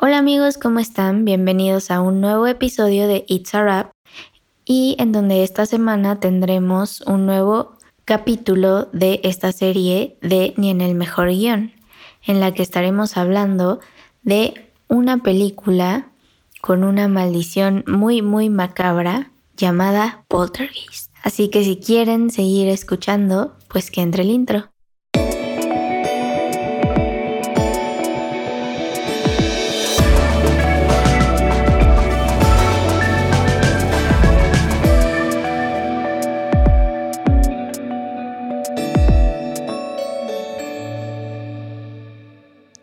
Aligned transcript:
Hola 0.00 0.18
amigos, 0.18 0.58
¿cómo 0.58 0.78
están? 0.78 1.24
Bienvenidos 1.24 1.90
a 1.90 2.00
un 2.00 2.20
nuevo 2.20 2.46
episodio 2.46 3.08
de 3.08 3.24
It's 3.26 3.52
a 3.56 3.64
Rap 3.64 3.90
y 4.64 4.94
en 5.00 5.10
donde 5.10 5.42
esta 5.42 5.66
semana 5.66 6.20
tendremos 6.20 7.00
un 7.00 7.26
nuevo 7.26 7.72
capítulo 8.04 8.84
de 8.92 9.18
esta 9.24 9.50
serie 9.50 10.16
de 10.22 10.54
Ni 10.56 10.70
en 10.70 10.82
el 10.82 10.94
mejor 10.94 11.30
guion, 11.30 11.72
en 12.24 12.38
la 12.38 12.54
que 12.54 12.62
estaremos 12.62 13.16
hablando 13.16 13.80
de 14.22 14.70
una 14.86 15.24
película 15.24 16.12
con 16.60 16.84
una 16.84 17.08
maldición 17.08 17.82
muy 17.88 18.22
muy 18.22 18.50
macabra 18.50 19.32
llamada 19.56 20.24
Poltergeist. 20.28 21.12
Así 21.24 21.48
que 21.48 21.64
si 21.64 21.76
quieren 21.76 22.30
seguir 22.30 22.68
escuchando, 22.68 23.56
pues 23.66 23.90
que 23.90 24.02
entre 24.02 24.22
el 24.22 24.30
intro. 24.30 24.70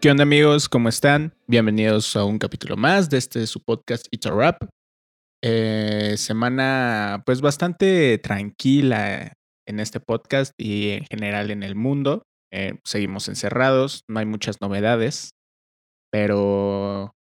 ¿Qué 0.05 0.11
onda 0.11 0.21
amigos? 0.21 0.69
¿Cómo 0.69 0.87
están? 0.87 1.33
Bienvenidos 1.47 2.15
a 2.15 2.25
un 2.25 2.37
capítulo 2.37 2.77
más 2.77 3.09
de 3.09 3.17
este 3.17 3.47
su 3.47 3.59
podcast 3.63 4.05
It's 4.11 4.27
a 4.27 4.29
Rap. 4.29 4.61
Eh, 5.43 6.13
semana 6.17 7.23
pues 7.25 7.41
bastante 7.41 8.19
tranquila 8.19 9.33
en 9.65 9.79
este 9.79 9.99
podcast 9.99 10.53
y 10.59 10.91
en 10.91 11.05
general 11.05 11.49
en 11.49 11.63
el 11.63 11.73
mundo. 11.73 12.21
Eh, 12.53 12.77
seguimos 12.83 13.29
encerrados, 13.29 14.03
no 14.07 14.19
hay 14.19 14.27
muchas 14.27 14.61
novedades, 14.61 15.31
pero 16.11 17.15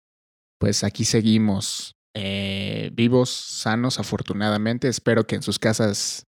pues 0.58 0.82
aquí 0.82 1.04
seguimos 1.04 1.92
eh, 2.16 2.88
vivos, 2.94 3.28
sanos 3.28 3.98
afortunadamente. 3.98 4.88
Espero 4.88 5.26
que 5.26 5.34
en 5.34 5.42
sus 5.42 5.58
casas 5.58 6.24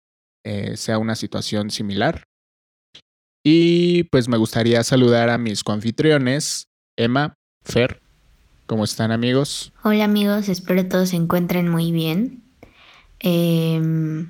sea 0.73 0.97
una 0.97 1.13
situación 1.13 1.69
similar. 1.69 2.23
Y 3.43 4.03
pues 4.05 4.27
me 4.27 4.37
gustaría 4.37 4.83
saludar 4.83 5.29
a 5.29 5.37
mis 5.37 5.63
coanfitriones, 5.63 6.67
Emma, 6.97 7.35
Fer. 7.63 8.01
¿Cómo 8.65 8.83
están 8.83 9.11
amigos? 9.11 9.71
Hola 9.83 10.03
amigos, 10.03 10.49
espero 10.49 10.85
todos 10.87 11.09
se 11.09 11.15
encuentren 11.15 11.69
muy 11.69 11.91
bien. 11.91 12.43
Em, 13.19 14.29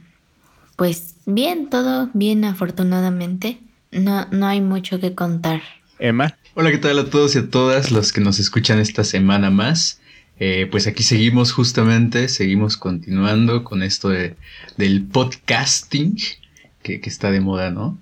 pues 0.75 1.15
bien, 1.25 1.69
todo 1.69 2.09
bien 2.13 2.45
afortunadamente. 2.45 3.59
No, 3.91 4.27
no 4.31 4.47
hay 4.47 4.61
mucho 4.61 4.99
que 4.99 5.15
contar. 5.15 5.61
Emma. 5.97 6.37
Hola, 6.53 6.71
¿qué 6.71 6.77
tal 6.77 6.99
a 6.99 7.09
todos 7.09 7.35
y 7.35 7.39
a 7.39 7.49
todas 7.49 7.91
los 7.91 8.13
que 8.13 8.21
nos 8.21 8.39
escuchan 8.39 8.79
esta 8.79 9.03
semana 9.03 9.49
más? 9.49 9.99
Eh, 10.39 10.67
pues 10.71 10.87
aquí 10.87 11.03
seguimos 11.03 11.51
justamente, 11.51 12.29
seguimos 12.29 12.77
continuando 12.77 13.63
con 13.63 13.83
esto 13.83 14.09
de, 14.09 14.35
del 14.77 15.03
podcasting 15.03 16.17
que, 16.81 17.01
que 17.01 17.09
está 17.09 17.31
de 17.31 17.41
moda, 17.41 17.71
¿no? 17.71 17.97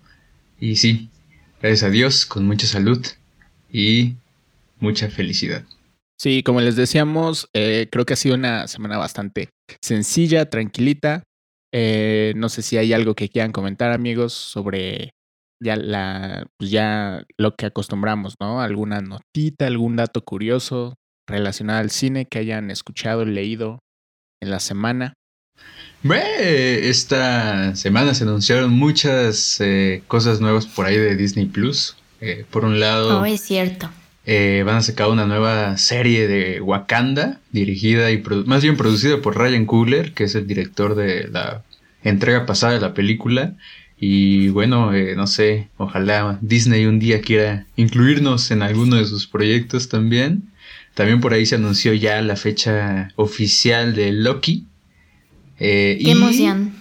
Y 0.60 0.76
sí, 0.76 1.10
gracias 1.62 1.84
a 1.84 1.90
Dios, 1.90 2.26
con 2.26 2.46
mucha 2.46 2.68
salud 2.68 3.06
y 3.72 4.16
mucha 4.80 5.10
felicidad. 5.10 5.64
Sí, 6.20 6.42
como 6.42 6.62
les 6.62 6.76
decíamos, 6.76 7.48
eh, 7.54 7.88
creo 7.92 8.06
que 8.06 8.14
ha 8.14 8.18
sido 8.18 8.36
una 8.36 8.68
semana 8.68 8.98
bastante 8.98 9.50
sencilla, 9.84 10.50
tranquilita. 10.50 11.24
Eh, 11.72 12.34
no 12.36 12.50
sé 12.50 12.64
si 12.64 12.78
hay 12.78 12.94
algo 12.94 13.14
que 13.14 13.30
quieran 13.30 13.52
comentar, 13.52 13.92
amigos, 13.92 14.34
sobre 14.34 15.12
ya 15.62 15.76
la, 15.76 16.46
pues 16.58 16.72
ya 16.72 17.24
lo 17.38 17.56
que 17.56 17.68
acostumbramos, 17.68 18.36
¿no? 18.40 18.62
Alguna 18.62 19.02
notita, 19.02 19.68
algún 19.68 19.96
dato 19.96 20.24
curioso 20.24 20.96
relacionado 21.28 21.80
al 21.80 21.92
cine 21.92 22.26
que 22.26 22.40
hayan 22.40 22.72
escuchado, 22.72 23.26
leído 23.26 23.80
en 24.42 24.50
la 24.50 24.60
semana. 24.60 25.14
Esta 26.88 27.76
semana 27.76 28.14
se 28.14 28.24
anunciaron 28.24 28.72
muchas 28.72 29.60
eh, 29.60 30.04
cosas 30.08 30.40
nuevas 30.40 30.66
por 30.66 30.86
ahí 30.86 30.98
de 30.98 31.16
Disney 31.16 31.46
Plus. 31.46 31.96
Eh, 32.22 32.46
por 32.50 32.66
un 32.66 32.80
lado. 32.80 33.22
Oh, 33.22 33.26
es 33.26 33.42
cierto. 33.42 33.90
Eh, 34.26 34.64
van 34.66 34.78
a 34.78 34.82
sacar 34.82 35.10
una 35.10 35.26
nueva 35.26 35.78
serie 35.78 36.28
de 36.28 36.60
Wakanda, 36.62 37.40
dirigida 37.52 38.12
y 38.12 38.24
más 38.46 38.64
bien 38.64 38.76
producida 38.76 39.22
por 39.22 39.38
Ryan 39.38 39.66
Coogler, 39.66 40.14
que 40.14 40.26
es 40.26 40.36
el 40.36 40.48
director 40.48 40.96
de 40.96 41.28
la 41.28 41.64
entrega 42.04 42.46
pasada 42.46 42.74
de 42.74 42.80
la 42.80 42.94
película. 42.94 43.56
Y 44.00 44.50
bueno, 44.50 44.92
no 44.92 45.28
sé, 45.28 45.70
ojalá 45.78 46.40
Disney 46.42 46.86
un 46.86 47.00
día 47.00 47.22
quiera 47.22 47.66
incluirnos 47.76 48.52
en 48.52 48.62
alguno 48.62 48.96
de 48.96 49.06
sus 49.06 49.28
proyectos 49.28 49.90
también. 49.90 50.50
También 50.94 51.22
por 51.22 51.34
ahí 51.34 51.46
se 51.46 51.56
anunció 51.56 51.94
ya 51.94 52.22
la 52.22 52.36
fecha 52.36 53.10
oficial 53.16 53.96
de 53.96 54.12
Loki, 54.12 54.66
eh, 55.60 56.00
Qué 56.04 56.12
emoción. 56.12 56.76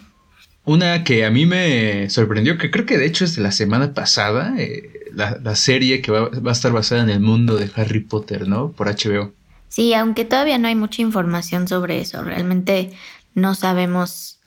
Una 0.65 1.05
que 1.05 1.25
a 1.25 1.31
mí 1.31 1.47
me 1.47 2.11
sorprendió, 2.11 2.59
que 2.59 2.71
creo 2.71 2.87
que 2.87 2.99
de 2.99 3.07
hecho 3.07 3.25
es 3.25 3.37
de 3.37 3.43
la 3.43 3.53
semana 3.53 3.95
pasada, 3.95 4.55
eh, 4.59 4.97
la, 5.13 5.57
serie 5.57 6.03
que 6.03 6.11
va, 6.11 6.29
a 6.29 6.53
estar 6.53 6.73
basada 6.73 7.03
en 7.03 7.11
el 7.11 7.21
mundo 7.21 7.57
de 7.57 7.71
Harry 7.77 8.01
Potter, 8.01 8.49
¿no? 8.49 8.73
Por 8.73 8.89
HBO. 8.89 9.33
Sí, 9.69 9.95
aunque 9.95 10.25
todavía 10.25 10.59
no 10.59 10.69
hay 10.69 10.75
mucha 10.75 11.03
información 11.03 11.69
sobre 11.69 12.01
eso, 12.01 12.23
realmente 12.23 12.93
no 13.35 13.55
sabemos 13.55 14.39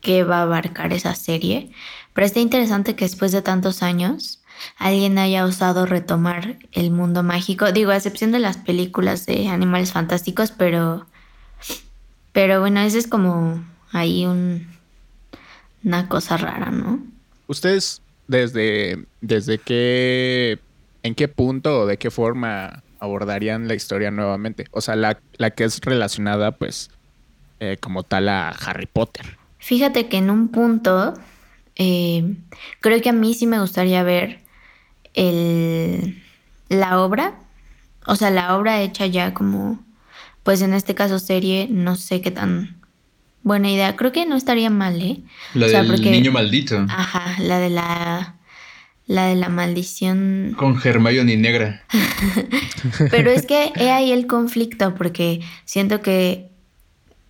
qué 0.00 0.24
va 0.24 0.38
a 0.38 0.42
abarcar 0.42 0.92
esa 0.92 1.14
serie, 1.14 1.70
pero 2.12 2.26
está 2.26 2.40
interesante 2.40 2.94
que 2.94 3.04
después 3.04 3.32
de 3.32 3.42
tantos 3.42 3.82
años 3.82 4.40
alguien 4.78 5.18
haya 5.18 5.44
osado 5.44 5.86
retomar 5.86 6.56
el 6.72 6.90
mundo 6.90 7.22
mágico, 7.22 7.72
digo, 7.72 7.90
a 7.90 7.96
excepción 7.96 8.32
de 8.32 8.38
las 8.38 8.56
películas 8.56 9.26
de 9.26 9.48
animales 9.48 9.92
fantásticos, 9.92 10.52
pero 10.52 11.06
pero 12.34 12.58
bueno, 12.58 12.80
ese 12.80 12.98
es 12.98 13.06
como 13.06 13.64
ahí 13.92 14.26
un, 14.26 14.66
una 15.84 16.08
cosa 16.08 16.36
rara, 16.36 16.72
¿no? 16.72 16.98
¿Ustedes 17.46 18.02
desde, 18.26 19.04
desde 19.20 19.58
qué, 19.58 20.58
en 21.04 21.14
qué 21.14 21.28
punto 21.28 21.82
o 21.82 21.86
de 21.86 21.96
qué 21.96 22.10
forma 22.10 22.82
abordarían 22.98 23.68
la 23.68 23.74
historia 23.74 24.10
nuevamente? 24.10 24.66
O 24.72 24.80
sea, 24.80 24.96
la, 24.96 25.14
que 25.54 25.62
es 25.62 25.80
relacionada 25.80 26.50
pues 26.50 26.90
eh, 27.60 27.76
como 27.80 28.02
tal 28.02 28.28
a 28.28 28.48
Harry 28.48 28.86
Potter. 28.86 29.38
Fíjate 29.58 30.08
que 30.08 30.16
en 30.16 30.28
un 30.28 30.48
punto 30.48 31.14
eh, 31.76 32.34
creo 32.80 33.00
que 33.00 33.10
a 33.10 33.12
mí 33.12 33.34
sí 33.34 33.46
me 33.46 33.60
gustaría 33.60 34.02
ver 34.02 34.40
el, 35.14 36.20
la 36.68 37.00
obra, 37.00 37.34
o 38.06 38.16
sea, 38.16 38.30
la 38.30 38.56
obra 38.56 38.82
hecha 38.82 39.06
ya 39.06 39.34
como 39.34 39.83
pues 40.44 40.62
en 40.62 40.74
este 40.74 40.94
caso 40.94 41.18
serie, 41.18 41.66
no 41.68 41.96
sé 41.96 42.20
qué 42.20 42.30
tan 42.30 42.76
buena 43.42 43.70
idea. 43.70 43.96
Creo 43.96 44.12
que 44.12 44.26
no 44.26 44.36
estaría 44.36 44.70
mal, 44.70 45.02
¿eh? 45.02 45.20
La 45.54 45.66
del 45.66 46.00
niño 46.00 46.30
maldito. 46.30 46.86
Ajá, 46.88 47.34
la 47.40 47.58
de 47.58 47.70
la 47.70 48.36
la 49.06 49.26
de 49.26 49.34
la 49.34 49.48
maldición. 49.48 50.54
Con 50.56 50.80
Hermione 50.82 51.36
negra. 51.36 51.82
Pero 53.10 53.30
es 53.30 53.46
que 53.46 53.72
he 53.76 53.90
ahí 53.90 54.12
el 54.12 54.26
conflicto 54.26 54.94
porque 54.94 55.40
siento 55.64 56.00
que 56.00 56.50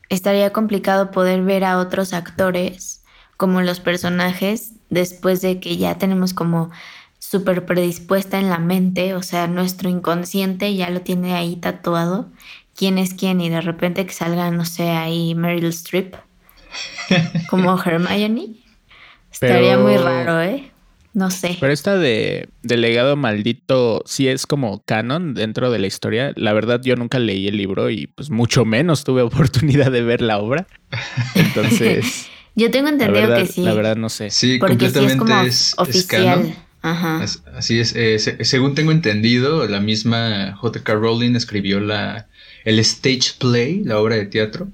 estaría 0.09 0.53
complicado 0.53 1.11
poder 1.11 1.43
ver 1.43 1.65
a 1.65 1.79
otros 1.79 2.13
actores 2.13 3.03
como 3.37 3.63
los 3.63 3.81
personajes 3.81 4.73
después 4.91 5.41
de 5.41 5.59
que 5.59 5.77
ya 5.77 5.99
tenemos 5.99 6.35
como 6.35 6.71
súper 7.19 7.65
predispuesta 7.65 8.39
en 8.39 8.51
la 8.51 8.59
mente, 8.59 9.15
o 9.15 9.23
sea, 9.23 9.49
nuestro 9.49 9.89
inconsciente 9.89 10.75
ya 10.77 10.91
lo 10.91 11.01
tiene 11.01 11.35
ahí 11.35 11.57
tatuado 11.57 12.31
quién 12.77 12.99
es 12.99 13.15
quién 13.15 13.41
y 13.41 13.49
de 13.49 13.61
repente 13.61 14.07
que 14.07 14.13
salga, 14.13 14.51
no 14.51 14.65
sé, 14.65 14.91
ahí 14.91 15.35
Meryl 15.35 15.67
Streep 15.67 16.15
como 17.49 17.81
Hermione. 17.85 18.49
Estaría 19.33 19.77
muy 19.79 19.97
raro, 19.97 20.41
¿eh? 20.41 20.71
No 21.13 21.31
sé. 21.31 21.57
Pero 21.61 21.73
esta 21.73 21.97
de, 21.97 22.49
legado 22.63 23.17
maldito 23.17 24.03
sí 24.05 24.27
es 24.27 24.47
como 24.47 24.83
canon 24.85 25.35
dentro 25.35 25.71
de 25.71 25.79
la 25.79 25.87
historia. 25.87 26.33
La 26.35 26.53
verdad 26.53 26.81
yo 26.83 26.97
nunca 26.97 27.21
leí 27.21 27.47
el 27.47 27.57
libro 27.57 27.89
y 27.89 28.09
pues 28.09 28.31
mucho 28.31 28.65
menos 28.65 29.05
tuve 29.05 29.23
oportunidad 29.23 29.93
de 29.93 30.03
ver 30.03 30.21
la 30.21 30.39
obra. 30.39 30.67
Entonces... 31.37 32.29
yo 32.57 32.71
tengo 32.71 32.89
entendido 32.89 33.37
que 33.37 33.47
sí. 33.47 33.63
La 33.63 33.75
verdad 33.75 33.97
no 33.97 34.09
sé. 34.09 34.31
Sí, 34.31 34.59
completamente 34.59 35.47
es, 35.47 35.75
oficial. 35.79 36.53
Ajá. 36.83 37.25
Así 37.57 37.79
es. 37.79 37.95
Eh, 37.97 38.19
según 38.19 38.75
tengo 38.75 38.91
entendido, 38.91 39.67
la 39.69 39.81
misma 39.81 40.55
J.K. 40.57 40.95
Rowling 40.95 41.37
escribió 41.37 41.79
la, 41.81 42.27
el 42.65 42.79
stage 42.81 43.35
play, 43.39 43.85
la 43.85 43.99
obra 43.99 44.17
de 44.17 44.27
teatro. 44.27 44.69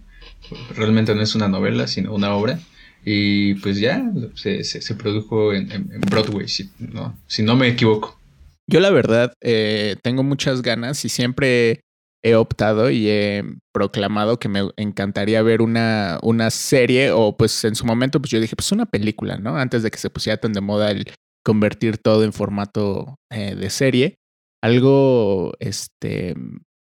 Realmente 0.75 1.14
no 1.14 1.22
es 1.22 1.34
una 1.34 1.48
novela, 1.48 1.87
sino 1.87 2.14
una 2.14 2.34
obra. 2.34 2.58
Y 3.04 3.54
pues 3.54 3.78
ya 3.78 4.10
se, 4.34 4.62
se, 4.64 4.94
produjo 4.94 5.54
en, 5.54 5.69
Broadway, 6.10 6.48
si 6.48 6.70
no, 6.78 7.16
si 7.26 7.42
no 7.42 7.56
me 7.56 7.69
equivoco. 7.69 8.19
Yo 8.66 8.81
la 8.81 8.90
verdad 8.90 9.32
eh, 9.40 9.96
tengo 10.02 10.22
muchas 10.22 10.62
ganas 10.62 11.04
y 11.04 11.08
siempre 11.08 11.81
he 12.22 12.34
optado 12.34 12.90
y 12.90 13.08
he 13.08 13.42
proclamado 13.72 14.38
que 14.38 14.48
me 14.48 14.69
encantaría 14.76 15.43
ver 15.43 15.62
una, 15.62 16.19
una 16.22 16.50
serie 16.50 17.10
o 17.10 17.36
pues 17.36 17.64
en 17.64 17.75
su 17.75 17.86
momento 17.86 18.20
pues 18.20 18.31
yo 18.31 18.40
dije 18.40 18.54
pues 18.54 18.70
una 18.72 18.86
película, 18.86 19.38
¿no? 19.38 19.56
Antes 19.56 19.82
de 19.82 19.90
que 19.90 19.98
se 19.98 20.10
pusiera 20.10 20.36
tan 20.36 20.52
de 20.52 20.60
moda 20.60 20.90
el 20.90 21.10
convertir 21.43 21.96
todo 21.96 22.22
en 22.25 22.34
formato 22.34 23.16
eh, 23.31 23.54
de 23.54 23.70
serie. 23.70 24.16
Algo 24.62 25.54
este 25.58 26.34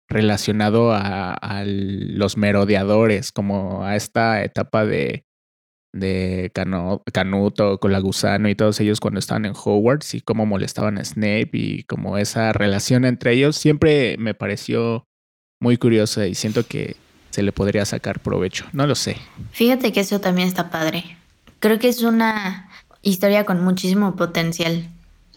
relacionado 0.07 0.92
a, 0.94 1.63
los 1.65 2.38
merodeadores, 2.38 3.31
como 3.31 3.83
a 3.83 3.95
esta 3.95 4.44
etapa 4.44 4.86
de, 4.86 5.25
de 5.94 6.51
Canuto, 7.13 7.80
con 7.80 7.92
la 7.92 8.00
gusano 8.00 8.50
y 8.50 8.56
todos 8.56 8.80
ellos 8.80 9.00
cuando 9.00 9.19
estaban 9.19 9.45
en 9.45 9.54
Hogwarts 9.54 10.13
y 10.13 10.21
cómo 10.21 10.45
molestaban 10.45 10.98
a 10.98 11.04
Snape 11.06 11.50
y 11.54 11.83
como 11.83 12.18
esa 12.18 12.54
relación 12.54 13.06
entre 13.06 13.33
ellos 13.33 13.57
siempre 13.57 14.18
me 14.18 14.33
pareció 14.33 15.06
muy 15.59 15.77
curiosa 15.77 16.27
y 16.27 16.36
siento 16.36 16.65
que 16.65 16.95
se 17.31 17.44
le 17.44 17.51
podría 17.51 17.86
sacar 17.86 18.19
provecho. 18.19 18.65
No 18.74 18.88
lo 18.88 18.95
sé. 18.95 19.18
Fíjate 19.51 19.92
que 19.92 20.00
eso 20.00 20.19
también 20.21 20.48
está 20.48 20.69
padre. 20.69 21.18
Creo 21.60 21.80
que 21.80 21.89
es 21.89 22.01
una 22.03 22.69
historia 23.01 23.45
con 23.45 23.63
muchísimo 23.63 24.15
potencial. 24.15 24.88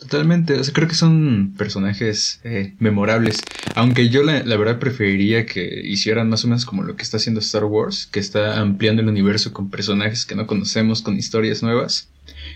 Totalmente, 0.01 0.55
o 0.55 0.65
sea, 0.65 0.73
creo 0.73 0.89
que 0.89 0.95
son 0.95 1.53
personajes 1.59 2.41
eh, 2.43 2.75
memorables. 2.79 3.43
Aunque 3.75 4.09
yo 4.09 4.23
la, 4.23 4.43
verdad 4.43 4.79
preferiría 4.79 5.45
que 5.45 5.83
hicieran 5.85 6.31
más 6.31 6.43
o 6.45 6.49
menos 6.49 6.65
como 6.65 6.83
lo 6.83 6.97
que 6.97 7.03
está 7.03 7.19
haciendo 7.19 7.41
Star 7.41 7.65
Wars, 7.65 8.07
que 8.07 8.19
está 8.19 8.59
ampliando 8.61 9.03
el 9.03 9.09
universo 9.09 9.53
con 9.53 9.69
personajes 9.69 10.25
que 10.25 10.35
no 10.35 10.47
conocemos, 10.47 11.03
con 11.03 11.19
historias 11.19 11.63
nuevas, 11.63 12.11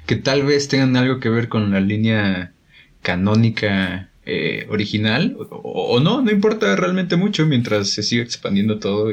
que 0.07 0.17
tal 0.17 0.43
vez 0.45 0.69
tengan 0.69 0.97
algo 0.97 1.21
que 1.21 1.29
ver 1.29 1.49
con 1.49 1.71
la 1.71 1.81
línea 1.81 2.55
canónica 3.03 4.09
eh, 4.25 4.67
original, 4.71 5.37
o, 5.51 6.01
no, 6.01 6.23
no 6.23 6.31
importa 6.31 6.75
realmente 6.77 7.17
mucho 7.17 7.45
mientras 7.45 7.91
se 7.91 8.03
sigue 8.03 8.23
expandiendo 8.23 8.79
todo. 8.79 9.13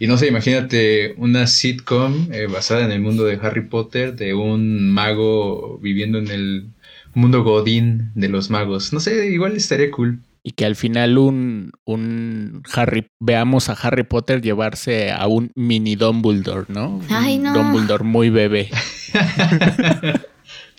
Y, 0.00 0.06
no 0.06 0.16
sé, 0.16 0.28
imagínate 0.28 1.12
una 1.18 1.46
sitcom 1.46 2.32
eh, 2.32 2.46
basada 2.46 2.86
en 2.86 2.90
el 2.90 3.00
mundo 3.02 3.24
de 3.24 3.38
Harry 3.42 3.66
Potter, 3.68 4.16
de 4.16 4.32
un 4.32 4.90
mago 4.90 5.78
viviendo 5.82 6.16
en 6.16 6.28
el 6.28 6.66
mundo 7.16 7.42
godín 7.42 8.10
de 8.14 8.28
los 8.28 8.50
magos. 8.50 8.92
No 8.92 9.00
sé, 9.00 9.26
igual 9.28 9.56
estaría 9.56 9.90
cool. 9.90 10.20
Y 10.42 10.52
que 10.52 10.64
al 10.64 10.76
final 10.76 11.18
un, 11.18 11.72
un 11.84 12.62
Harry, 12.72 13.08
veamos 13.18 13.68
a 13.68 13.72
Harry 13.72 14.04
Potter 14.04 14.40
llevarse 14.42 15.10
a 15.10 15.26
un 15.26 15.50
mini 15.56 15.96
Dumbledore, 15.96 16.66
¿no? 16.68 17.00
Ay, 17.08 17.38
no. 17.38 17.52
Dumbledore 17.52 18.04
muy 18.04 18.30
bebé. 18.30 18.70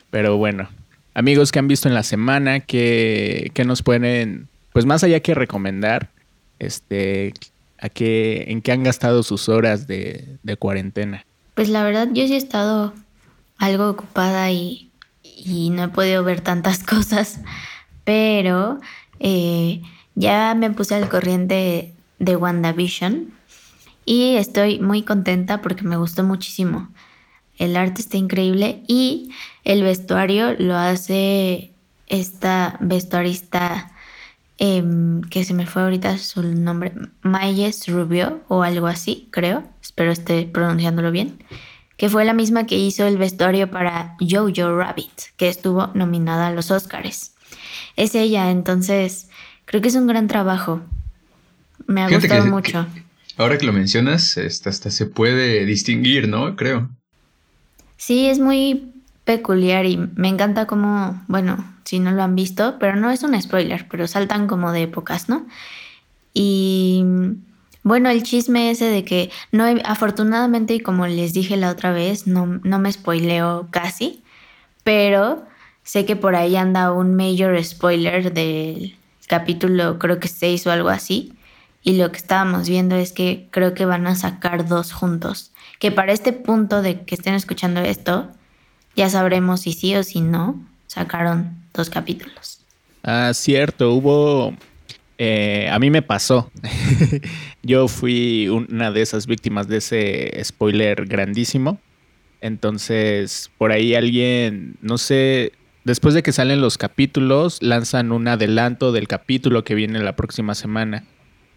Pero 0.09 0.37
bueno, 0.37 0.69
amigos 1.13 1.51
que 1.51 1.59
han 1.59 1.67
visto 1.67 1.89
en 1.89 1.95
la 1.95 2.03
semana, 2.03 2.61
que, 2.61 3.51
que 3.53 3.65
nos 3.65 3.83
pueden, 3.83 4.47
pues 4.71 4.85
más 4.85 5.03
allá 5.03 5.19
que 5.19 5.33
recomendar, 5.33 6.11
este, 6.59 7.33
a 7.79 7.89
qué, 7.89 8.45
en 8.47 8.61
qué 8.61 8.71
han 8.71 8.83
gastado 8.83 9.21
sus 9.23 9.49
horas 9.49 9.85
de, 9.85 10.37
de 10.43 10.55
cuarentena. 10.55 11.25
Pues 11.55 11.67
la 11.67 11.83
verdad, 11.83 12.07
yo 12.13 12.25
sí 12.25 12.35
he 12.35 12.37
estado 12.37 12.93
algo 13.57 13.89
ocupada 13.89 14.49
y 14.51 14.86
y 15.37 15.69
no 15.69 15.83
he 15.83 15.87
podido 15.89 16.23
ver 16.23 16.41
tantas 16.41 16.83
cosas, 16.83 17.39
pero 18.03 18.79
eh, 19.19 19.81
ya 20.15 20.55
me 20.55 20.71
puse 20.71 20.95
al 20.95 21.09
corriente 21.09 21.93
de 22.19 22.35
WandaVision 22.35 23.31
y 24.05 24.35
estoy 24.37 24.79
muy 24.79 25.03
contenta 25.03 25.61
porque 25.61 25.83
me 25.83 25.97
gustó 25.97 26.23
muchísimo. 26.23 26.89
El 27.57 27.75
arte 27.75 28.01
está 28.01 28.17
increíble 28.17 28.83
y 28.87 29.31
el 29.63 29.83
vestuario 29.83 30.53
lo 30.57 30.75
hace 30.75 31.71
esta 32.07 32.77
vestuarista 32.79 33.91
em, 34.59 35.21
que 35.21 35.43
se 35.43 35.53
me 35.53 35.65
fue 35.65 35.81
ahorita 35.81 36.17
su 36.17 36.41
nombre, 36.43 36.93
Mayes 37.21 37.87
Rubio 37.87 38.41
o 38.47 38.63
algo 38.63 38.87
así, 38.87 39.27
creo. 39.31 39.63
Espero 39.81 40.11
esté 40.11 40.45
pronunciándolo 40.45 41.11
bien 41.11 41.39
que 41.97 42.09
fue 42.09 42.23
la 42.25 42.33
misma 42.33 42.65
que 42.65 42.77
hizo 42.77 43.05
el 43.05 43.17
vestuario 43.17 43.69
para 43.69 44.15
Jojo 44.19 44.75
Rabbit, 44.75 45.11
que 45.35 45.49
estuvo 45.49 45.87
nominada 45.95 46.47
a 46.47 46.51
los 46.51 46.71
Oscars. 46.71 47.33
Es 47.95 48.13
ella, 48.15 48.51
entonces 48.51 49.29
creo 49.65 49.81
que 49.81 49.89
es 49.89 49.95
un 49.95 50.07
gran 50.07 50.27
trabajo. 50.27 50.81
Me 51.87 52.03
ha 52.03 52.09
gustado 52.09 52.45
mucho. 52.45 52.85
ahora 53.37 53.57
que 53.57 53.65
lo 53.65 53.73
mencionas, 53.73 54.37
hasta, 54.37 54.69
hasta 54.69 54.91
se 54.91 55.07
puede 55.07 55.65
distinguir, 55.65 56.27
¿no? 56.27 56.55
Creo. 56.55 56.89
Sí, 57.97 58.27
es 58.27 58.39
muy 58.39 58.93
peculiar 59.25 59.85
y 59.85 59.97
me 59.97 60.29
encanta 60.29 60.67
como, 60.67 61.21
bueno, 61.27 61.65
si 61.83 61.99
no 61.99 62.11
lo 62.11 62.21
han 62.21 62.35
visto, 62.35 62.77
pero 62.79 62.95
no 62.95 63.09
es 63.09 63.23
un 63.23 63.39
spoiler, 63.41 63.87
pero 63.89 64.07
saltan 64.07 64.45
como 64.45 64.71
de 64.71 64.83
épocas, 64.83 65.29
¿no? 65.29 65.47
Y 66.33 67.03
bueno, 67.87 68.09
el 68.09 68.23
chisme 68.23 68.69
ese 68.69 68.85
de 68.85 69.03
que 69.03 69.31
no, 69.51 69.65
afortunadamente, 69.85 70.75
y 70.75 70.79
como 70.79 71.07
les 71.07 71.33
dije 71.33 71.57
la 71.57 71.71
otra 71.71 71.91
vez, 71.91 72.27
no, 72.27 72.45
no 72.45 72.79
me 72.79 72.91
spoileo 72.91 73.67
casi, 73.71 74.23
pero 74.83 75.45
sé 75.83 76.05
que 76.05 76.15
por 76.15 76.35
ahí 76.35 76.55
anda 76.55 76.91
un 76.91 77.15
major 77.15 77.63
spoiler 77.63 78.33
del 78.33 78.97
capítulo, 79.27 79.99
creo 79.99 80.19
que 80.19 80.27
6 80.27 80.67
o 80.67 80.71
algo 80.71 80.89
así. 80.89 81.33
Y 81.83 81.95
lo 81.97 82.11
que 82.11 82.17
estábamos 82.17 82.67
viendo 82.67 82.95
es 82.95 83.13
que 83.13 83.47
creo 83.51 83.73
que 83.73 83.85
van 83.85 84.07
a 84.07 84.15
sacar 84.15 84.67
dos 84.67 84.91
juntos. 84.91 85.51
Que 85.79 85.91
para 85.91 86.11
este 86.11 86.33
punto 86.33 86.81
de 86.81 87.01
que 87.05 87.15
estén 87.15 87.33
escuchando 87.33 87.79
esto, 87.79 88.29
ya 88.95 89.09
sabremos 89.09 89.61
si 89.61 89.73
sí 89.73 89.95
o 89.95 90.03
si 90.03 90.19
no 90.19 90.59
sacaron 90.87 91.55
dos 91.73 91.89
capítulos. 91.89 92.59
Ah, 93.03 93.31
cierto, 93.33 93.93
hubo 93.93 94.53
eh, 95.17 95.67
a 95.71 95.79
mí 95.79 95.89
me 95.89 96.01
pasó. 96.01 96.51
Yo 97.63 97.87
fui 97.87 98.47
una 98.49 98.91
de 98.91 99.01
esas 99.01 99.27
víctimas 99.27 99.67
de 99.67 99.77
ese 99.77 100.43
spoiler 100.43 101.05
grandísimo. 101.05 101.79
Entonces, 102.39 103.49
por 103.57 103.71
ahí 103.71 103.95
alguien, 103.95 104.75
no 104.81 104.99
sé, 104.99 105.53
después 105.85 106.13
de 106.13 106.21
que 106.21 106.31
salen 106.31 106.61
los 106.61 106.77
capítulos, 106.77 107.61
lanzan 107.63 108.11
un 108.11 108.27
adelanto 108.27 108.91
del 108.91 109.07
capítulo 109.07 109.63
que 109.63 109.75
viene 109.75 109.99
la 109.99 110.15
próxima 110.15 110.53
semana. 110.53 111.03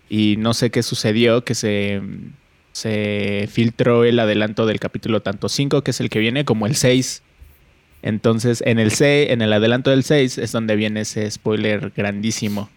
Y 0.08 0.36
no 0.38 0.54
sé 0.54 0.70
qué 0.70 0.82
sucedió, 0.82 1.44
que 1.44 1.54
se, 1.54 2.00
se 2.72 3.48
filtró 3.52 4.04
el 4.04 4.18
adelanto 4.18 4.66
del 4.66 4.80
capítulo 4.80 5.20
tanto 5.20 5.48
5, 5.48 5.84
que 5.84 5.90
es 5.90 6.00
el 6.00 6.08
que 6.08 6.18
viene, 6.18 6.46
como 6.46 6.66
el 6.66 6.76
6. 6.76 7.22
Entonces, 8.02 8.62
en 8.66 8.78
el 8.78 8.92
6, 8.92 9.30
en 9.30 9.42
el 9.42 9.52
adelanto 9.52 9.90
del 9.90 10.02
6 10.02 10.38
es 10.38 10.52
donde 10.52 10.74
viene 10.76 11.02
ese 11.02 11.30
spoiler 11.30 11.92
grandísimo 11.94 12.70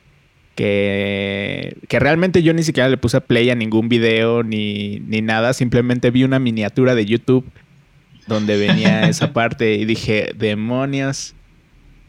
que, 0.56 1.78
que 1.88 2.00
realmente 2.00 2.44
yo 2.44 2.54
ni 2.54 2.64
siquiera 2.64 2.90
le 2.90 2.98
puse 2.98 3.22
play 3.22 3.50
a 3.50 3.56
ningún 3.56 3.90
video 3.90 4.44
ni, 4.44 5.00
ni 5.00 5.22
nada, 5.22 5.54
simplemente 5.54 6.12
vi 6.12 6.24
una 6.24 6.40
miniatura 6.40 6.96
de 6.96 7.06
YouTube 7.06 7.46
donde 8.28 8.58
venía 8.58 9.04
esa 9.10 9.34
parte 9.34 9.76
y 9.76 9.86
dije, 9.86 10.34
demonios. 10.36 11.36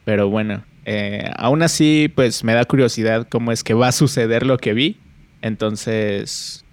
Pero 0.05 0.29
bueno, 0.29 0.65
eh, 0.85 1.31
aún 1.37 1.63
así, 1.63 2.13
pues 2.15 2.45
me 2.45 2.53
da 2.53 2.65
curiosidad 2.65 3.27
cómo 3.29 3.53
es 3.53 3.65
que 3.65 3.75
va 3.75 3.89
a 3.89 3.93
suceder 3.93 4.45
lo 4.45 4.59
que 4.59 4.75
vi. 4.75 4.99
Entonces, 5.41 6.65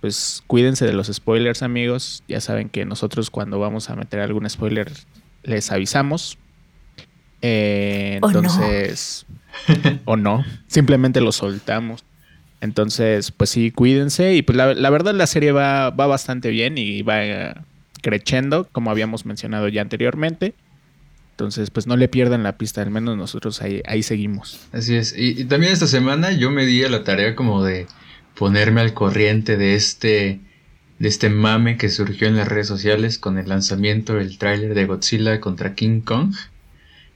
pues 0.00 0.42
cuídense 0.46 0.84
de 0.86 0.92
los 0.92 1.08
spoilers, 1.08 1.62
amigos. 1.62 2.24
Ya 2.28 2.40
saben 2.40 2.68
que 2.68 2.84
nosotros 2.84 3.30
cuando 3.30 3.58
vamos 3.58 3.90
a 3.90 3.96
meter 3.96 4.20
algún 4.20 4.48
spoiler 4.48 4.92
les 5.42 5.70
avisamos. 5.70 6.38
Eh, 7.42 8.18
entonces, 8.22 9.26
o 10.04 10.16
no, 10.16 10.44
simplemente 10.66 11.20
lo 11.20 11.32
soltamos. 11.32 12.04
Entonces, 12.60 13.30
pues 13.32 13.50
sí, 13.50 13.70
cuídense. 13.70 14.34
Y 14.34 14.42
pues 14.42 14.56
la, 14.56 14.90
verdad 14.90 15.14
la 15.14 15.26
serie 15.26 15.52
va, 15.52 15.90
va, 15.90 16.06
bastante 16.06 16.50
bien 16.50 16.78
y 16.78 17.02
va 17.02 17.24
eh, 17.24 17.54
creciendo, 18.02 18.68
como 18.72 18.90
habíamos 18.90 19.26
mencionado 19.26 19.68
ya 19.68 19.82
anteriormente. 19.82 20.54
Entonces, 21.36 21.70
pues 21.70 21.86
no 21.86 21.96
le 21.96 22.08
pierdan 22.08 22.42
la 22.42 22.56
pista, 22.56 22.80
al 22.80 22.90
menos 22.90 23.14
nosotros 23.16 23.60
ahí, 23.60 23.82
ahí 23.86 24.02
seguimos. 24.02 24.58
Así 24.72 24.96
es. 24.96 25.14
Y, 25.16 25.44
también 25.44 25.70
esta 25.70 25.86
semana 25.86 26.32
yo 26.32 26.50
me 26.50 26.64
di 26.64 26.82
a 26.82 26.88
la 26.88 27.04
tarea 27.04 27.36
como 27.36 27.62
de 27.62 27.86
ponerme 28.38 28.80
al 28.80 28.94
corriente 28.94 29.58
de 29.58 29.74
este, 29.74 30.40
de 30.98 31.08
este 31.08 31.28
mame 31.28 31.76
que 31.76 31.90
surgió 31.90 32.26
en 32.26 32.36
las 32.36 32.48
redes 32.48 32.66
sociales 32.66 33.18
con 33.18 33.36
el 33.36 33.50
lanzamiento 33.50 34.14
del 34.14 34.38
tráiler 34.38 34.74
de 34.74 34.86
Godzilla 34.86 35.38
contra 35.38 35.74
King 35.74 36.00
Kong. 36.00 36.34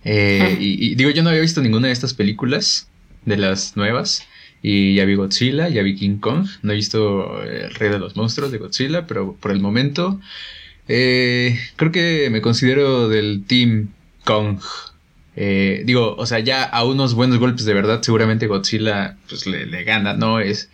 Eh, 0.04 0.56
y, 0.58 0.94
digo, 0.94 1.10
yo 1.10 1.22
no 1.22 1.30
había 1.30 1.42
visto 1.42 1.60
ninguna 1.60 1.88
de 1.88 1.92
estas 1.92 2.14
películas, 2.14 2.88
de 3.24 3.36
las 3.36 3.76
nuevas. 3.76 4.26
Y 4.62 4.94
ya 4.94 5.04
vi 5.04 5.14
Godzilla, 5.14 5.68
ya 5.68 5.82
vi 5.82 5.94
King 5.94 6.18
Kong. 6.18 6.46
No 6.62 6.72
he 6.72 6.76
visto 6.76 7.42
El 7.42 7.74
Rey 7.74 7.90
de 7.90 7.98
los 7.98 8.16
Monstruos 8.16 8.52
de 8.52 8.58
Godzilla, 8.58 9.06
pero 9.06 9.34
por 9.40 9.52
el 9.52 9.60
momento 9.60 10.20
eh, 10.92 11.56
creo 11.76 11.92
que 11.92 12.30
me 12.30 12.40
considero 12.40 13.08
del 13.08 13.44
Team 13.46 13.90
Kong. 14.24 14.58
Eh, 15.36 15.82
digo, 15.86 16.16
o 16.16 16.26
sea, 16.26 16.40
ya 16.40 16.64
a 16.64 16.84
unos 16.84 17.14
buenos 17.14 17.38
golpes 17.38 17.64
de 17.64 17.74
verdad, 17.74 18.02
seguramente 18.02 18.48
Godzilla 18.48 19.16
pues 19.28 19.46
le, 19.46 19.66
le 19.66 19.84
gana, 19.84 20.14
¿no? 20.14 20.40
Es, 20.40 20.68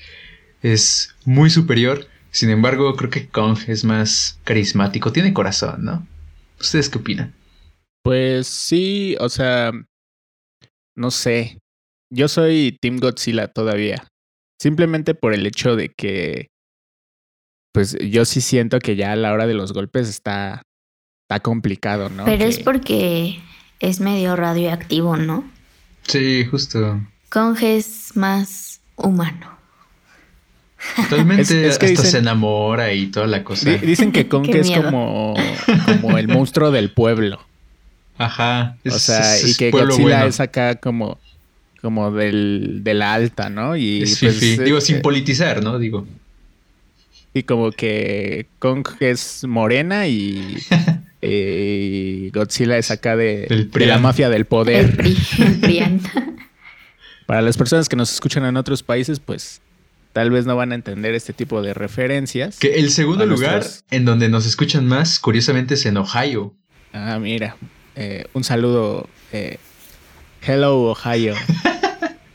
es 0.63 1.15
muy 1.27 1.51
superior. 1.51 2.09
Sin 2.31 2.49
embargo, 2.49 2.97
creo 2.97 3.11
que 3.11 3.29
Kong 3.29 3.59
es 3.67 3.85
más 3.85 4.41
carismático, 4.45 5.13
tiene 5.13 5.35
corazón, 5.35 5.85
¿no? 5.85 6.07
¿Ustedes 6.59 6.89
qué 6.89 6.99
opinan? 6.99 7.35
Pues 8.07 8.47
sí, 8.47 9.17
o 9.19 9.29
sea, 9.29 9.73
no 10.95 11.11
sé. 11.11 11.59
Yo 12.09 12.29
soy 12.29 12.79
Team 12.81 12.99
Godzilla 12.99 13.49
todavía. 13.49 14.07
Simplemente 14.63 15.17
por 15.17 15.35
el 15.35 15.45
hecho 15.45 15.75
de 15.75 15.89
que, 15.89 16.47
pues 17.73 17.99
yo 17.99 18.25
sí 18.25 18.41
siento 18.41 18.79
que 18.79 18.95
ya 18.95 19.11
a 19.11 19.17
la 19.17 19.33
hora 19.33 19.49
de 19.49 19.55
los 19.55 19.73
golpes 19.73 20.09
está, 20.09 20.63
está 21.29 21.41
complicado, 21.41 22.09
¿no? 22.09 22.27
Pero 22.27 22.45
es 22.45 22.61
porque 22.61 23.41
es 23.81 23.99
medio 23.99 24.37
radioactivo, 24.37 25.17
¿no? 25.17 25.43
Sí, 26.03 26.45
justo. 26.45 27.01
Kong 27.29 27.59
es 27.61 28.13
más 28.15 28.83
humano. 28.95 29.59
Totalmente, 31.11 31.69
hasta 31.69 31.89
se 31.89 32.19
enamora 32.19 32.93
y 32.93 33.09
toda 33.09 33.27
la 33.27 33.43
cosa. 33.43 33.69
Dicen 33.79 34.13
que 34.13 34.29
Kong 34.29 34.49
es 34.49 34.71
como, 34.71 35.35
como 36.01 36.19
el 36.19 36.29
monstruo 36.29 36.71
del 36.71 36.93
pueblo. 36.93 37.45
Ajá. 38.19 38.77
o 38.85 38.99
sea, 38.99 39.41
y 39.43 39.55
que 39.55 39.71
Godzilla 39.71 40.27
es 40.27 40.41
acá 40.41 40.77
como, 40.77 41.19
como 41.83 42.11
del, 42.11 42.81
de 42.83 42.95
la 42.95 43.15
alta, 43.15 43.51
¿no? 43.51 43.77
Y 43.77 44.05
pues, 44.21 44.41
Digo, 44.41 44.81
sin 44.81 44.97
eh, 44.97 45.01
politizar, 45.01 45.63
¿no? 45.63 45.79
Digo. 45.79 46.07
Y 47.35 47.43
como 47.43 47.71
que 47.71 48.47
Kong 48.59 48.87
es 49.01 49.45
morena 49.45 50.09
y, 50.09 50.57
eh, 51.23 52.31
Godzilla 52.33 52.79
es 52.79 52.91
acá 52.91 53.17
de, 53.17 53.69
la 53.75 53.99
mafia 53.99 54.31
del 54.31 54.47
poder. 54.47 54.97
Para 57.27 57.43
las 57.43 57.57
personas 57.57 57.89
que 57.89 57.97
nos 57.97 58.13
escuchan 58.13 58.45
en 58.45 58.57
otros 58.57 58.83
países, 58.83 59.21
pues 59.21 59.61
tal 60.13 60.31
vez 60.31 60.47
no 60.47 60.57
van 60.57 60.73
a 60.73 60.77
entender 60.77 61.15
este 61.15 61.35
tipo 61.35 61.61
de 61.61 61.75
referencias. 61.75 62.59
Que 62.59 62.77
el 62.77 62.91
segundo 62.91 63.27
lugar 63.27 63.67
en 63.91 64.07
donde 64.07 64.31
nos 64.31 64.47
escuchan 64.47 64.87
más, 64.87 65.19
curiosamente, 65.19 65.75
es 65.75 65.85
en 65.85 65.99
Ohio. 65.99 66.55
Ah, 66.95 67.19
mira. 67.21 67.57
Eh, 67.97 68.27
un 68.35 68.45
saludo. 68.45 69.09
Eh, 69.33 69.57
hello, 70.47 70.83
Ohio. 70.83 71.35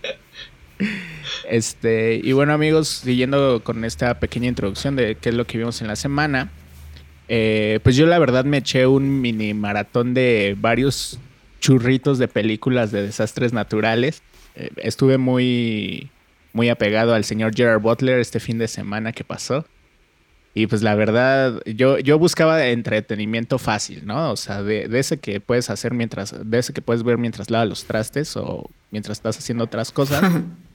este, 1.50 2.20
y 2.22 2.32
bueno, 2.32 2.54
amigos, 2.54 2.88
siguiendo 2.88 3.62
con 3.64 3.86
esta 3.86 4.20
pequeña 4.20 4.48
introducción 4.48 4.96
de 4.96 5.16
qué 5.16 5.30
es 5.30 5.36
lo 5.36 5.46
que 5.46 5.60
vimos 5.60 5.82
en 5.82 5.88
la 5.88 5.96
semana. 5.96 6.52
Eh, 7.28 7.80
pues 7.84 7.96
yo 7.96 8.08
la 8.08 8.20
verdad 8.20 8.44
me 8.44 8.58
eché 8.58 8.88
un 8.88 9.22
mini 9.22 9.54
maratón 9.54 10.14
de 10.14 10.58
varios 10.60 11.20
churritos 11.60 12.18
de 12.18 12.28
películas 12.28 12.92
de 12.92 13.04
desastres 13.04 13.54
naturales. 13.54 14.24
estuve 14.78 15.18
muy 15.18 16.10
muy 16.54 16.68
apegado 16.68 17.14
al 17.14 17.24
señor 17.24 17.56
Gerard 17.56 17.80
Butler 17.80 18.20
este 18.20 18.42
fin 18.42 18.58
de 18.58 18.68
semana 18.68 19.14
que 19.14 19.24
pasó. 19.24 19.66
Y 20.54 20.68
pues 20.68 20.82
la 20.82 20.96
verdad, 20.96 21.62
yo, 21.66 21.98
yo 22.00 22.20
buscaba 22.20 22.68
entretenimiento 22.68 23.58
fácil, 23.58 24.06
¿no? 24.06 24.32
O 24.32 24.36
sea, 24.36 24.62
de, 24.64 24.88
ese 25.00 25.18
que 25.18 25.40
puedes 25.40 25.70
hacer 25.70 25.94
mientras, 25.94 26.36
de 26.44 26.60
ese 26.60 26.74
que 26.74 26.82
puedes 26.82 27.04
ver 27.04 27.18
mientras 27.18 27.50
lavas 27.50 27.70
los 27.70 27.86
trastes 27.86 28.36
o 28.36 28.70
mientras 28.92 29.18
estás 29.18 29.38
haciendo 29.38 29.64
otras 29.64 29.92
cosas. 29.92 30.22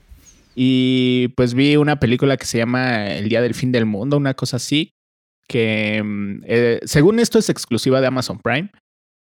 y 0.55 1.27
pues 1.35 1.53
vi 1.53 1.75
una 1.75 1.99
película 1.99 2.37
que 2.37 2.45
se 2.45 2.57
llama 2.57 3.07
El 3.07 3.29
Día 3.29 3.41
del 3.41 3.53
Fin 3.53 3.71
del 3.71 3.85
Mundo, 3.85 4.17
una 4.17 4.33
cosa 4.33 4.57
así, 4.57 4.93
que 5.47 6.01
mm, 6.03 6.43
eh, 6.45 6.79
según 6.85 7.19
esto 7.19 7.37
es 7.37 7.49
exclusiva 7.49 8.01
de 8.01 8.07
Amazon 8.07 8.39
Prime, 8.39 8.71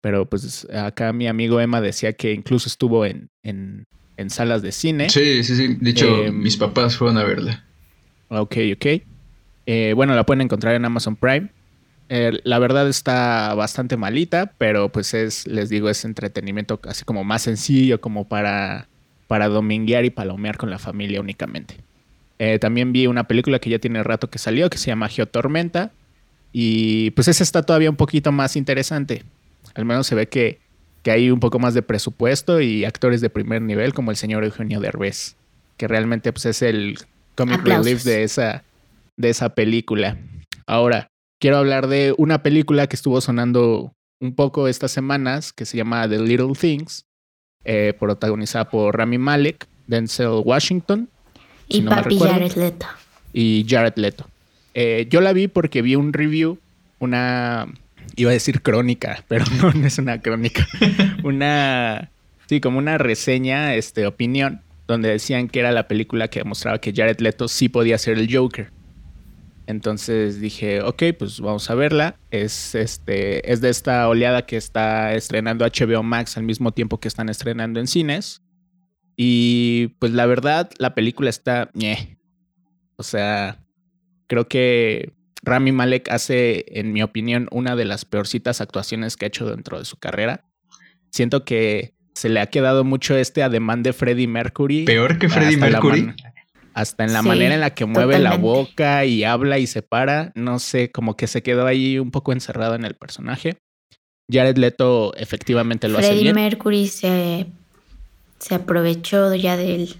pero 0.01 0.27
pues 0.27 0.67
acá 0.73 1.13
mi 1.13 1.27
amigo 1.27 1.61
Emma 1.61 1.83
decía 1.83 2.15
que 2.15 2.33
incluso 2.33 2.69
estuvo 2.69 3.05
en, 3.05 3.29
en, 3.43 3.85
en 4.17 4.31
salas 4.31 4.63
de 4.63 4.73
cine. 4.73 5.11
Sí, 5.11 5.45
sí, 5.45 5.55
sí. 5.55 5.77
De 5.79 5.91
hecho, 5.91 6.25
em, 6.25 6.39
mis 6.39 6.57
papás 6.57 6.97
fueron 6.97 7.19
a 7.19 7.25
verla. 7.25 7.67
Ok, 8.29 8.57
ok. 8.75 8.87
Eh, 9.67 9.93
bueno, 9.95 10.15
la 10.15 10.25
pueden 10.25 10.43
encontrar 10.43 10.75
en 10.75 10.85
Amazon 10.85 11.17
Prime. 11.17 11.49
Eh, 12.09 12.39
la 12.45 12.59
verdad 12.59 12.89
está 12.89 13.53
bastante 13.55 13.97
malita, 13.97 14.53
pero 14.59 14.91
pues 14.91 15.13
es, 15.13 15.47
les 15.47 15.69
digo, 15.69 15.91
es 15.91 16.05
entretenimiento 16.05 16.81
así 16.85 17.05
como 17.05 17.25
más 17.25 17.43
sencillo, 17.43 18.01
como 18.01 18.29
para, 18.29 18.89
para 19.27 19.49
dominguear 19.49 20.05
y 20.05 20.11
palomear 20.11 20.57
con 20.57 20.71
la 20.71 20.79
familia 20.79 21.21
únicamente. 21.21 21.77
Eh, 22.39 22.59
también 22.59 22.93
vi 22.93 23.07
una 23.07 23.25
película 23.25 23.59
que 23.59 23.71
ya 23.71 23.79
tiene 23.79 24.03
rato 24.03 24.31
que 24.31 24.39
salió, 24.39 24.71
que 24.71 24.79
se 24.79 24.87
llama 24.87 25.09
Geotormenta. 25.09 25.91
Y 26.53 27.11
pues 27.11 27.29
esa 27.29 27.43
está 27.43 27.63
todavía 27.63 27.91
un 27.91 27.97
poquito 27.97 28.33
más 28.33 28.57
interesante. 28.57 29.25
Al 29.75 29.85
menos 29.85 30.07
se 30.07 30.15
ve 30.15 30.29
que 30.29 30.61
que 31.07 31.13
hay 31.13 31.31
un 31.31 31.39
poco 31.39 31.61
más 31.61 31.73
de 31.73 31.83
presupuesto 31.83 32.61
y 32.61 32.85
actores 32.85 33.21
de 33.21 33.31
primer 33.31 33.63
nivel 33.63 33.95
como 33.95 34.11
el 34.11 34.17
señor 34.17 34.43
Eugenio 34.43 34.81
Derbez, 34.81 35.37
que 35.77 35.87
realmente 35.87 36.33
pues, 36.33 36.47
es 36.47 36.63
el 36.63 36.99
comic 37.37 37.63
relief 37.63 38.03
de 38.03 38.25
esa, 38.25 38.65
de 39.17 39.31
esa 39.31 39.55
película. 39.55 40.19
Ahora, 40.67 41.09
quiero 41.41 41.59
hablar 41.59 41.89
de 41.89 42.15
una 42.19 42.43
película 42.43 42.87
que 42.87 42.97
estuvo 42.97 43.21
sonando 43.21 43.93
un 44.21 44.35
poco 44.35 44.69
estas 44.69 44.91
semanas, 44.91 45.53
que 45.53 45.65
se 45.65 45.77
llama 45.77 46.09
The 46.09 46.19
Little 46.19 46.55
Things, 46.59 47.05
eh, 47.65 47.95
protagonizada 47.99 48.69
por 48.71 48.97
Rami 48.97 49.19
Malek, 49.19 49.67
Denzel 49.87 50.43
Washington. 50.45 51.09
Y 51.69 51.83
papi 51.83 52.19
Jared 52.19 52.53
Leto. 52.53 52.87
Y 53.33 53.67
Jared 53.69 53.95
Leto. 53.97 54.27
Eh, 54.75 55.07
yo 55.11 55.21
la 55.21 55.33
vi 55.33 55.49
porque 55.49 55.83
vi 55.83 55.97
un 55.97 56.13
review, 56.13 56.59
una 56.99 57.67
iba 58.15 58.31
a 58.31 58.35
decir 58.35 58.63
crónica, 58.63 59.25
pero 59.29 59.45
no, 59.61 59.73
no 59.73 59.87
es 59.87 59.99
una 59.99 60.21
crónica. 60.21 60.67
una, 61.25 62.11
sí, 62.49 62.61
como 62.61 62.79
una 62.79 62.99
reseña, 62.99 63.75
este, 63.75 64.07
opinión, 64.07 64.63
donde 64.87 65.11
decían 65.11 65.49
que 65.49 65.61
era 65.61 65.73
la 65.73 65.89
película 65.89 66.29
que 66.29 66.41
demostraba 66.41 66.81
que 66.81 66.93
Jared 66.95 67.19
Leto 67.21 67.49
sí 67.49 67.69
podía 67.69 67.99
ser 67.99 68.19
el 68.19 68.35
Joker. 68.35 68.71
Entonces 69.67 70.41
dije, 70.41 70.81
ok, 70.83 71.03
pues 71.19 71.41
vamos 71.41 71.69
a 71.71 71.75
verla. 71.75 72.19
Es, 72.31 72.75
este, 72.75 73.51
es 73.51 73.61
de 73.61 73.69
esta 73.69 74.09
oleada 74.09 74.47
que 74.47 74.57
está 74.57 75.15
estrenando 75.15 75.67
HBO 75.67 76.03
Max 76.03 76.37
al 76.37 76.45
mismo 76.45 76.73
tiempo 76.73 77.01
que 77.01 77.09
están 77.09 77.29
estrenando 77.29 77.81
en 77.81 77.89
cines. 77.89 78.43
Y 79.17 79.89
pues 79.99 80.13
la 80.13 80.27
verdad, 80.27 80.71
la 80.79 80.95
película 80.95 81.31
está... 81.31 81.71
O 82.97 83.03
sea, 83.03 83.59
creo 84.29 84.49
que 84.49 85.13
Rami 85.43 85.73
Malek 85.73 86.11
hace, 86.11 86.65
en 86.69 86.93
mi 86.93 87.03
opinión, 87.03 87.49
una 87.51 87.77
de 87.77 87.85
las 87.85 88.05
peorcitas 88.05 88.61
actuaciones 88.61 89.17
que 89.17 89.27
ha 89.27 89.29
hecho 89.29 89.49
dentro 89.49 89.79
de 89.79 89.85
su 89.85 89.97
carrera. 89.99 90.45
Siento 91.11 91.45
que 91.45 91.95
se 92.15 92.29
le 92.29 92.41
ha 92.41 92.47
quedado 92.47 92.85
mucho 92.85 93.17
este 93.17 93.43
ademán 93.43 93.83
de 93.83 93.93
Freddie 93.93 94.27
Mercury. 94.27 94.85
Peor 94.85 95.19
que 95.19 95.29
Freddie 95.29 95.57
Mercury. 95.57 96.15
Hasta 96.77 97.05
en 97.05 97.15
la 97.15 97.23
manera 97.23 97.55
en 97.55 97.61
la 97.63 97.71
que 97.71 97.87
mueve 97.87 98.19
la 98.19 98.37
boca 98.37 99.07
y 99.07 99.25
habla 99.25 99.59
y 99.59 99.67
se 99.67 99.81
para. 99.81 100.31
No 100.35 100.59
sé, 100.59 100.93
como 100.93 101.17
que 101.17 101.27
se 101.27 101.43
quedó 101.43 101.67
ahí 101.67 101.99
un 101.99 102.11
poco 102.11 102.35
encerrado 102.35 102.75
en 102.75 102.85
el 102.85 102.95
personaje. 102.95 103.57
Jared 104.31 104.59
Leto 104.59 105.15
efectivamente 105.17 105.89
lo 105.89 105.99
hace 105.99 106.13
bien. 106.13 106.35
Freddie 106.35 106.35
Mercury 106.35 106.87
se, 106.89 107.47
se 108.39 108.55
aprovechó 108.55 109.35
ya 109.35 109.57
de 109.57 109.75
él. 109.75 109.97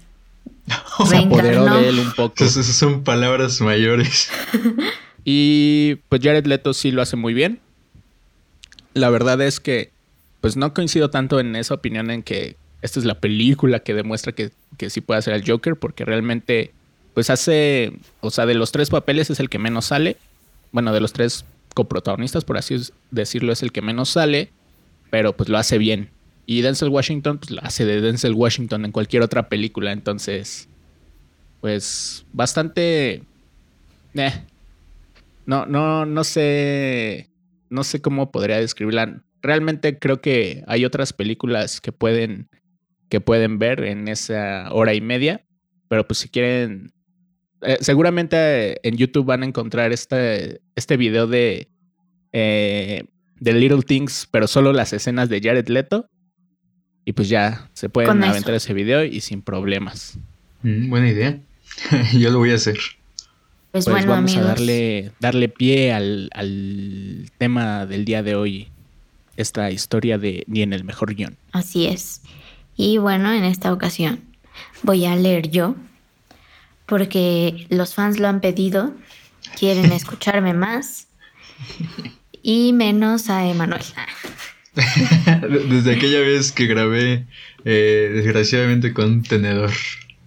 se 1.09 1.17
apoderó 1.17 1.65
de 1.65 1.89
él 1.89 1.97
un 1.97 2.11
poco. 2.13 2.43
Esas 2.43 2.67
son 2.67 3.03
palabras 3.03 3.59
mayores. 3.59 4.29
Y 5.29 5.95
pues 6.07 6.21
Jared 6.23 6.45
Leto 6.45 6.73
sí 6.73 6.89
lo 6.89 7.01
hace 7.01 7.17
muy 7.17 7.33
bien. 7.33 7.59
La 8.93 9.09
verdad 9.09 9.41
es 9.41 9.59
que 9.59 9.91
pues 10.39 10.55
no 10.55 10.73
coincido 10.73 11.09
tanto 11.09 11.41
en 11.41 11.57
esa 11.57 11.73
opinión 11.73 12.09
en 12.11 12.23
que 12.23 12.55
esta 12.81 12.99
es 12.99 13.05
la 13.05 13.19
película 13.19 13.79
que 13.79 13.93
demuestra 13.93 14.33
que, 14.33 14.51
que 14.77 14.89
sí 14.89 15.01
puede 15.01 15.19
hacer 15.19 15.33
el 15.33 15.43
Joker, 15.45 15.75
porque 15.75 16.05
realmente 16.05 16.71
pues 17.13 17.31
hace, 17.31 17.93
o 18.21 18.29
sea, 18.29 18.45
de 18.45 18.53
los 18.53 18.71
tres 18.71 18.91
papeles 18.91 19.31
es 19.31 19.39
el 19.39 19.49
que 19.49 19.57
menos 19.57 19.85
sale. 19.85 20.17
Bueno, 20.71 20.93
de 20.93 20.99
los 20.99 21.13
tres 21.13 21.45
coprotagonistas, 21.73 22.45
por 22.45 22.57
así 22.57 22.75
decirlo, 23.09 23.53
es 23.53 23.63
el 23.63 23.71
que 23.71 23.81
menos 23.81 24.09
sale, 24.09 24.51
pero 25.09 25.35
pues 25.35 25.49
lo 25.49 25.57
hace 25.57 25.79
bien. 25.79 26.11
Y 26.45 26.61
Denzel 26.61 26.89
Washington, 26.89 27.39
pues 27.39 27.49
lo 27.51 27.63
hace 27.63 27.85
de 27.85 28.01
Denzel 28.01 28.33
Washington 28.33 28.85
en 28.85 28.91
cualquier 28.91 29.23
otra 29.23 29.49
película, 29.49 29.91
entonces, 29.91 30.69
pues 31.59 32.25
bastante... 32.33 33.23
Eh, 34.13 34.33
no, 35.47 35.65
no, 35.65 36.05
no 36.05 36.23
sé. 36.23 37.29
No 37.69 37.83
sé 37.83 37.99
cómo 37.99 38.31
podría 38.31 38.57
describirla. 38.57 39.23
Realmente 39.41 39.97
creo 39.97 40.21
que 40.21 40.63
hay 40.67 40.85
otras 40.85 41.13
películas 41.13 41.81
que 41.81 41.91
pueden, 41.91 42.47
que 43.09 43.21
pueden 43.21 43.59
ver 43.59 43.83
en 43.83 44.07
esa 44.07 44.69
hora 44.71 44.93
y 44.93 45.01
media. 45.01 45.45
Pero 45.87 46.05
pues 46.07 46.19
si 46.19 46.29
quieren. 46.29 46.91
Eh, 47.61 47.77
seguramente 47.81 48.87
en 48.87 48.97
YouTube 48.97 49.25
van 49.25 49.41
a 49.41 49.45
encontrar 49.45 49.91
este, 49.91 50.61
este 50.75 50.97
video 50.97 51.27
de. 51.27 51.69
Eh, 52.33 53.03
de 53.39 53.53
Little 53.53 53.83
Things, 53.83 54.27
pero 54.31 54.47
solo 54.47 54.73
las 54.73 54.93
escenas 54.93 55.29
de 55.29 55.41
Jared 55.41 55.67
Leto. 55.67 56.09
Y 57.05 57.13
pues 57.13 57.29
ya 57.29 57.69
se 57.73 57.87
pueden 57.87 58.23
aventar 58.23 58.53
ese 58.53 58.73
video 58.73 59.03
y 59.03 59.21
sin 59.21 59.41
problemas. 59.41 60.19
Mm, 60.63 60.89
buena 60.89 61.09
idea. 61.09 61.39
Yo 62.13 62.31
lo 62.31 62.39
voy 62.39 62.51
a 62.51 62.55
hacer. 62.55 62.77
Pues, 63.71 63.85
pues, 63.85 63.87
bueno, 63.87 64.11
vamos 64.11 64.35
a 64.35 64.41
darle, 64.41 65.11
darle 65.19 65.49
pie 65.49 65.93
al, 65.93 66.29
al, 66.33 67.29
tema 67.37 67.85
del 67.85 68.05
día 68.05 68.23
de 68.23 68.35
hoy, 68.35 68.69
esta 69.35 69.71
historia 69.71 70.17
de 70.17 70.43
Ni 70.47 70.63
en 70.63 70.73
el 70.73 70.83
mejor 70.83 71.13
guion. 71.15 71.37
Así 71.51 71.85
es. 71.85 72.21
Y 72.77 72.99
bueno, 72.99 73.33
en 73.33 73.43
esta 73.43 73.73
ocasión 73.73 74.21
voy 74.83 75.05
a 75.05 75.15
leer 75.15 75.49
yo, 75.49 75.75
porque 76.85 77.67
los 77.69 77.95
fans 77.95 78.19
lo 78.19 78.27
han 78.27 78.39
pedido, 78.39 78.93
quieren 79.59 79.91
escucharme 79.91 80.53
más 80.53 81.07
y 82.41 82.71
menos 82.71 83.29
a 83.29 83.45
Emanuel. 83.47 83.83
Desde 85.69 85.95
aquella 85.95 86.19
vez 86.19 86.51
que 86.51 86.67
grabé, 86.67 87.25
eh, 87.65 88.11
desgraciadamente, 88.13 88.93
con 88.93 89.05
un 89.05 89.23
tenedor. 89.23 89.71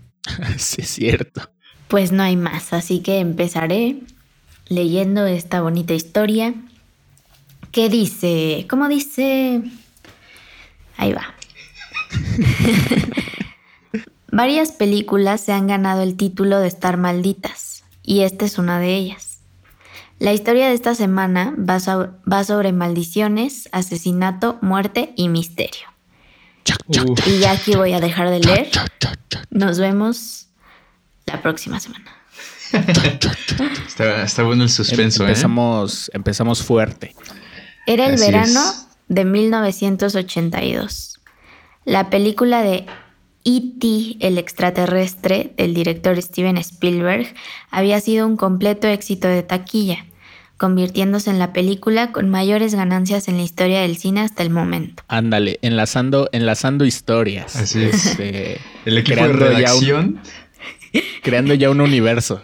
sí, 0.58 0.82
es 0.82 0.88
cierto. 0.88 1.48
Pues 1.88 2.12
no 2.12 2.22
hay 2.22 2.36
más, 2.36 2.72
así 2.72 3.00
que 3.00 3.20
empezaré 3.20 4.00
leyendo 4.68 5.26
esta 5.26 5.60
bonita 5.60 5.94
historia 5.94 6.54
¿Qué 7.72 7.88
dice, 7.88 8.66
¿cómo 8.68 8.88
dice? 8.88 9.62
Ahí 10.96 11.12
va. 11.12 11.34
Varias 14.32 14.72
películas 14.72 15.40
se 15.40 15.52
han 15.52 15.66
ganado 15.66 16.02
el 16.02 16.16
título 16.16 16.60
de 16.60 16.68
estar 16.68 16.96
malditas. 16.96 17.84
y 18.02 18.20
esta 18.20 18.44
es 18.44 18.58
una 18.58 18.78
de 18.78 18.94
ellas. 18.94 19.38
La 20.18 20.32
historia 20.32 20.68
de 20.68 20.74
esta 20.74 20.94
semana 20.94 21.54
va, 21.56 21.78
va 22.30 22.44
sobre 22.44 22.72
maldiciones, 22.72 23.68
asesinato, 23.72 24.58
muerte 24.60 25.12
y 25.16 25.28
misterio. 25.28 25.90
Y 27.26 27.38
ya 27.38 27.52
aquí 27.52 27.74
voy 27.74 27.92
a 27.92 28.00
dejar 28.00 28.30
de 28.30 28.40
leer. 28.40 28.70
Nos 29.50 29.78
vemos 29.78 30.48
la 31.26 31.40
próxima 31.40 31.80
semana. 31.80 32.10
está, 34.24 34.42
bueno 34.42 34.64
el 34.64 34.70
suspenso. 34.70 35.24
Empezamos, 35.24 36.10
empezamos 36.14 36.62
fuerte. 36.62 37.14
Era 37.86 38.06
el 38.06 38.18
verano 38.18 38.60
de 39.08 39.24
1982. 39.24 41.09
La 41.90 42.08
película 42.08 42.62
de 42.62 42.86
E.T. 43.44 44.16
el 44.20 44.38
extraterrestre 44.38 45.52
del 45.56 45.74
director 45.74 46.22
Steven 46.22 46.56
Spielberg 46.58 47.34
había 47.68 48.00
sido 48.00 48.28
un 48.28 48.36
completo 48.36 48.86
éxito 48.86 49.26
de 49.26 49.42
taquilla, 49.42 50.06
convirtiéndose 50.56 51.30
en 51.30 51.40
la 51.40 51.52
película 51.52 52.12
con 52.12 52.30
mayores 52.30 52.76
ganancias 52.76 53.26
en 53.26 53.38
la 53.38 53.42
historia 53.42 53.80
del 53.80 53.96
cine 53.96 54.20
hasta 54.20 54.44
el 54.44 54.50
momento. 54.50 55.02
Ándale, 55.08 55.58
enlazando, 55.62 56.28
enlazando 56.30 56.84
historias. 56.84 57.56
Así 57.56 57.82
es. 57.82 58.06
Este, 58.06 58.60
el 58.84 58.96
equipo 58.96 59.22
de 59.24 59.32
redacción. 59.32 60.20
creando 61.24 61.54
ya 61.54 61.70
un 61.70 61.80
universo. 61.80 62.40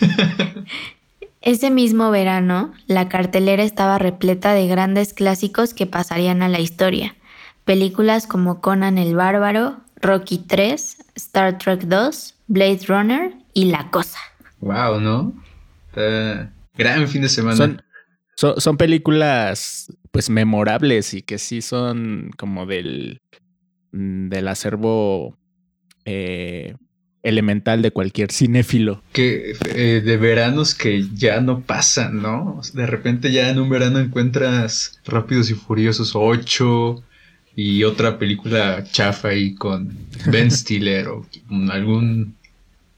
Ese 1.40 1.70
mismo 1.70 2.10
verano, 2.10 2.74
la 2.88 3.08
cartelera 3.08 3.62
estaba 3.62 4.00
repleta 4.00 4.54
de 4.54 4.66
grandes 4.66 5.14
clásicos 5.14 5.72
que 5.72 5.86
pasarían 5.86 6.42
a 6.42 6.48
la 6.48 6.58
historia. 6.58 7.14
Películas 7.66 8.28
como 8.28 8.60
Conan 8.60 8.96
el 8.96 9.16
Bárbaro, 9.16 9.80
Rocky 10.00 10.38
3, 10.38 10.98
Star 11.16 11.58
Trek 11.58 11.82
2, 11.82 12.34
Blade 12.46 12.80
Runner 12.86 13.32
y 13.54 13.64
La 13.64 13.90
Cosa. 13.90 14.20
Wow, 14.60 15.00
¿no? 15.00 15.34
gran 16.76 17.08
fin 17.08 17.22
de 17.22 17.28
semana. 17.28 17.82
Son, 18.36 18.60
son, 18.60 18.76
películas 18.76 19.92
pues 20.12 20.30
memorables 20.30 21.12
y 21.12 21.22
que 21.22 21.38
sí 21.38 21.60
son 21.60 22.30
como 22.36 22.66
del, 22.66 23.20
mm, 23.90 24.28
del 24.28 24.46
acervo 24.46 25.36
eh, 26.04 26.76
elemental 27.24 27.82
de 27.82 27.90
cualquier 27.90 28.30
cinéfilo. 28.30 29.02
Que 29.12 29.56
eh, 29.74 30.02
de 30.04 30.16
veranos 30.18 30.76
que 30.76 31.08
ya 31.14 31.40
no 31.40 31.62
pasan, 31.62 32.22
¿no? 32.22 32.60
De 32.74 32.86
repente 32.86 33.32
ya 33.32 33.48
en 33.48 33.58
un 33.58 33.70
verano 33.70 33.98
encuentras 33.98 35.00
Rápidos 35.04 35.50
y 35.50 35.54
Furiosos 35.54 36.12
8 36.14 37.02
y 37.56 37.82
otra 37.84 38.18
película 38.18 38.84
chafa 38.84 39.28
ahí 39.28 39.54
con 39.54 39.96
Ben 40.26 40.50
Stiller 40.50 41.08
o 41.08 41.26
algún 41.72 42.36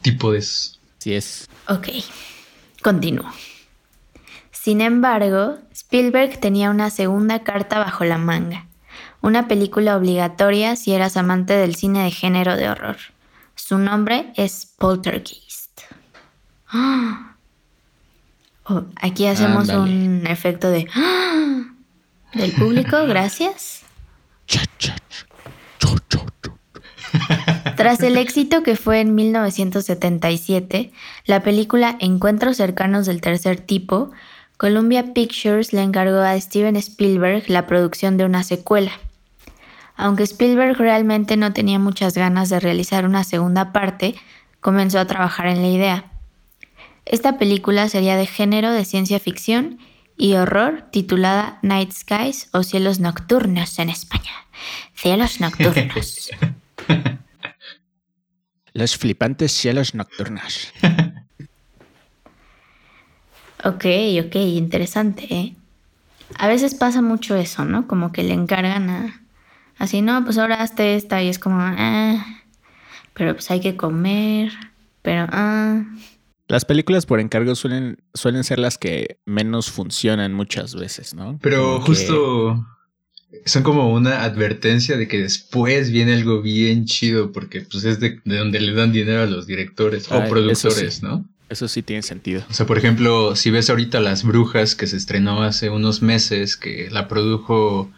tipo 0.02 0.32
de 0.32 0.40
eso. 0.40 0.76
Sí 0.98 1.14
es. 1.14 1.48
Ok, 1.68 1.88
continúo. 2.82 3.30
Sin 4.50 4.80
embargo, 4.80 5.58
Spielberg 5.72 6.40
tenía 6.40 6.70
una 6.70 6.90
segunda 6.90 7.44
carta 7.44 7.78
bajo 7.78 8.04
la 8.04 8.18
manga, 8.18 8.66
una 9.20 9.46
película 9.46 9.96
obligatoria 9.96 10.74
si 10.74 10.92
eras 10.92 11.16
amante 11.16 11.54
del 11.54 11.76
cine 11.76 12.02
de 12.02 12.10
género 12.10 12.56
de 12.56 12.68
horror. 12.68 12.96
Su 13.54 13.78
nombre 13.78 14.32
es 14.36 14.66
Poltergeist. 14.76 15.82
Oh, 18.70 18.84
aquí 19.00 19.26
hacemos 19.26 19.70
un 19.70 20.26
efecto 20.26 20.68
de 20.68 20.86
del 22.34 22.52
público, 22.52 23.06
gracias. 23.06 23.77
Tras 27.76 28.02
el 28.02 28.16
éxito 28.16 28.62
que 28.64 28.74
fue 28.74 29.00
en 29.00 29.14
1977, 29.14 30.90
la 31.26 31.42
película 31.42 31.96
Encuentros 32.00 32.56
cercanos 32.56 33.06
del 33.06 33.20
tercer 33.20 33.60
tipo, 33.60 34.10
Columbia 34.56 35.14
Pictures 35.14 35.72
le 35.72 35.82
encargó 35.82 36.18
a 36.18 36.38
Steven 36.40 36.74
Spielberg 36.74 37.48
la 37.48 37.66
producción 37.66 38.16
de 38.16 38.24
una 38.24 38.42
secuela. 38.42 38.90
Aunque 39.96 40.24
Spielberg 40.24 40.76
realmente 40.76 41.36
no 41.36 41.52
tenía 41.52 41.78
muchas 41.78 42.14
ganas 42.14 42.48
de 42.48 42.58
realizar 42.58 43.04
una 43.04 43.22
segunda 43.22 43.72
parte, 43.72 44.16
comenzó 44.60 44.98
a 44.98 45.06
trabajar 45.06 45.46
en 45.46 45.62
la 45.62 45.68
idea. 45.68 46.04
Esta 47.04 47.38
película 47.38 47.88
sería 47.88 48.16
de 48.16 48.26
género 48.26 48.72
de 48.72 48.84
ciencia 48.84 49.20
ficción 49.20 49.78
y 50.18 50.34
horror 50.34 50.88
titulada 50.90 51.58
Night 51.62 51.92
Skies 51.92 52.50
o 52.52 52.62
Cielos 52.62 53.00
Nocturnos 53.00 53.78
en 53.78 53.88
España. 53.88 54.32
Cielos 54.94 55.40
Nocturnos. 55.40 56.30
Los 58.74 58.96
flipantes 58.96 59.50
cielos 59.50 59.94
nocturnos. 59.94 60.72
ok, 63.64 63.84
ok, 64.24 64.36
interesante. 64.36 65.26
¿eh? 65.34 65.56
A 66.36 66.46
veces 66.46 66.76
pasa 66.76 67.02
mucho 67.02 67.34
eso, 67.34 67.64
¿no? 67.64 67.88
Como 67.88 68.12
que 68.12 68.22
le 68.22 68.34
encargan 68.34 68.90
a, 68.90 69.20
Así, 69.78 70.02
no, 70.02 70.24
pues 70.24 70.38
ahora 70.38 70.62
hazte 70.62 70.96
esta 70.96 71.22
y 71.22 71.28
es 71.28 71.38
como, 71.38 71.58
ah, 71.60 72.24
pero 73.14 73.34
pues 73.34 73.50
hay 73.50 73.60
que 73.60 73.76
comer, 73.76 74.52
pero, 75.02 75.26
ah. 75.30 75.84
Las 76.48 76.64
películas 76.64 77.06
por 77.06 77.20
encargo 77.20 77.54
suelen, 77.54 77.98
suelen 78.14 78.42
ser 78.42 78.58
las 78.58 78.78
que 78.78 79.20
menos 79.26 79.70
funcionan 79.70 80.32
muchas 80.32 80.74
veces, 80.74 81.14
¿no? 81.14 81.38
Pero 81.42 81.80
justo 81.80 82.66
son 83.44 83.62
como 83.62 83.92
una 83.92 84.24
advertencia 84.24 84.96
de 84.96 85.06
que 85.06 85.20
después 85.20 85.90
viene 85.90 86.14
algo 86.14 86.40
bien 86.40 86.86
chido 86.86 87.32
porque 87.32 87.60
pues 87.60 87.84
es 87.84 88.00
de, 88.00 88.20
donde 88.24 88.60
le 88.60 88.72
dan 88.72 88.92
dinero 88.92 89.22
a 89.22 89.26
los 89.26 89.46
directores 89.46 90.10
o 90.10 90.24
productores, 90.28 91.02
¿no? 91.02 91.26
Eso 91.50 91.68
sí 91.68 91.82
tiene 91.82 92.02
sentido. 92.02 92.42
O 92.50 92.52
sea, 92.52 92.66
por 92.66 92.76
ejemplo, 92.76 93.34
si 93.34 93.50
ves 93.50 93.70
ahorita 93.70 94.00
Las 94.00 94.22
Brujas 94.22 94.74
que 94.74 94.86
se 94.86 94.96
estrenó 94.96 95.42
hace 95.42 95.70
unos 95.70 96.02
meses, 96.02 96.56
que 96.56 96.88
la 96.90 97.08
produjo 97.08 97.90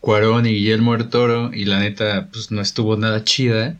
Cuarón 0.00 0.46
y 0.46 0.50
Guillermo 0.50 0.96
del 0.96 1.08
Toro 1.08 1.52
y 1.52 1.64
la 1.64 1.80
neta 1.80 2.28
pues 2.32 2.50
no 2.50 2.60
estuvo 2.60 2.96
nada 2.96 3.24
chida, 3.24 3.76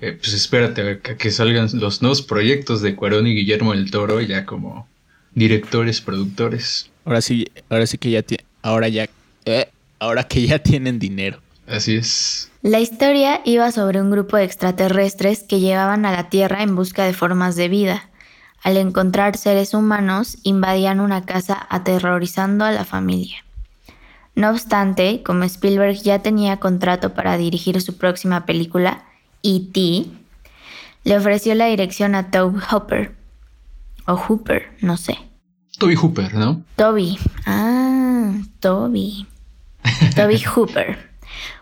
eh, 0.00 0.12
pues 0.12 0.32
espérate 0.34 0.90
a 0.90 1.16
que 1.16 1.30
salgan 1.30 1.68
los 1.74 2.02
nuevos 2.02 2.22
proyectos 2.22 2.82
de 2.82 2.94
Cuarón 2.94 3.26
y 3.26 3.34
Guillermo 3.34 3.72
del 3.72 3.90
Toro 3.90 4.20
ya 4.20 4.44
como 4.44 4.86
directores, 5.34 6.00
productores. 6.00 6.90
Ahora 7.04 7.20
sí, 7.20 7.46
ahora 7.70 7.86
sí 7.86 7.98
que 7.98 8.10
ya 8.10 8.22
ahora 8.62 8.88
ya 8.88 9.08
eh, 9.44 9.68
ahora 9.98 10.24
que 10.24 10.46
ya 10.46 10.58
tienen 10.58 10.98
dinero. 10.98 11.40
Así 11.66 11.96
es. 11.96 12.50
La 12.62 12.80
historia 12.80 13.40
iba 13.44 13.70
sobre 13.72 14.00
un 14.00 14.10
grupo 14.10 14.36
de 14.36 14.44
extraterrestres 14.44 15.42
que 15.42 15.60
llegaban 15.60 16.04
a 16.04 16.12
la 16.12 16.28
Tierra 16.28 16.62
en 16.62 16.76
busca 16.76 17.04
de 17.04 17.12
formas 17.12 17.56
de 17.56 17.68
vida. 17.68 18.10
Al 18.62 18.76
encontrar 18.76 19.36
seres 19.36 19.74
humanos, 19.74 20.38
invadían 20.42 21.00
una 21.00 21.24
casa 21.24 21.66
aterrorizando 21.70 22.64
a 22.64 22.72
la 22.72 22.84
familia. 22.84 23.44
No 24.34 24.50
obstante, 24.50 25.22
como 25.24 25.44
Spielberg 25.44 25.96
ya 26.02 26.20
tenía 26.20 26.58
contrato 26.58 27.14
para 27.14 27.36
dirigir 27.36 27.80
su 27.80 27.96
próxima 27.96 28.44
película, 28.44 29.05
E.T., 29.46 30.06
le 31.04 31.16
ofreció 31.16 31.54
la 31.54 31.66
dirección 31.66 32.16
a 32.16 32.32
Toby 32.32 32.58
Hooper. 32.68 33.14
O 34.06 34.16
Hooper, 34.16 34.72
no 34.80 34.96
sé. 34.96 35.16
Toby 35.78 35.94
Hooper, 35.94 36.34
¿no? 36.34 36.64
Toby. 36.74 37.16
Ah, 37.46 38.32
Toby. 38.58 39.26
Toby 40.16 40.42
Hooper. 40.54 40.98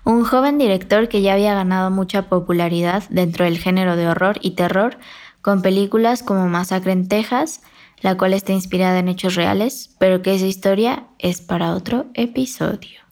Un 0.04 0.24
joven 0.24 0.56
director 0.56 1.08
que 1.08 1.20
ya 1.20 1.34
había 1.34 1.54
ganado 1.54 1.90
mucha 1.90 2.28
popularidad 2.28 3.04
dentro 3.10 3.44
del 3.44 3.58
género 3.58 3.96
de 3.96 4.08
horror 4.08 4.38
y 4.40 4.52
terror 4.52 4.98
con 5.42 5.60
películas 5.60 6.22
como 6.22 6.48
Masacre 6.48 6.92
en 6.92 7.06
Texas, 7.06 7.60
la 8.00 8.16
cual 8.16 8.32
está 8.32 8.52
inspirada 8.52 8.98
en 8.98 9.08
hechos 9.08 9.34
reales, 9.34 9.94
pero 9.98 10.22
que 10.22 10.34
esa 10.34 10.46
historia 10.46 11.04
es 11.18 11.42
para 11.42 11.74
otro 11.74 12.06
episodio. 12.14 13.03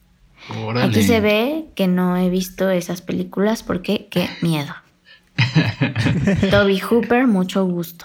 Aquí 0.82 1.02
se 1.02 1.20
ve 1.20 1.66
que 1.74 1.86
no 1.86 2.16
he 2.16 2.28
visto 2.28 2.70
esas 2.70 3.00
películas 3.02 3.62
porque 3.62 4.08
qué 4.10 4.28
miedo. 4.40 4.74
Toby 6.50 6.80
Hooper, 6.80 7.26
mucho 7.26 7.64
gusto. 7.64 8.04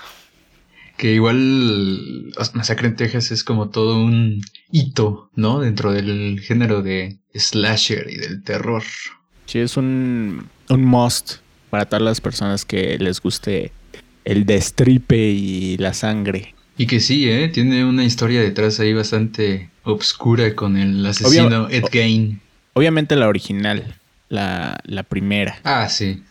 Que 0.97 1.13
igual 1.13 2.33
Masacre 2.53 2.87
en 2.87 2.95
Texas 2.95 3.31
es 3.31 3.43
como 3.43 3.69
todo 3.69 3.97
un 3.97 4.41
hito, 4.71 5.29
¿no? 5.35 5.59
Dentro 5.59 5.91
del 5.91 6.39
género 6.41 6.81
de 6.81 7.19
slasher 7.35 8.07
y 8.09 8.17
del 8.17 8.43
terror. 8.43 8.83
Sí, 9.45 9.59
es 9.59 9.77
un, 9.77 10.49
un 10.69 10.85
must 10.85 11.37
para 11.69 11.85
todas 11.85 12.01
las 12.01 12.21
personas 12.21 12.65
que 12.65 12.97
les 12.97 13.21
guste 13.21 13.71
el 14.25 14.45
destripe 14.45 15.29
y 15.29 15.77
la 15.77 15.93
sangre. 15.93 16.55
Y 16.77 16.85
que 16.87 16.99
sí, 16.99 17.29
¿eh? 17.29 17.47
Tiene 17.49 17.85
una 17.85 18.03
historia 18.03 18.41
detrás 18.41 18.79
ahí 18.79 18.93
bastante 18.93 19.69
obscura 19.91 20.55
con 20.55 20.77
el 20.77 21.05
asesino 21.05 21.69
Ed 21.69 21.85
Gein. 21.91 22.41
Obviamente 22.73 23.15
la 23.15 23.27
original, 23.27 23.95
la, 24.29 25.05
primera. 25.07 25.59
Ah, 25.63 25.89
sí. 25.89 26.23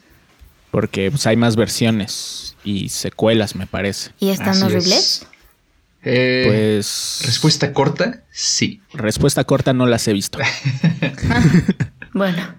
Porque 0.70 1.10
pues, 1.10 1.26
hay 1.26 1.36
más 1.36 1.56
versiones 1.56 2.56
y 2.64 2.88
secuelas, 2.88 3.54
me 3.54 3.66
parece. 3.66 4.10
¿Y 4.20 4.30
están 4.30 4.62
horribles? 4.62 5.26
Eh, 6.02 6.44
pues. 6.46 7.22
Respuesta 7.24 7.72
corta, 7.72 8.22
sí. 8.30 8.80
Respuesta 8.92 9.44
corta, 9.44 9.72
no 9.72 9.86
las 9.86 10.06
he 10.06 10.12
visto. 10.12 10.38
bueno. 12.12 12.54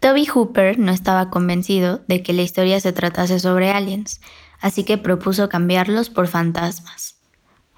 Toby 0.00 0.26
Hooper 0.26 0.78
no 0.78 0.92
estaba 0.92 1.30
convencido 1.30 2.04
de 2.08 2.22
que 2.22 2.34
la 2.34 2.42
historia 2.42 2.78
se 2.78 2.92
tratase 2.92 3.40
sobre 3.40 3.70
aliens 3.70 4.20
así 4.64 4.84
que 4.84 4.96
propuso 4.96 5.50
cambiarlos 5.50 6.08
por 6.08 6.26
fantasmas. 6.26 7.16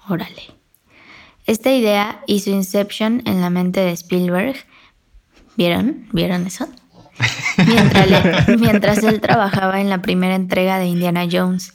Órale. 0.07 0.56
Esta 1.47 1.71
idea 1.71 2.21
hizo 2.27 2.49
Inception 2.49 3.21
en 3.25 3.39
la 3.39 3.49
mente 3.49 3.79
de 3.79 3.91
Spielberg. 3.91 4.57
¿Vieron? 5.55 6.05
¿Vieron 6.11 6.45
eso? 6.45 6.67
Mientras, 8.59 9.01
él 9.03 9.21
trabajaba 9.21 9.79
en 9.79 9.89
la 9.89 10.01
primera 10.01 10.35
entrega 10.35 10.77
de 10.77 10.87
Indiana 10.87 11.25
Jones. 11.31 11.73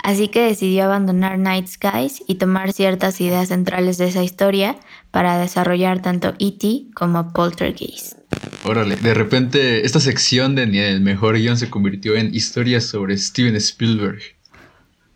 Así 0.00 0.28
que 0.28 0.42
decidió 0.42 0.84
abandonar 0.84 1.36
Night 1.40 1.66
Skies 1.66 2.22
y 2.28 2.36
tomar 2.36 2.72
ciertas 2.72 3.20
ideas 3.20 3.48
centrales 3.48 3.98
de 3.98 4.06
esa 4.06 4.22
historia 4.22 4.76
para 5.10 5.36
desarrollar 5.36 6.00
tanto 6.00 6.34
E.T. 6.38 6.86
como 6.94 7.32
Poltergeist. 7.32 8.16
Órale, 8.64 8.94
de 8.94 9.14
repente 9.14 9.84
esta 9.84 9.98
sección 9.98 10.54
de 10.54 10.68
Ni 10.68 10.78
el 10.78 11.00
mejor 11.00 11.36
guion 11.36 11.56
se 11.56 11.70
convirtió 11.70 12.14
en 12.14 12.32
historias 12.32 12.84
sobre 12.84 13.18
Steven 13.18 13.56
Spielberg. 13.56 14.37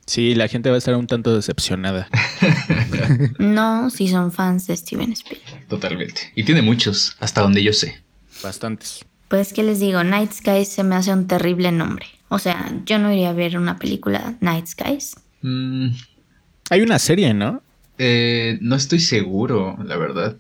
Sí, 0.07 0.35
la 0.35 0.49
gente 0.49 0.69
va 0.69 0.75
a 0.75 0.79
estar 0.79 0.97
un 0.97 1.07
tanto 1.07 1.35
decepcionada. 1.35 2.09
no, 3.39 3.89
si 3.91 4.09
son 4.09 4.33
fans 4.33 4.67
de 4.67 4.77
Steven 4.77 5.13
Spielberg. 5.13 5.69
Totalmente. 5.69 6.33
Y 6.35 6.45
tiene 6.45 6.63
muchos, 6.63 7.17
hasta 7.21 7.41
donde 7.43 7.63
yo 7.63 7.73
sé. 7.73 8.03
Bastantes. 8.43 9.05
Pues, 9.29 9.53
¿qué 9.53 9.63
les 9.63 9.81
digo? 9.81 10.03
Night 10.05 10.33
Skies 10.33 10.69
se 10.69 10.83
me 10.83 10.97
hace 10.97 11.13
un 11.13 11.27
terrible 11.27 11.73
nombre. 11.73 12.07
O 12.29 12.39
sea, 12.39 12.73
yo 12.85 12.99
no 12.99 13.13
iría 13.13 13.31
a 13.31 13.33
ver 13.33 13.57
una 13.57 13.79
película 13.79 14.35
Night 14.41 14.67
Skies. 14.67 15.17
Mm. 15.43 15.89
Hay 16.71 16.81
una 16.81 16.99
serie, 16.99 17.33
¿no? 17.33 17.63
Eh, 17.99 18.59
no 18.61 18.75
estoy 18.75 18.99
seguro, 19.01 19.79
la 19.85 19.97
verdad. 19.97 20.37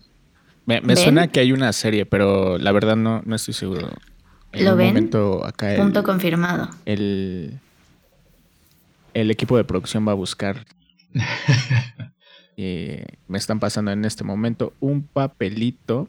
Me, 0.66 0.96
suena 0.96 1.29
que 1.29 1.40
hay 1.40 1.53
una 1.53 1.72
serie, 1.72 2.07
pero 2.07 2.57
la 2.57 2.72
verdad 2.72 2.96
no, 2.96 3.22
no 3.25 3.37
estoy 3.37 3.55
seguro. 3.55 3.90
¿Lo 4.53 4.77
ven? 4.77 5.11
Punto 5.11 6.03
confirmado. 6.05 6.70
El, 6.85 7.59
el 9.14 9.31
equipo 9.31 9.57
de 9.57 9.64
producción 9.64 10.07
va 10.07 10.12
a 10.12 10.16
buscar. 10.16 10.66
y 12.57 12.96
me 13.29 13.38
están 13.38 13.61
pasando 13.61 13.90
en 13.90 14.05
este 14.05 14.25
momento 14.25 14.72
un 14.81 15.03
papelito 15.03 16.09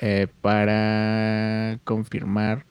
eh, 0.00 0.26
para 0.40 1.78
confirmar 1.84 2.64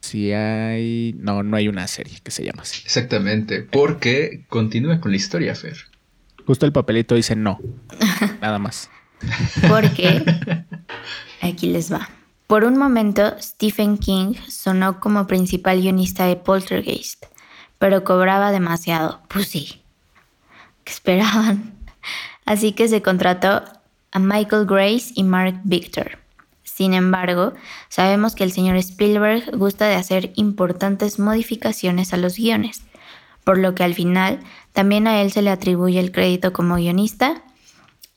si 0.00 0.32
hay... 0.32 1.14
No, 1.18 1.42
no 1.42 1.56
hay 1.56 1.68
una 1.68 1.86
serie 1.86 2.18
que 2.22 2.30
se 2.30 2.44
llama 2.44 2.62
así. 2.62 2.82
Exactamente, 2.84 3.62
porque 3.62 4.44
continúa 4.48 5.00
con 5.00 5.12
la 5.12 5.16
historia, 5.16 5.54
Fer. 5.54 5.76
Justo 6.46 6.66
el 6.66 6.72
papelito 6.72 7.14
dice 7.14 7.36
no, 7.36 7.60
nada 8.40 8.58
más. 8.58 8.90
Porque, 9.68 10.24
aquí 11.40 11.68
les 11.68 11.92
va. 11.92 12.08
Por 12.48 12.64
un 12.64 12.76
momento, 12.76 13.34
Stephen 13.40 13.96
King 13.96 14.34
sonó 14.48 15.00
como 15.00 15.26
principal 15.26 15.80
guionista 15.80 16.26
de 16.26 16.36
Poltergeist, 16.36 17.24
pero 17.82 18.04
cobraba 18.04 18.52
demasiado. 18.52 19.18
Pues 19.26 19.48
sí, 19.48 19.82
¿qué 20.84 20.92
esperaban? 20.92 21.74
Así 22.44 22.70
que 22.70 22.86
se 22.86 23.02
contrató 23.02 23.64
a 24.12 24.18
Michael 24.20 24.66
Grace 24.66 25.10
y 25.16 25.24
Mark 25.24 25.60
Victor 25.64 26.22
sin 26.74 26.94
embargo, 26.94 27.52
sabemos 27.90 28.34
que 28.34 28.44
el 28.44 28.50
señor 28.50 28.76
Spielberg 28.76 29.56
gusta 29.56 29.86
de 29.88 29.94
hacer 29.94 30.32
importantes 30.36 31.18
modificaciones 31.18 32.14
a 32.14 32.16
los 32.16 32.36
guiones, 32.36 32.82
por 33.44 33.58
lo 33.58 33.74
que 33.74 33.84
al 33.84 33.94
final 33.94 34.40
también 34.72 35.06
a 35.06 35.20
él 35.20 35.30
se 35.30 35.42
le 35.42 35.50
atribuye 35.50 36.00
el 36.00 36.12
crédito 36.12 36.52
como 36.54 36.76
guionista 36.76 37.42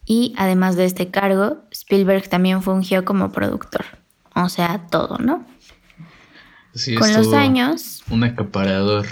y 0.06 0.34
además 0.38 0.78
de 0.78 0.86
este 0.86 1.12
cargo, 1.12 1.58
Spielberg 1.70 2.30
también 2.30 2.62
fungió 2.62 3.04
como 3.04 3.32
productor. 3.32 3.86
O 4.34 4.48
sea, 4.48 4.88
todo, 4.90 5.18
¿no? 5.18 5.46
con 6.98 7.14
los 7.14 7.34
años... 7.34 8.04
Un 8.10 8.24
acaparador. 8.24 9.06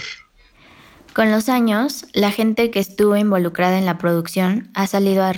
Con 1.14 1.30
los 1.30 1.48
años, 1.48 2.06
la 2.12 2.30
gente 2.30 2.70
que 2.70 2.80
estuvo 2.80 3.16
involucrada 3.16 3.78
en 3.78 3.86
la 3.86 3.98
producción 3.98 4.70
ha 4.74 4.88
salido 4.88 5.22
a, 5.22 5.32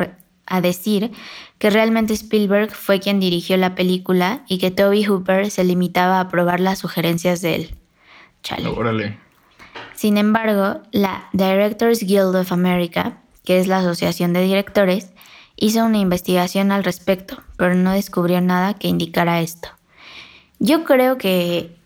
a 0.46 0.60
decir 0.62 1.12
que 1.58 1.68
realmente 1.68 2.14
Spielberg 2.14 2.70
fue 2.72 2.98
quien 2.98 3.20
dirigió 3.20 3.58
la 3.58 3.74
película 3.74 4.42
y 4.48 4.58
que 4.58 4.70
Toby 4.70 5.04
Hooper 5.04 5.50
se 5.50 5.64
limitaba 5.64 6.18
a 6.18 6.28
probar 6.28 6.60
las 6.60 6.78
sugerencias 6.78 7.42
de 7.42 7.54
él. 7.56 7.76
Órale. 8.74 9.18
Sin 9.94 10.16
embargo, 10.16 10.80
la 10.92 11.28
Directors 11.32 12.00
Guild 12.00 12.36
of 12.36 12.52
America, 12.52 13.18
que 13.44 13.58
es 13.58 13.66
la 13.66 13.78
asociación 13.78 14.32
de 14.32 14.42
directores, 14.42 15.12
hizo 15.56 15.84
una 15.84 15.98
investigación 15.98 16.72
al 16.72 16.84
respecto, 16.84 17.42
pero 17.56 17.74
no 17.74 17.92
descubrió 17.92 18.40
nada 18.40 18.74
que 18.74 18.88
indicara 18.88 19.40
esto. 19.40 19.68
Yo 20.58 20.84
creo 20.84 21.18
que 21.18 21.76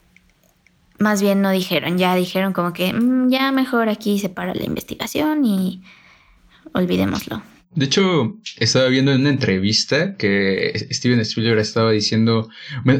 más 1.00 1.22
bien 1.22 1.40
no 1.40 1.50
dijeron, 1.50 1.98
ya 1.98 2.14
dijeron 2.14 2.52
como 2.52 2.72
que 2.72 2.92
mm, 2.92 3.30
ya 3.30 3.50
mejor 3.50 3.88
aquí 3.88 4.18
se 4.18 4.28
para 4.28 4.54
la 4.54 4.64
investigación 4.64 5.44
y 5.44 5.82
olvidémoslo. 6.72 7.42
De 7.74 7.86
hecho, 7.86 8.36
estaba 8.58 8.88
viendo 8.88 9.12
en 9.12 9.22
una 9.22 9.30
entrevista 9.30 10.16
que 10.16 10.72
Steven 10.90 11.20
Spielberg 11.20 11.60
estaba 11.60 11.92
diciendo, 11.92 12.48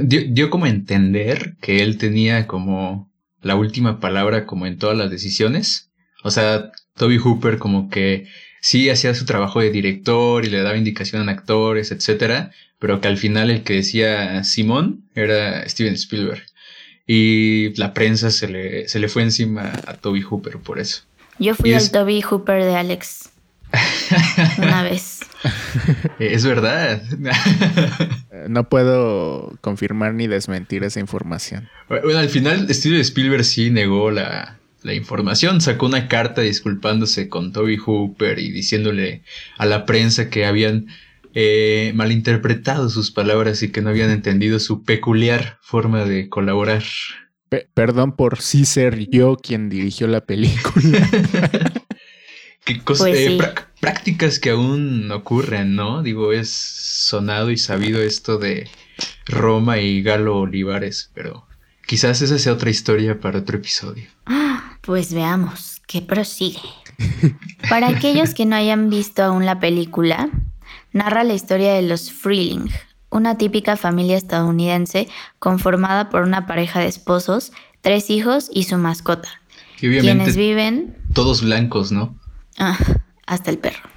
dio, 0.05 0.49
como 0.49 0.65
a 0.65 0.69
entender 0.69 1.57
que 1.61 1.83
él 1.83 1.99
tenía 1.99 2.47
como 2.47 3.11
la 3.43 3.57
última 3.57 4.01
palabra 4.01 4.47
como 4.47 4.67
en 4.67 4.79
todas 4.79 4.97
las 4.97 5.11
decisiones. 5.11 5.91
O 6.23 6.31
sea, 6.31 6.71
Toby 6.95 7.19
Hooper 7.19 7.59
como 7.59 7.91
que 7.91 8.29
sí 8.61 8.89
hacía 8.91 9.15
su 9.15 9.25
trabajo 9.25 9.61
de 9.61 9.71
director 9.71 10.45
y 10.45 10.51
le 10.51 10.63
daba 10.63 10.77
indicación 10.77 11.29
a 11.29 11.33
actores, 11.33 11.91
etcétera, 11.91 12.53
pero 12.79 13.01
que 13.01 13.09
al 13.09 13.19
final 13.19 13.51
el 13.51 13.63
que 13.65 13.75
decía 13.75 14.45
Simón 14.45 15.09
era 15.15 15.69
Steven 15.69 15.95
Spielberg. 15.95 16.50
Y 17.12 17.75
la 17.75 17.92
prensa 17.92 18.31
se 18.31 18.46
le, 18.46 18.87
se 18.87 19.01
le 19.01 19.09
fue 19.09 19.25
encima 19.25 19.73
a 19.85 19.94
Toby 19.94 20.23
Hooper 20.23 20.59
por 20.59 20.79
eso. 20.79 21.03
Yo 21.40 21.57
fui 21.57 21.73
el 21.73 21.90
Toby 21.90 22.23
Hooper 22.23 22.62
de 22.62 22.77
Alex. 22.77 23.31
Una 24.59 24.85
vez. 24.85 25.18
Es 26.20 26.44
verdad. 26.44 27.03
no 28.49 28.68
puedo 28.68 29.59
confirmar 29.61 30.14
ni 30.14 30.29
desmentir 30.29 30.85
esa 30.85 31.01
información. 31.01 31.68
Bueno, 31.88 32.16
al 32.16 32.29
final 32.29 32.73
Steven 32.73 33.01
Spielberg 33.01 33.42
sí 33.42 33.70
negó 33.70 34.12
la, 34.12 34.57
información. 34.85 35.61
Sacó 35.61 35.87
una 35.87 36.07
carta 36.07 36.42
disculpándose 36.42 37.29
con 37.29 37.53
Toby 37.53 37.77
Hooper 37.77 38.38
y 38.38 38.53
diciéndole 38.53 39.23
a 39.59 39.66
la 39.66 39.85
prensa 39.85 40.31
que 40.31 40.46
habían 40.46 40.87
eh, 41.35 41.93
malinterpretado 41.95 42.88
sus 42.88 43.11
palabras 43.11 43.62
y 43.62 43.71
que 43.71 43.83
no 43.83 43.90
habían 43.90 44.11
entendido 44.11 44.59
su 44.59 44.83
peculiar 44.85 45.59
forma 45.62 46.05
de 46.05 46.29
colaborar. 46.29 46.83
perdón 47.75 48.16
por 48.16 48.40
sí 48.40 48.64
ser 48.64 49.09
yo 49.11 49.37
quien 49.37 49.69
dirigió 49.69 50.07
la 50.07 50.25
película. 50.25 51.09
cosas, 52.85 53.09
pues 53.09 53.19
eh, 53.19 53.38
prácticas 53.81 54.38
que 54.38 54.51
aún 54.51 55.11
ocurren, 55.11 55.75
¿no? 55.75 56.03
Digo, 56.03 56.33
es 56.33 56.51
sonado 56.51 57.51
y 57.51 57.57
sabido 57.57 58.01
esto 58.03 58.38
de 58.38 58.69
Roma 59.27 59.79
y 59.79 60.03
Galo 60.03 60.38
Olivares, 60.38 61.11
pero 61.14 61.47
quizás 61.87 62.23
esa 62.23 62.38
sea 62.38 62.53
otra 62.53 62.71
historia 62.71 63.21
para 63.21 63.38
otro 63.40 63.59
episodio. 63.59 64.05
Pues 64.83 65.12
veamos, 65.12 65.83
¿qué 65.87 66.01
prosigue? 66.01 66.59
Para 67.69 67.88
aquellos 67.88 68.33
que 68.33 68.47
no 68.47 68.57
hayan 68.57 68.88
visto 68.88 69.23
aún 69.23 69.45
la 69.45 69.61
película, 69.61 70.31
narra 70.92 71.24
la 71.24 71.35
historia 71.35 71.74
de 71.74 71.83
los 71.83 72.12
Freeling, 72.12 72.68
una 73.11 73.37
típica 73.38 73.76
familia 73.76 74.16
estadounidense 74.16 75.09
conformada 75.38 76.11
por 76.11 76.22
una 76.22 76.46
pareja 76.46 76.81
de 76.81 76.87
esposos, 76.87 77.53
tres 77.81 78.11
hijos 78.11 78.50
y 78.53 78.64
su 78.64 78.79
mascota. 78.79 79.29
quienes 79.79 80.37
viven... 80.37 80.96
Todos 81.12 81.42
blancos, 81.42 81.92
¿no? 81.92 82.16
Ah, 82.59 82.79
hasta 83.26 83.50
el 83.50 83.59
perro. 83.59 83.88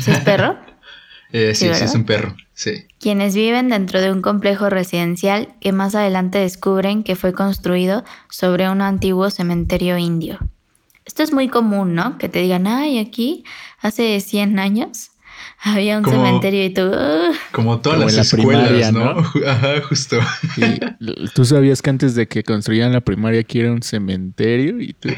¿Sí 0.00 0.10
es 0.10 0.20
perro? 0.20 0.58
Eh, 1.30 1.54
sí, 1.54 1.66
sí, 1.74 1.84
es 1.84 1.94
un 1.94 2.04
perro, 2.04 2.34
sí. 2.54 2.86
Quienes 2.98 3.34
viven 3.34 3.68
dentro 3.68 4.00
de 4.00 4.10
un 4.10 4.22
complejo 4.22 4.70
residencial 4.70 5.54
que 5.60 5.72
más 5.72 5.94
adelante 5.94 6.38
descubren 6.38 7.02
que 7.02 7.16
fue 7.16 7.34
construido 7.34 8.02
sobre 8.30 8.70
un 8.70 8.80
antiguo 8.80 9.28
cementerio 9.28 9.98
indio. 9.98 10.38
Esto 11.04 11.22
es 11.22 11.34
muy 11.34 11.48
común, 11.48 11.94
¿no? 11.94 12.16
Que 12.16 12.30
te 12.30 12.40
digan, 12.40 12.66
ay, 12.66 12.98
aquí 12.98 13.44
hace 13.82 14.18
100 14.20 14.58
años 14.58 15.10
había 15.60 15.98
un 15.98 16.04
cementerio 16.04 16.64
y 16.64 16.70
tú. 16.70 16.90
como 17.52 17.80
todas 17.80 18.14
las 18.14 18.32
escuelas, 18.32 18.92
¿no? 18.92 19.16
Ajá, 19.46 19.80
justo. 19.82 20.18
tú 21.34 21.44
sabías 21.44 21.82
que 21.82 21.90
antes 21.90 22.14
de 22.14 22.28
que 22.28 22.44
construyeran 22.44 22.92
la 22.92 23.00
primaria 23.00 23.40
aquí 23.40 23.60
era 23.60 23.72
un 23.72 23.82
cementerio 23.82 24.80
y 24.80 24.92
tú. 24.92 25.08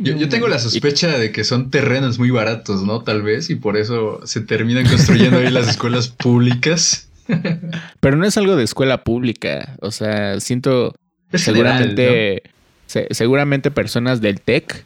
yo, 0.00 0.28
tengo 0.28 0.48
la 0.48 0.58
sospecha 0.58 1.16
de 1.18 1.32
que 1.32 1.44
son 1.44 1.70
terrenos 1.70 2.18
muy 2.18 2.30
baratos, 2.30 2.82
¿no? 2.82 3.02
Tal 3.02 3.22
vez, 3.22 3.50
y 3.50 3.54
por 3.54 3.76
eso 3.76 4.20
se 4.24 4.40
terminan 4.42 4.86
construyendo 4.86 5.38
ahí 5.38 5.50
las 5.50 5.68
escuelas 5.68 6.08
públicas. 6.08 7.08
Pero 8.00 8.16
no 8.16 8.26
es 8.26 8.36
algo 8.36 8.56
de 8.56 8.64
escuela 8.64 9.04
pública. 9.04 9.76
O 9.80 9.90
sea, 9.90 10.40
siento. 10.40 10.94
seguramente. 11.32 12.42
seguramente 12.86 13.70
personas 13.70 14.20
del 14.20 14.40
TEC 14.40 14.84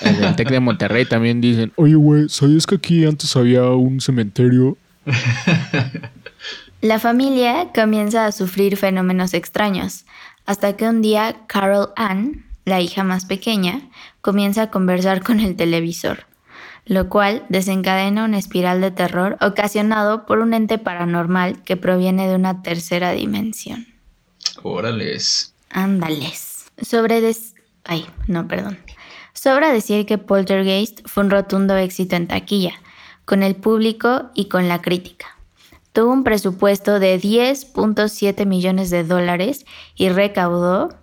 en 0.00 0.24
el 0.24 0.36
TEC 0.36 0.50
de 0.50 0.60
Monterrey 0.60 1.04
también 1.04 1.40
dicen, 1.40 1.72
oye, 1.76 1.94
güey, 1.94 2.28
¿sabías 2.28 2.66
que 2.66 2.76
aquí 2.76 3.04
antes 3.04 3.34
había 3.36 3.64
un 3.70 4.00
cementerio? 4.00 4.76
La 6.82 6.98
familia 6.98 7.70
comienza 7.74 8.26
a 8.26 8.32
sufrir 8.32 8.76
fenómenos 8.76 9.34
extraños, 9.34 10.04
hasta 10.44 10.76
que 10.76 10.86
un 10.86 11.02
día 11.02 11.36
Carol 11.46 11.92
Ann, 11.96 12.44
la 12.64 12.80
hija 12.80 13.02
más 13.02 13.24
pequeña, 13.24 13.80
comienza 14.20 14.62
a 14.62 14.70
conversar 14.70 15.22
con 15.22 15.40
el 15.40 15.56
televisor, 15.56 16.26
lo 16.84 17.08
cual 17.08 17.44
desencadena 17.48 18.24
una 18.24 18.38
espiral 18.38 18.80
de 18.80 18.90
terror 18.90 19.36
ocasionado 19.40 20.26
por 20.26 20.38
un 20.38 20.54
ente 20.54 20.78
paranormal 20.78 21.62
que 21.64 21.76
proviene 21.76 22.28
de 22.28 22.34
una 22.34 22.62
tercera 22.62 23.12
dimensión. 23.12 23.86
Órales. 24.62 25.54
Ándales. 25.70 26.66
Sobre 26.80 27.20
des... 27.20 27.54
Ay, 27.84 28.06
no, 28.26 28.46
perdón. 28.46 28.78
Sobra 29.46 29.70
decir 29.72 30.06
que 30.06 30.18
Poltergeist 30.18 31.06
fue 31.06 31.22
un 31.22 31.30
rotundo 31.30 31.76
éxito 31.76 32.16
en 32.16 32.26
taquilla, 32.26 32.72
con 33.24 33.44
el 33.44 33.54
público 33.54 34.32
y 34.34 34.48
con 34.48 34.68
la 34.68 34.82
crítica. 34.82 35.26
Tuvo 35.92 36.12
un 36.12 36.24
presupuesto 36.24 36.98
de 36.98 37.20
10.7 37.20 38.44
millones 38.44 38.90
de 38.90 39.04
dólares 39.04 39.64
y 39.94 40.08
recaudó 40.08 40.98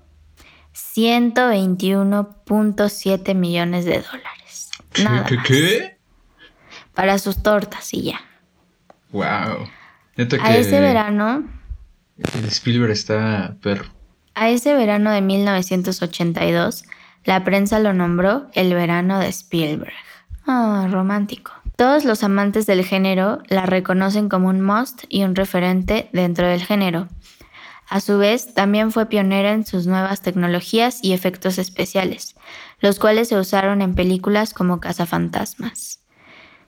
121.7 0.74 3.34
millones 3.34 3.86
de 3.86 4.02
dólares. 4.02 4.72
Nada 5.02 5.24
¿Qué, 5.24 5.38
más. 5.38 5.48
qué? 5.48 5.98
Para 6.94 7.20
sus 7.20 7.42
tortas 7.42 7.94
y 7.94 8.02
ya. 8.02 8.20
Wow. 9.14 9.70
Neta 10.18 10.36
A 10.42 10.58
ese 10.58 10.82
verano, 10.82 11.50
el 12.18 12.44
Spielberg 12.48 12.92
está 12.92 13.56
perro. 13.62 13.86
a 14.36 14.50
ese 14.50 14.74
verano 14.74 15.12
de 15.12 15.22
1982, 15.22 16.84
la 17.26 17.44
prensa 17.44 17.80
lo 17.80 17.94
nombró 17.94 18.48
el 18.54 18.74
verano 18.74 19.20
de 19.20 19.28
Spielberg. 19.28 19.94
Ah, 20.46 20.88
romántico. 20.92 21.52
Todos 21.76 22.06
los 22.06 22.24
amantes 22.24 22.66
del 22.66 22.86
género 22.86 23.40
la 23.48 23.66
reconocen 23.66 24.30
como 24.30 24.50
un 24.50 24.62
must 24.62 25.06
y 25.10 25.24
un 25.24 25.36
referente 25.36 26.10
dentro 26.14 26.48
del 26.48 26.64
género. 26.64 27.08
A 27.90 28.00
su 28.00 28.18
vez, 28.18 28.54
también 28.54 28.92
fue 28.92 29.08
pionera 29.08 29.52
en 29.52 29.66
sus 29.66 29.88
nuevas 29.88 30.22
tecnologías 30.22 31.00
y 31.04 31.14
efectos 31.14 31.58
especiales, 31.58 32.36
los 32.80 33.00
cuales 33.00 33.30
se 33.30 33.38
usaron 33.38 33.82
en 33.82 33.96
películas 33.96 34.54
como 34.54 34.80
Cazafantasmas. 34.80 36.00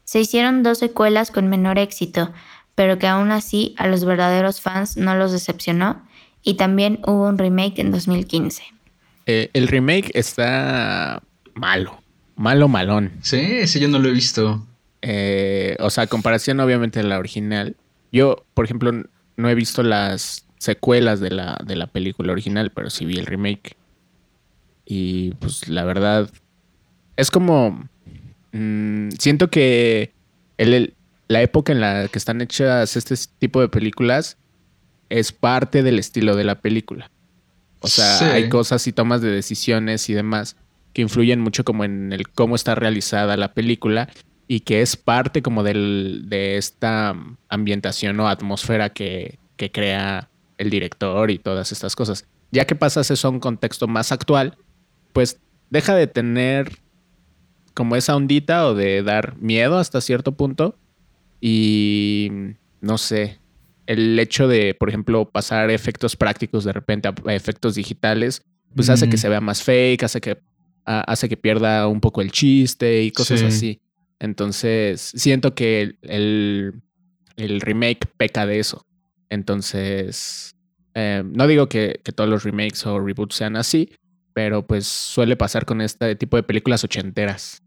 Se 0.03 0.19
hicieron 0.19 0.63
dos 0.63 0.77
secuelas 0.77 1.31
con 1.31 1.47
menor 1.47 1.79
éxito, 1.79 2.31
pero 2.75 2.99
que 2.99 3.07
aún 3.07 3.31
así 3.31 3.73
a 3.77 3.87
los 3.87 4.05
verdaderos 4.05 4.61
fans 4.61 4.97
no 4.97 5.15
los 5.15 5.31
decepcionó, 5.31 6.03
y 6.43 6.55
también 6.55 6.99
hubo 7.07 7.27
un 7.27 7.37
remake 7.37 7.79
en 7.79 7.91
2015. 7.91 8.74
Eh, 9.25 9.49
el 9.53 9.67
remake 9.67 10.11
está 10.13 11.21
malo. 11.55 12.01
Malo, 12.35 12.67
malón. 12.67 13.11
Sí, 13.21 13.37
ese 13.39 13.79
yo 13.79 13.87
no 13.87 13.99
lo 13.99 14.09
he 14.09 14.11
visto. 14.11 14.65
Eh, 15.01 15.75
o 15.79 15.89
sea, 15.89 16.07
comparación 16.07 16.59
obviamente 16.59 16.99
de 17.01 17.07
la 17.07 17.17
original. 17.19 17.75
Yo, 18.11 18.45
por 18.53 18.65
ejemplo, 18.65 18.91
no 19.37 19.49
he 19.49 19.55
visto 19.55 19.83
las 19.83 20.45
secuelas 20.57 21.19
de 21.19 21.31
la, 21.31 21.59
de 21.65 21.75
la 21.75 21.87
película 21.87 22.31
original, 22.33 22.71
pero 22.71 22.89
sí 22.89 23.05
vi 23.05 23.15
el 23.17 23.25
remake. 23.25 23.75
Y 24.85 25.31
pues 25.35 25.67
la 25.69 25.83
verdad, 25.83 26.29
es 27.17 27.31
como... 27.31 27.87
mm, 28.51 29.09
siento 29.19 29.49
que 29.49 30.11
el- 30.57 30.73
el- 30.73 30.93
la 31.27 31.41
época 31.41 31.71
en 31.71 31.81
la 31.81 32.07
que 32.07 32.19
están 32.19 32.41
hechas 32.41 32.95
este 32.95 33.15
tipo 33.39 33.59
de 33.59 33.67
películas 33.69 34.37
es 35.09 35.31
parte 35.31 35.81
del 35.81 35.97
estilo 35.97 36.35
de 36.35 36.43
la 36.43 36.55
película. 36.61 37.09
O 37.85 37.87
sea, 37.87 38.17
Sí. 38.17 38.25
hay 38.25 38.49
cosas 38.49 38.85
y 38.87 38.91
tomas 38.91 39.21
de 39.21 39.31
decisiones 39.31 40.09
y 40.09 40.13
demás 40.13 40.55
que 40.93 41.01
influyen 41.01 41.39
mucho 41.41 41.63
como 41.63 41.83
en 41.83 42.13
el 42.13 42.29
cómo 42.29 42.55
está 42.55 42.73
realizada 42.75 43.35
la 43.37 43.53
película 43.53 44.09
y 44.47 44.61
que 44.61 44.81
es 44.81 44.95
parte 44.95 45.41
como 45.41 45.63
del, 45.63 46.23
de 46.27 46.57
esta 46.57 47.15
ambientación 47.49 48.19
o 48.19 48.27
atmósfera 48.27 48.89
que, 48.91 49.39
que 49.57 49.71
crea 49.71 50.29
el 50.57 50.69
director 50.69 51.31
y 51.31 51.39
todas 51.39 51.71
estas 51.71 51.95
cosas. 51.95 52.25
Ya 52.51 52.65
que 52.65 52.75
pasas 52.75 53.11
eso 53.11 53.27
a 53.27 53.31
un 53.31 53.39
contexto 53.39 53.87
más 53.87 54.11
actual, 54.11 54.57
pues 55.13 55.39
deja 55.69 55.95
de 55.95 56.07
tener 56.07 56.77
como 57.73 57.95
esa 57.97 58.15
ondita 58.15 58.67
o 58.67 58.75
de 58.75 59.03
dar 59.03 59.35
miedo 59.37 59.77
hasta 59.79 59.99
cierto 59.99 60.31
punto 60.31 60.77
y 61.41 62.29
no 62.81 62.97
sé, 62.97 63.39
el 63.87 64.17
hecho 64.19 64.47
de, 64.47 64.73
por 64.73 64.89
ejemplo, 64.89 65.29
pasar 65.29 65.69
efectos 65.69 66.15
prácticos 66.15 66.63
de 66.63 66.73
repente 66.73 67.07
a 67.09 67.33
efectos 67.35 67.75
digitales, 67.75 68.41
pues 68.75 68.89
hace 68.89 69.07
que 69.09 69.15
Mm. 69.15 69.19
se 69.19 69.29
vea 69.29 69.41
más 69.41 69.63
fake, 69.63 70.03
hace 70.03 70.19
que, 70.21 70.37
a- 70.85 71.01
hace 71.01 71.29
que 71.29 71.37
pierda 71.37 71.87
un 71.87 72.01
poco 72.01 72.21
el 72.21 72.31
chiste 72.31 73.03
y 73.03 73.11
cosas 73.11 73.39
Sí. 73.41 73.45
así. 73.45 73.81
Entonces, 74.19 75.01
siento 75.15 75.53
que 75.55 75.81
el, 75.81 75.97
el, 76.03 76.73
el 77.37 77.61
remake 77.61 78.07
peca 78.17 78.45
de 78.45 78.59
eso. 78.59 78.85
Entonces, 79.29 80.55
eh, 80.93 81.23
no 81.25 81.47
digo 81.47 81.69
que, 81.69 82.01
que 82.03 82.11
todos 82.11 82.29
los 82.29 82.43
remakes 82.43 82.85
o 82.85 82.99
reboots 82.99 83.35
sean 83.35 83.55
así, 83.55 83.89
pero 84.33 84.65
pues 84.65 84.85
suele 84.87 85.35
pasar 85.37 85.65
con 85.65 85.79
este 85.81 86.15
tipo 86.15 86.35
de 86.37 86.43
películas 86.43 86.83
ochenteras. 86.83 87.61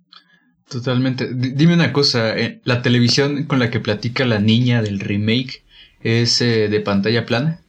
Totalmente. 0.69 1.33
D- 1.33 1.53
dime 1.55 1.75
una 1.75 1.93
cosa, 1.93 2.37
eh, 2.39 2.61
¿la 2.65 2.83
televisión 2.83 3.45
con 3.45 3.59
la 3.59 3.71
que 3.71 3.81
platica 3.81 4.27
la 4.27 4.39
niña 4.39 4.83
del 4.83 5.01
remake 5.01 5.65
es 6.01 6.41
eh, 6.41 6.69
de 6.69 6.81
pantalla 6.81 7.27
plana? 7.27 7.61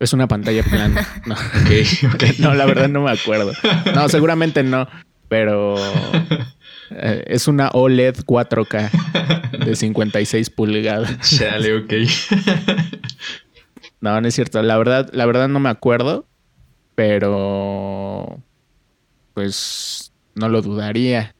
Es 0.00 0.12
una 0.12 0.28
pantalla 0.28 0.62
plana. 0.62 1.06
No. 1.26 1.34
Ok, 1.34 2.14
ok. 2.14 2.24
No, 2.38 2.54
la 2.54 2.66
verdad 2.66 2.88
no 2.88 3.02
me 3.02 3.10
acuerdo. 3.10 3.52
No, 3.94 4.08
seguramente 4.08 4.62
no, 4.62 4.88
pero 5.28 5.76
eh, 6.90 7.24
es 7.26 7.48
una 7.48 7.68
OLED 7.70 8.16
4K 8.24 9.64
de 9.64 9.76
56 9.76 10.50
pulgadas. 10.50 11.18
Chale, 11.38 11.76
ok. 11.76 11.92
No, 14.00 14.20
no 14.20 14.28
es 14.28 14.34
cierto. 14.34 14.62
La 14.62 14.78
verdad, 14.78 15.08
la 15.12 15.26
verdad 15.26 15.48
no 15.48 15.60
me 15.60 15.68
acuerdo, 15.68 16.26
pero 16.94 18.42
pues 19.34 20.12
no 20.34 20.48
lo 20.48 20.62
dudaría. 20.62 21.34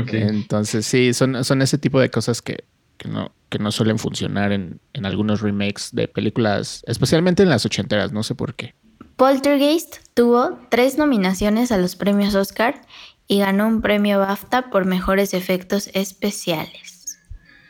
ok. 0.00 0.12
Entonces 0.12 0.86
sí, 0.86 1.14
son, 1.14 1.44
son 1.44 1.62
ese 1.62 1.78
tipo 1.78 2.00
de 2.00 2.10
cosas 2.10 2.42
que, 2.42 2.64
que 3.06 3.12
no, 3.12 3.32
que 3.48 3.58
no 3.58 3.72
suelen 3.72 3.98
funcionar 3.98 4.52
en, 4.52 4.80
en 4.92 5.06
algunos 5.06 5.40
remakes 5.40 5.90
de 5.92 6.08
películas, 6.08 6.82
especialmente 6.86 7.42
en 7.42 7.50
las 7.50 7.64
ochenteras, 7.64 8.12
no 8.12 8.22
sé 8.22 8.34
por 8.34 8.54
qué. 8.54 8.74
Poltergeist 9.16 9.98
tuvo 10.14 10.58
tres 10.68 10.98
nominaciones 10.98 11.72
a 11.72 11.78
los 11.78 11.96
premios 11.96 12.34
Oscar 12.34 12.82
y 13.28 13.38
ganó 13.38 13.66
un 13.66 13.80
premio 13.80 14.18
BAFTA 14.18 14.70
por 14.70 14.84
mejores 14.84 15.34
efectos 15.34 15.88
especiales. 15.94 17.18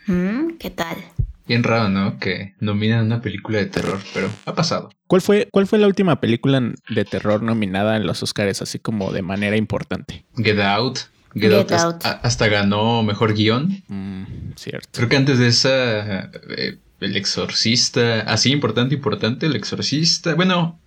Mm, 0.07 0.57
¿Qué 0.59 0.69
tal? 0.69 0.97
Bien 1.47 1.63
raro, 1.63 1.87
¿no? 1.87 2.19
Que 2.19 2.53
nominan 2.59 3.05
una 3.05 3.21
película 3.21 3.59
de 3.59 3.67
terror, 3.67 3.99
pero 4.13 4.29
ha 4.45 4.53
pasado. 4.53 4.89
¿Cuál 5.07 5.21
fue, 5.21 5.47
¿Cuál 5.51 5.67
fue 5.67 5.79
la 5.79 5.87
última 5.87 6.19
película 6.19 6.61
de 6.89 7.05
terror 7.05 7.41
nominada 7.41 7.95
en 7.95 8.05
los 8.05 8.21
Oscars 8.21 8.61
así 8.61 8.79
como 8.79 9.13
de 9.13 9.21
manera 9.21 9.55
importante? 9.55 10.25
Get 10.35 10.59
Out. 10.59 10.99
Get, 11.39 11.51
Get 11.51 11.53
Out, 11.53 11.71
Out. 11.71 11.95
Hasta, 11.95 12.11
hasta 12.13 12.47
ganó 12.47 13.03
mejor 13.03 13.33
guion. 13.33 13.83
Mm, 13.87 14.53
cierto. 14.55 14.89
Creo 14.93 15.09
que 15.09 15.15
antes 15.17 15.39
de 15.39 15.47
esa, 15.47 16.31
eh, 16.57 16.77
El 16.99 17.15
Exorcista, 17.15 18.21
así 18.21 18.51
importante, 18.51 18.95
importante, 18.95 19.45
El 19.45 19.55
Exorcista. 19.55 20.35
Bueno, 20.35 20.79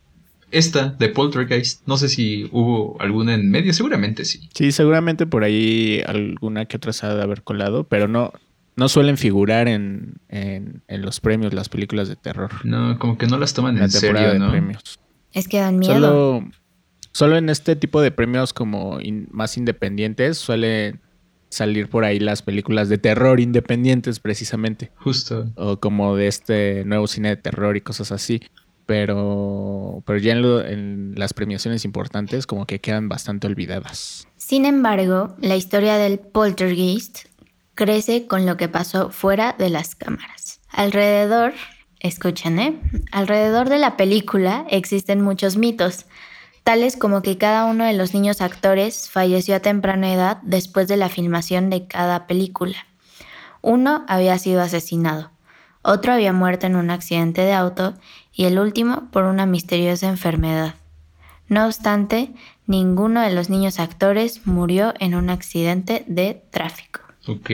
esta 0.51 0.89
de 0.89 1.09
Poltergeist, 1.09 1.87
no 1.87 1.97
sé 1.97 2.09
si 2.09 2.49
hubo 2.53 3.01
alguna 3.01 3.35
en 3.35 3.51
medio, 3.51 3.73
seguramente 3.73 4.25
sí. 4.25 4.49
Sí, 4.55 4.73
seguramente 4.73 5.27
por 5.27 5.45
ahí 5.45 6.03
alguna 6.07 6.65
que 6.67 6.77
otra 6.77 6.93
se 6.93 7.07
ha 7.07 7.15
de 7.15 7.23
haber 7.23 7.43
colado, 7.43 7.85
pero 7.85 8.09
no, 8.09 8.33
no 8.77 8.89
suelen 8.89 9.17
figurar 9.17 9.69
en, 9.69 10.15
en, 10.29 10.83
en 10.89 11.03
los 11.03 11.21
premios 11.21 11.55
las 11.55 11.69
películas 11.69 12.09
de 12.09 12.17
terror. 12.17 12.51
No, 12.65 12.99
como 12.99 13.17
que 13.17 13.27
no 13.29 13.39
las 13.39 13.55
toman 13.55 13.75
En 13.77 13.81
la 13.81 13.85
en 13.87 13.93
temporada 13.93 14.27
serio, 14.27 14.33
de 14.33 14.39
¿no? 14.47 14.51
premios. 14.51 14.99
Es 15.33 15.47
que 15.47 15.59
dan 15.61 15.79
miedo. 15.79 15.95
Solo, 15.95 16.51
solo 17.13 17.37
en 17.37 17.49
este 17.49 17.77
tipo 17.77 18.01
de 18.01 18.11
premios 18.11 18.53
como 18.53 19.01
in- 19.01 19.29
más 19.31 19.57
independientes 19.57 20.39
suelen 20.39 21.01
salir 21.49 21.89
por 21.89 22.05
ahí 22.05 22.21
las 22.21 22.43
películas 22.43 22.89
de 22.89 22.99
terror 22.99 23.41
independientes 23.41 24.21
precisamente. 24.21 24.93
Justo. 24.97 25.51
O 25.57 25.79
como 25.81 26.15
de 26.17 26.29
este 26.29 26.85
nuevo 26.85 27.07
cine 27.09 27.31
de 27.31 27.37
terror 27.37 27.77
y 27.77 27.81
cosas 27.81 28.13
así. 28.13 28.41
Pero, 29.05 30.03
pero 30.05 30.19
ya 30.19 30.33
en, 30.33 30.43
lo- 30.43 30.65
en 30.65 31.15
las 31.17 31.33
premiaciones 31.33 31.85
importantes 31.85 32.47
como 32.47 32.67
que 32.67 32.81
quedan 32.81 33.09
bastante 33.09 33.47
olvidadas. 33.47 34.27
Sin 34.37 34.65
embargo, 34.65 35.37
la 35.41 35.57
historia 35.57 35.97
del 35.97 36.19
poltergeist 36.19 37.21
crece 37.75 38.27
con 38.27 38.47
lo 38.47 38.57
que 38.57 38.69
pasó 38.69 39.11
fuera 39.11 39.55
de 39.59 39.71
las 39.71 39.95
cámaras. 39.95 40.61
Alrededor, 40.71 41.53
escuchen, 42.01 42.59
¿eh? 42.59 42.81
Alrededor 43.13 43.69
de 43.69 43.79
la 43.79 43.97
película 43.97 44.67
existen 44.71 45.21
muchos 45.23 45.57
mitos, 45.57 46.07
tales 46.71 46.97
como 46.97 47.21
que 47.21 47.37
cada 47.37 47.65
uno 47.65 47.85
de 47.85 47.95
los 47.95 48.15
niños 48.15 48.41
actores 48.41 49.11
falleció 49.11 49.57
a 49.57 49.59
temprana 49.59 50.15
edad 50.15 50.39
después 50.45 50.87
de 50.87 50.97
la 50.97 51.09
filmación 51.09 51.69
de 51.69 51.89
cada 51.89 52.29
película. 52.29 52.87
Uno 53.61 54.05
había 54.07 54.39
sido 54.39 54.61
asesinado, 54.61 55.33
otro 55.83 56.13
había 56.13 56.33
muerto 56.33 56.69
en 56.69 56.77
un 56.77 56.91
accidente 56.91 57.41
de 57.41 57.55
auto 57.55 57.95
y 58.33 58.45
el 58.45 58.57
último 58.61 59.09
por 59.11 59.25
una 59.25 59.47
misteriosa 59.47 60.09
enfermedad. 60.09 60.77
No 61.49 61.67
obstante, 61.67 62.31
ninguno 62.69 63.21
de 63.21 63.33
los 63.33 63.51
niños 63.51 63.81
actores 63.81 64.47
murió 64.47 64.95
en 65.01 65.17
un 65.17 65.29
accidente 65.29 66.05
de 66.07 66.41
tráfico. 66.53 67.01
Ok. 67.27 67.51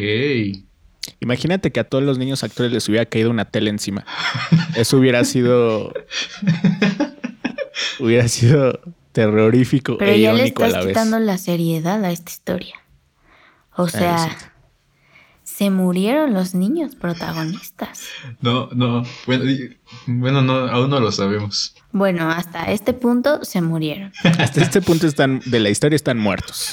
Imagínate 1.21 1.73
que 1.73 1.81
a 1.81 1.85
todos 1.85 2.05
los 2.05 2.19
niños 2.19 2.45
actores 2.45 2.71
les 2.71 2.87
hubiera 2.87 3.07
caído 3.07 3.31
una 3.31 3.47
tele 3.47 3.71
encima. 3.71 4.05
Eso 4.77 4.99
hubiera 4.99 5.25
sido. 5.25 5.95
hubiera 7.99 8.29
sido 8.29 8.79
terrorífico 9.17 9.97
Pero 9.97 10.13
e 10.13 10.21
ya 10.21 10.33
le 10.35 10.39
irónico 10.41 10.63
a 10.63 10.67
estás 10.67 10.81
la 10.81 10.87
vez. 10.87 10.95
quitando 10.95 11.19
la 11.21 11.39
seriedad 11.39 12.05
a 12.05 12.11
esta 12.11 12.31
historia. 12.31 12.75
O 13.75 13.85
Ah, 13.85 13.89
sea, 13.89 14.37
se 15.43 15.71
murieron 15.71 16.35
los 16.35 16.55
niños 16.55 16.95
protagonistas. 16.97 18.01
No, 18.43 18.69
no, 18.75 19.05
bueno, 19.27 19.45
bueno, 20.07 20.43
no, 20.43 20.53
aún 20.69 20.91
no 20.91 21.01
lo 21.01 21.11
sabemos. 21.13 21.75
Bueno, 21.93 22.29
hasta 22.31 22.65
este 22.73 22.93
punto 22.93 23.43
se 23.43 23.63
murieron. 23.63 24.13
Hasta 24.39 24.61
este 24.63 24.83
punto 24.83 25.07
están, 25.07 25.41
de 25.47 25.61
la 25.61 25.71
historia 25.71 25.97
están 25.97 26.19
muertos. 26.19 26.71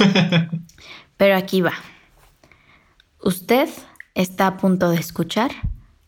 Pero 1.17 1.37
aquí 1.37 1.61
va. 1.61 1.73
Usted 3.21 3.69
está 4.15 4.47
a 4.47 4.57
punto 4.57 4.89
de 4.89 4.97
escuchar 4.97 5.51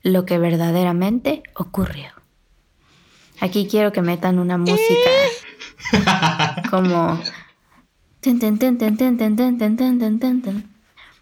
lo 0.04 0.26
que 0.26 0.38
verdaderamente 0.38 1.43
ocurrió. 1.56 2.08
Aquí 3.39 3.67
quiero 3.71 3.91
que 3.93 4.02
metan 4.02 4.38
una 4.39 4.58
música 4.58 5.10
como... 6.69 7.19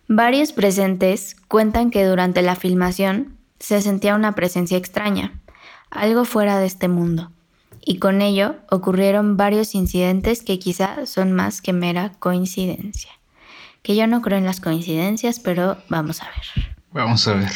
Varios 0.07 0.53
presentes 0.53 1.35
cuentan 1.47 1.91
que 1.91 2.05
durante 2.05 2.41
la 2.41 2.55
filmación 2.55 3.37
se 3.59 3.81
sentía 3.81 4.15
una 4.15 4.35
presencia 4.35 4.77
extraña, 4.77 5.33
algo 5.89 6.25
fuera 6.25 6.59
de 6.59 6.65
este 6.65 6.87
mundo, 6.87 7.31
y 7.85 7.99
con 7.99 8.21
ello 8.21 8.55
ocurrieron 8.69 9.37
varios 9.37 9.75
incidentes 9.75 10.43
que 10.43 10.59
quizá 10.59 11.05
son 11.05 11.31
más 11.33 11.61
que 11.61 11.73
mera 11.73 12.13
coincidencia. 12.19 13.11
Que 13.81 13.95
yo 13.95 14.07
no 14.07 14.21
creo 14.21 14.37
en 14.37 14.45
las 14.45 14.61
coincidencias, 14.61 15.39
pero 15.39 15.77
vamos 15.89 16.21
a 16.21 16.27
ver. 16.27 16.73
Vamos 16.91 17.27
a 17.27 17.33
ver. 17.33 17.51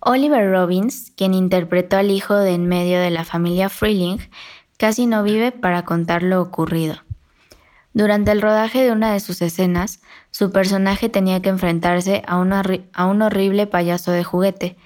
Oliver 0.00 0.50
Robbins, 0.50 1.12
quien 1.16 1.34
interpretó 1.34 1.96
al 1.96 2.10
hijo 2.10 2.36
de 2.36 2.52
en 2.52 2.66
medio 2.66 3.00
de 3.00 3.10
la 3.10 3.24
familia 3.24 3.68
Freeling, 3.68 4.18
casi 4.78 5.06
no 5.06 5.22
vive 5.22 5.52
para 5.52 5.84
contar 5.84 6.22
lo 6.22 6.40
ocurrido. 6.40 6.96
Durante 7.96 8.30
el 8.30 8.42
rodaje 8.42 8.82
de 8.84 8.92
una 8.92 9.12
de 9.12 9.20
sus 9.20 9.40
escenas, 9.40 10.00
su 10.30 10.52
personaje 10.52 11.08
tenía 11.08 11.40
que 11.40 11.48
enfrentarse 11.48 12.22
a, 12.26 12.36
un 12.36 13.22
horrible 13.22 13.66
payaso 13.66 14.12
de 14.12 14.22
juguete, 14.22 14.76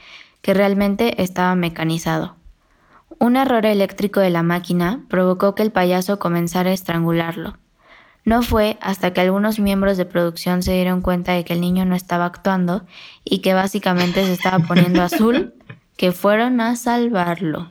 que 0.42 0.54
realmente 0.54 1.20
estaba 1.20 1.56
mecanizado. 1.56 2.36
Un 3.18 3.36
error 3.36 3.66
eléctrico 3.66 4.20
de 4.20 4.30
la 4.30 4.44
máquina 4.44 5.04
provocó 5.08 5.56
que 5.56 5.62
el 5.62 5.72
payaso 5.72 6.20
comenzara 6.20 6.70
a 6.70 6.72
estrangularlo. 6.72 7.58
No 8.24 8.42
fue 8.42 8.78
hasta 8.80 9.12
que 9.12 9.20
algunos 9.22 9.58
miembros 9.58 9.96
de 9.96 10.06
producción 10.06 10.62
se 10.62 10.74
dieron 10.74 11.00
cuenta 11.00 11.32
de 11.32 11.44
que 11.44 11.54
el 11.54 11.60
niño 11.60 11.84
no 11.84 11.96
estaba 11.96 12.26
actuando 12.26 12.86
y 13.24 13.40
que 13.40 13.54
básicamente 13.54 14.24
se 14.24 14.34
estaba 14.34 14.64
poniendo 14.66 15.02
azul 15.02 15.54
que 15.96 16.12
fueron 16.12 16.60
a 16.60 16.76
salvarlo. 16.76 17.70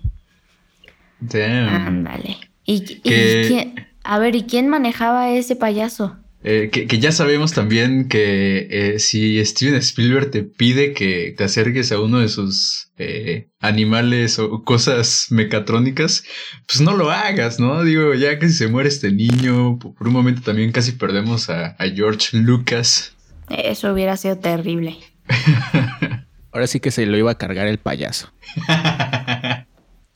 Damn. 1.19 1.67
Ándale. 1.69 2.38
¿Y, 2.65 2.75
y 2.75 2.99
Que- 3.01 3.45
quién- 3.47 3.88
a 4.03 4.19
ver, 4.19 4.36
¿y 4.36 4.43
quién 4.43 4.67
manejaba 4.69 5.29
ese 5.32 5.55
payaso? 5.55 6.17
Eh, 6.41 6.69
que, 6.71 6.88
que 6.88 6.99
ya 6.99 7.12
sabemos 7.12 7.51
también 7.51 8.08
que 8.08 8.67
eh, 8.71 8.99
si 8.99 9.43
Steven 9.43 9.75
Spielberg 9.75 10.32
te 10.32 10.43
pide 10.43 10.93
que 10.93 11.34
te 11.38 11.43
acerques 11.43 11.91
a 11.91 11.99
uno 11.99 12.19
de 12.19 12.29
sus 12.29 12.91
eh, 12.97 13.49
animales 13.60 14.39
o 14.39 14.63
cosas 14.63 15.25
mecatrónicas, 15.32 16.23
pues 16.65 16.79
no 16.79 16.95
lo 16.95 17.12
hagas, 17.12 17.60
¿no? 17.60 17.84
Digo, 17.84 18.13
ya 18.13 18.39
casi 18.39 18.53
se 18.53 18.69
muere 18.69 18.88
este 18.88 19.12
niño, 19.12 19.77
por 19.79 19.93
por 19.95 20.08
un 20.08 20.13
momento 20.13 20.41
también 20.41 20.71
casi 20.71 20.93
perdemos 20.93 21.49
a, 21.49 21.75
a 21.77 21.86
George 21.93 22.38
Lucas. 22.38 23.13
Eso 23.49 23.91
hubiera 23.91 24.15
sido 24.15 24.38
terrible. 24.38 24.95
Ahora 26.53 26.67
sí 26.67 26.79
que 26.79 26.91
se 26.91 27.05
lo 27.05 27.17
iba 27.17 27.32
a 27.32 27.38
cargar 27.38 27.67
el 27.67 27.79
payaso. 27.79 28.32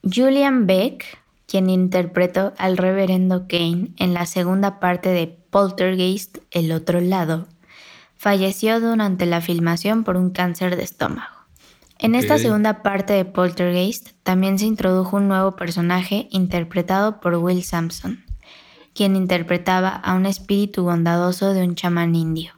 Julian 0.04 0.68
Beck, 0.68 1.06
quien 1.48 1.70
interpretó 1.70 2.52
al 2.58 2.76
reverendo 2.76 3.48
Kane 3.48 3.92
en 3.98 4.14
la 4.14 4.26
segunda 4.26 4.82
parte 4.82 5.08
de 5.10 5.28
Poltergeist, 5.28 6.40
El 6.52 6.74
otro 6.74 7.00
lado, 7.00 7.48
falleció 8.18 8.82
durante 8.82 9.26
la 9.26 9.40
filmación 9.40 10.04
por 10.04 10.18
un 10.18 10.32
cáncer 10.32 10.76
de 10.76 10.84
estómago. 10.84 11.34
En 12.00 12.16
esta 12.16 12.38
segunda 12.38 12.84
parte 12.84 13.14
de 13.14 13.24
Poltergeist 13.24 14.10
también 14.24 14.60
se 14.60 14.66
introdujo 14.66 15.16
un 15.16 15.30
nuevo 15.30 15.56
personaje 15.56 16.28
interpretado 16.32 17.22
por 17.22 17.36
Will 17.36 17.64
Sampson, 17.64 18.26
quien 18.94 19.16
interpretaba 19.16 19.90
a 19.90 20.16
un 20.16 20.26
espíritu 20.26 20.84
bondadoso 20.84 21.54
de 21.54 21.64
un 21.64 21.76
chamán 21.76 22.14
indio. 22.14 22.52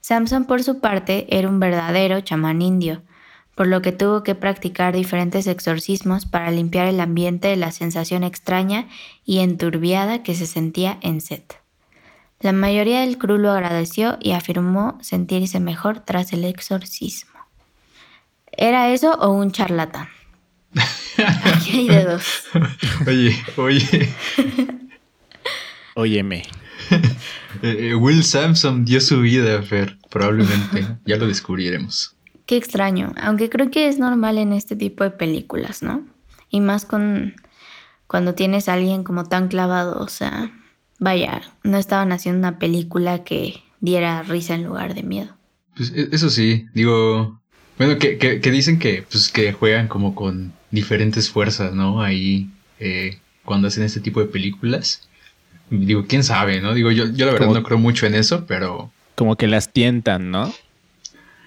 Samson, 0.00 0.46
por 0.46 0.64
su 0.64 0.80
parte, 0.80 1.26
era 1.30 1.48
un 1.48 1.60
verdadero 1.60 2.20
chamán 2.22 2.60
indio, 2.60 3.02
por 3.60 3.66
lo 3.66 3.82
que 3.82 3.92
tuvo 3.92 4.22
que 4.22 4.34
practicar 4.34 4.94
diferentes 4.94 5.46
exorcismos 5.46 6.24
para 6.24 6.50
limpiar 6.50 6.86
el 6.86 6.98
ambiente 6.98 7.48
de 7.48 7.56
la 7.56 7.72
sensación 7.72 8.24
extraña 8.24 8.88
y 9.26 9.40
enturbiada 9.40 10.22
que 10.22 10.34
se 10.34 10.46
sentía 10.46 10.98
en 11.02 11.20
set. 11.20 11.60
La 12.40 12.52
mayoría 12.52 13.00
del 13.00 13.18
crew 13.18 13.36
lo 13.36 13.50
agradeció 13.50 14.16
y 14.18 14.30
afirmó 14.30 14.96
sentirse 15.02 15.60
mejor 15.60 16.00
tras 16.00 16.32
el 16.32 16.46
exorcismo. 16.46 17.38
¿Era 18.50 18.94
eso 18.94 19.12
o 19.12 19.28
un 19.28 19.52
charlatán? 19.52 20.08
Aquí 21.44 21.80
hay 21.80 21.88
de 21.88 22.04
dos. 22.04 22.44
Oye, 23.06 23.36
oye, 23.58 24.08
Óyeme. 25.96 26.44
eh, 27.60 27.94
Will 27.94 28.24
Sampson 28.24 28.86
dio 28.86 29.02
su 29.02 29.20
vida, 29.20 29.62
Fer, 29.62 29.98
probablemente. 30.08 30.96
Ya 31.04 31.18
lo 31.18 31.26
descubriremos. 31.26 32.16
Qué 32.50 32.56
extraño, 32.56 33.12
aunque 33.22 33.48
creo 33.48 33.70
que 33.70 33.86
es 33.86 34.00
normal 34.00 34.36
en 34.36 34.52
este 34.52 34.74
tipo 34.74 35.04
de 35.04 35.12
películas, 35.12 35.84
¿no? 35.84 36.04
Y 36.50 36.58
más 36.60 36.84
con 36.84 37.36
cuando 38.08 38.34
tienes 38.34 38.68
a 38.68 38.72
alguien 38.72 39.04
como 39.04 39.22
tan 39.26 39.46
clavado, 39.46 40.00
o 40.02 40.08
sea, 40.08 40.50
vaya, 40.98 41.42
no 41.62 41.78
estaban 41.78 42.10
haciendo 42.10 42.40
una 42.40 42.58
película 42.58 43.22
que 43.22 43.62
diera 43.78 44.24
risa 44.24 44.56
en 44.56 44.64
lugar 44.64 44.94
de 44.94 45.04
miedo. 45.04 45.36
Pues 45.76 45.92
e- 45.94 46.08
eso 46.10 46.28
sí, 46.28 46.66
digo, 46.74 47.40
bueno, 47.78 47.98
que, 48.00 48.18
que, 48.18 48.40
que 48.40 48.50
dicen 48.50 48.80
que, 48.80 49.04
pues, 49.08 49.28
que 49.28 49.52
juegan 49.52 49.86
como 49.86 50.16
con 50.16 50.52
diferentes 50.72 51.30
fuerzas, 51.30 51.72
¿no? 51.72 52.02
Ahí, 52.02 52.50
eh, 52.80 53.20
cuando 53.44 53.68
hacen 53.68 53.84
este 53.84 54.00
tipo 54.00 54.18
de 54.18 54.26
películas. 54.26 55.08
Digo, 55.70 56.04
quién 56.08 56.24
sabe, 56.24 56.60
¿no? 56.60 56.74
Digo, 56.74 56.90
yo, 56.90 57.04
yo 57.12 57.26
la 57.26 57.32
verdad 57.32 57.46
Como- 57.46 57.60
no 57.60 57.62
creo 57.62 57.78
mucho 57.78 58.06
en 58.06 58.16
eso, 58.16 58.44
pero 58.46 58.90
Como 59.14 59.36
que 59.36 59.46
las 59.46 59.72
tientan, 59.72 60.32
¿no? 60.32 60.52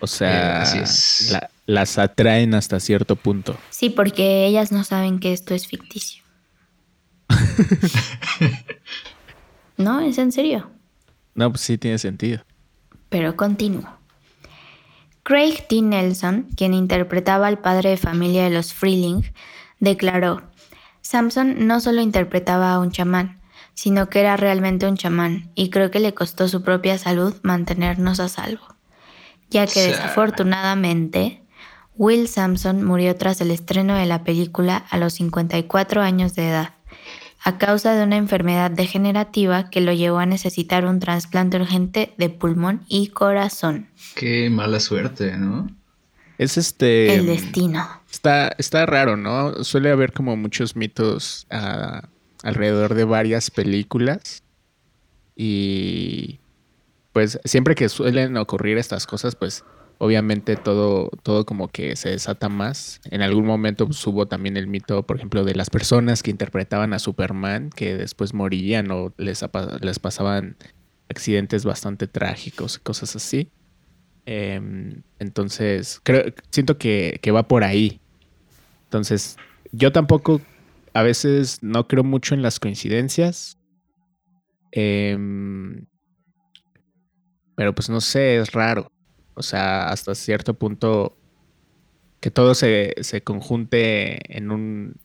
O 0.04 0.08
sea, 0.08 0.60
Eh, 0.60 0.62
así 0.64 0.78
es. 0.80 1.30
la- 1.32 1.50
las 1.66 1.98
atraen 1.98 2.54
hasta 2.56 2.82
cierto 2.82 3.16
punto. 3.16 3.56
Sí, 3.70 3.90
porque 3.90 4.46
ellas 4.46 4.74
no 4.74 4.84
saben 4.84 5.20
que 5.20 5.32
esto 5.32 5.54
es 5.56 5.66
ficticio. 5.66 6.22
no, 9.78 10.02
es 10.02 10.18
en 10.18 10.34
serio. 10.34 10.70
No, 11.36 11.50
pues 11.52 11.62
sí 11.62 11.78
tiene 11.78 11.98
sentido. 12.00 12.44
Pero 13.08 13.38
continúo. 13.38 13.88
Craig 15.24 15.66
T. 15.70 15.82
Nelson, 15.82 16.50
quien 16.58 16.74
interpretaba 16.74 17.48
al 17.48 17.60
padre 17.60 17.92
de 17.92 17.98
familia 17.98 18.44
de 18.44 18.50
los 18.50 18.74
Freeling, 18.74 19.22
declaró, 19.80 20.42
Samson 21.02 21.66
no 21.66 21.80
solo 21.80 22.02
interpretaba 22.02 22.74
a 22.74 22.80
un 22.80 22.92
chamán, 22.92 23.40
sino 23.74 24.10
que 24.10 24.20
era 24.20 24.36
realmente 24.36 24.86
un 24.86 24.98
chamán, 24.98 25.50
y 25.56 25.70
creo 25.70 25.92
que 25.92 26.02
le 26.02 26.14
costó 26.14 26.50
su 26.50 26.62
propia 26.62 26.98
salud 26.98 27.36
mantenernos 27.42 28.20
a 28.20 28.28
salvo, 28.28 28.73
ya 29.54 29.66
que 29.68 29.80
Sa- 29.82 29.88
desafortunadamente 29.88 31.42
Will 31.96 32.28
Sampson 32.28 32.84
murió 32.84 33.16
tras 33.16 33.40
el 33.40 33.52
estreno 33.52 33.96
de 33.96 34.06
la 34.06 34.24
película 34.24 34.78
a 34.90 34.98
los 34.98 35.14
54 35.14 36.02
años 36.02 36.36
de 36.36 36.50
edad, 36.50 36.74
a 37.44 37.58
causa 37.58 37.94
de 37.94 38.04
una 38.04 38.18
enfermedad 38.18 38.72
degenerativa 38.72 39.70
que 39.70 39.80
lo 39.80 39.94
llevó 39.94 40.18
a 40.18 40.26
necesitar 40.26 40.86
un 40.86 41.00
trasplante 41.00 41.58
urgente 41.58 42.14
de 42.18 42.30
pulmón 42.30 42.82
y 42.88 43.08
corazón. 43.08 43.88
qué 44.16 44.50
mala 44.50 44.80
suerte, 44.80 45.38
¿no? 45.38 45.70
Es 46.40 46.58
este. 46.58 47.14
El 47.14 47.28
destino. 47.28 47.88
Está, 48.12 48.54
está 48.58 48.86
raro, 48.88 49.16
¿no? 49.16 49.64
Suele 49.64 49.92
haber 49.92 50.14
como 50.14 50.36
muchos 50.36 50.76
mitos 50.76 51.46
ah, 51.52 52.02
alrededor 52.42 52.96
de 52.96 53.04
varias 53.04 53.52
películas. 53.52 54.42
Y 55.36 56.40
pues 57.14 57.40
siempre 57.46 57.76
que 57.76 57.88
suelen 57.90 58.36
ocurrir 58.38 58.78
estas 58.78 59.08
cosas, 59.08 59.36
pues 59.36 59.64
obviamente 60.00 60.56
todo, 60.56 61.10
todo 61.22 61.46
como 61.46 61.70
que 61.70 61.96
se 61.96 62.10
desata 62.10 62.50
más. 62.50 63.00
En 63.10 63.22
algún 63.22 63.46
momento 63.46 63.86
pues, 63.86 64.06
hubo 64.06 64.26
también 64.26 64.58
el 64.58 64.68
mito, 64.68 65.04
por 65.04 65.18
ejemplo, 65.18 65.46
de 65.46 65.56
las 65.56 65.70
personas 65.70 66.24
que 66.24 66.32
interpretaban 66.32 66.94
a 66.94 67.00
Superman, 67.00 67.70
que 67.70 67.96
después 67.96 68.34
morían 68.34 68.92
o 68.92 69.14
les, 69.18 69.46
les 69.82 70.00
pasaban 70.00 70.58
accidentes 71.10 71.64
bastante 71.64 72.08
trágicos, 72.08 72.80
cosas 72.80 73.16
así. 73.16 73.50
Em, 74.26 75.04
entonces, 75.20 76.02
creo, 76.04 76.34
siento 76.50 76.78
que, 76.78 77.20
que 77.22 77.32
va 77.32 77.48
por 77.48 77.64
ahí. 77.64 78.02
Entonces, 78.86 79.38
yo 79.72 79.92
tampoco 79.92 80.42
a 80.94 81.04
veces 81.04 81.60
no 81.62 81.88
creo 81.88 82.04
mucho 82.04 82.34
en 82.36 82.42
las 82.42 82.60
coincidencias. 82.60 83.58
Em, 84.72 85.86
pero 87.56 87.74
pues 87.74 87.90
no 87.90 88.02
sé, 88.02 88.38
es 88.38 88.52
raro. 88.52 88.92
O 89.36 89.44
sea, 89.44 89.90
hasta 89.90 90.16
cierto 90.16 90.54
punto 90.54 91.18
que 92.20 92.32
todo 92.32 92.56
se, 92.56 92.94
se 93.02 93.22
conjunte 93.22 94.38
en 94.38 94.52
un 94.52 94.96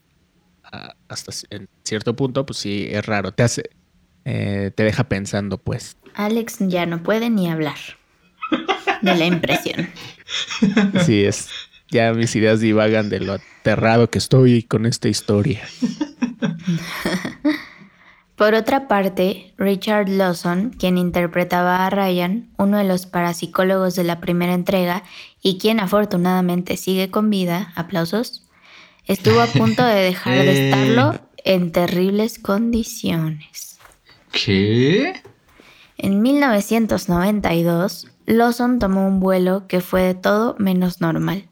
hasta 1.09 1.33
en 1.51 1.69
cierto 1.83 2.15
punto, 2.15 2.45
pues 2.47 2.59
sí, 2.59 2.89
es 2.91 3.05
raro. 3.07 3.33
Te 3.33 3.43
hace, 3.43 3.71
eh, 4.25 4.71
te 4.75 4.83
deja 4.85 5.05
pensando, 5.05 5.59
pues. 5.59 5.97
Alex 6.15 6.57
ya 6.61 6.87
no 6.87 7.03
puede 7.03 7.31
ni 7.31 7.49
hablar 7.51 7.79
de 9.03 9.15
la 9.15 9.27
impresión. 9.27 9.89
Sí, 11.05 11.25
es. 11.25 11.49
Ya 11.91 12.13
mis 12.13 12.37
ideas 12.37 12.61
divagan 12.61 13.09
de 13.09 13.21
lo 13.21 13.33
aterrado 13.35 14.11
que 14.11 14.19
estoy 14.19 14.63
con 14.63 14.85
esta 14.85 15.09
historia. 15.09 15.63
Por 18.39 18.55
otra 18.55 18.87
parte, 18.87 19.53
Richard 19.59 20.09
Lawson, 20.09 20.71
quien 20.71 20.97
interpretaba 20.97 21.85
a 21.85 21.91
Ryan, 21.91 22.49
uno 22.57 22.79
de 22.79 22.85
los 22.85 23.05
parapsicólogos 23.05 23.97
de 23.97 24.05
la 24.05 24.21
primera 24.21 24.55
entrega 24.55 25.03
y 25.43 25.59
quien 25.59 25.81
afortunadamente 25.81 26.77
sigue 26.77 27.11
con 27.11 27.31
vida, 27.31 27.73
aplausos, 27.75 28.47
estuvo 29.07 29.41
a 29.41 29.49
punto 29.49 29.85
de 29.85 29.97
dejar 29.97 30.39
de 30.39 30.53
eh. 30.53 30.69
estarlo 30.69 31.19
en 31.39 31.73
terribles 31.73 32.39
condiciones. 32.39 33.81
¿Qué? 34.31 35.21
En 35.97 36.23
1992, 36.23 38.07
Lawson 38.27 38.79
tomó 38.79 39.09
un 39.09 39.19
vuelo 39.19 39.67
que 39.67 39.81
fue 39.81 40.03
de 40.03 40.15
todo 40.15 40.55
menos 40.61 41.01
normal. 41.01 41.49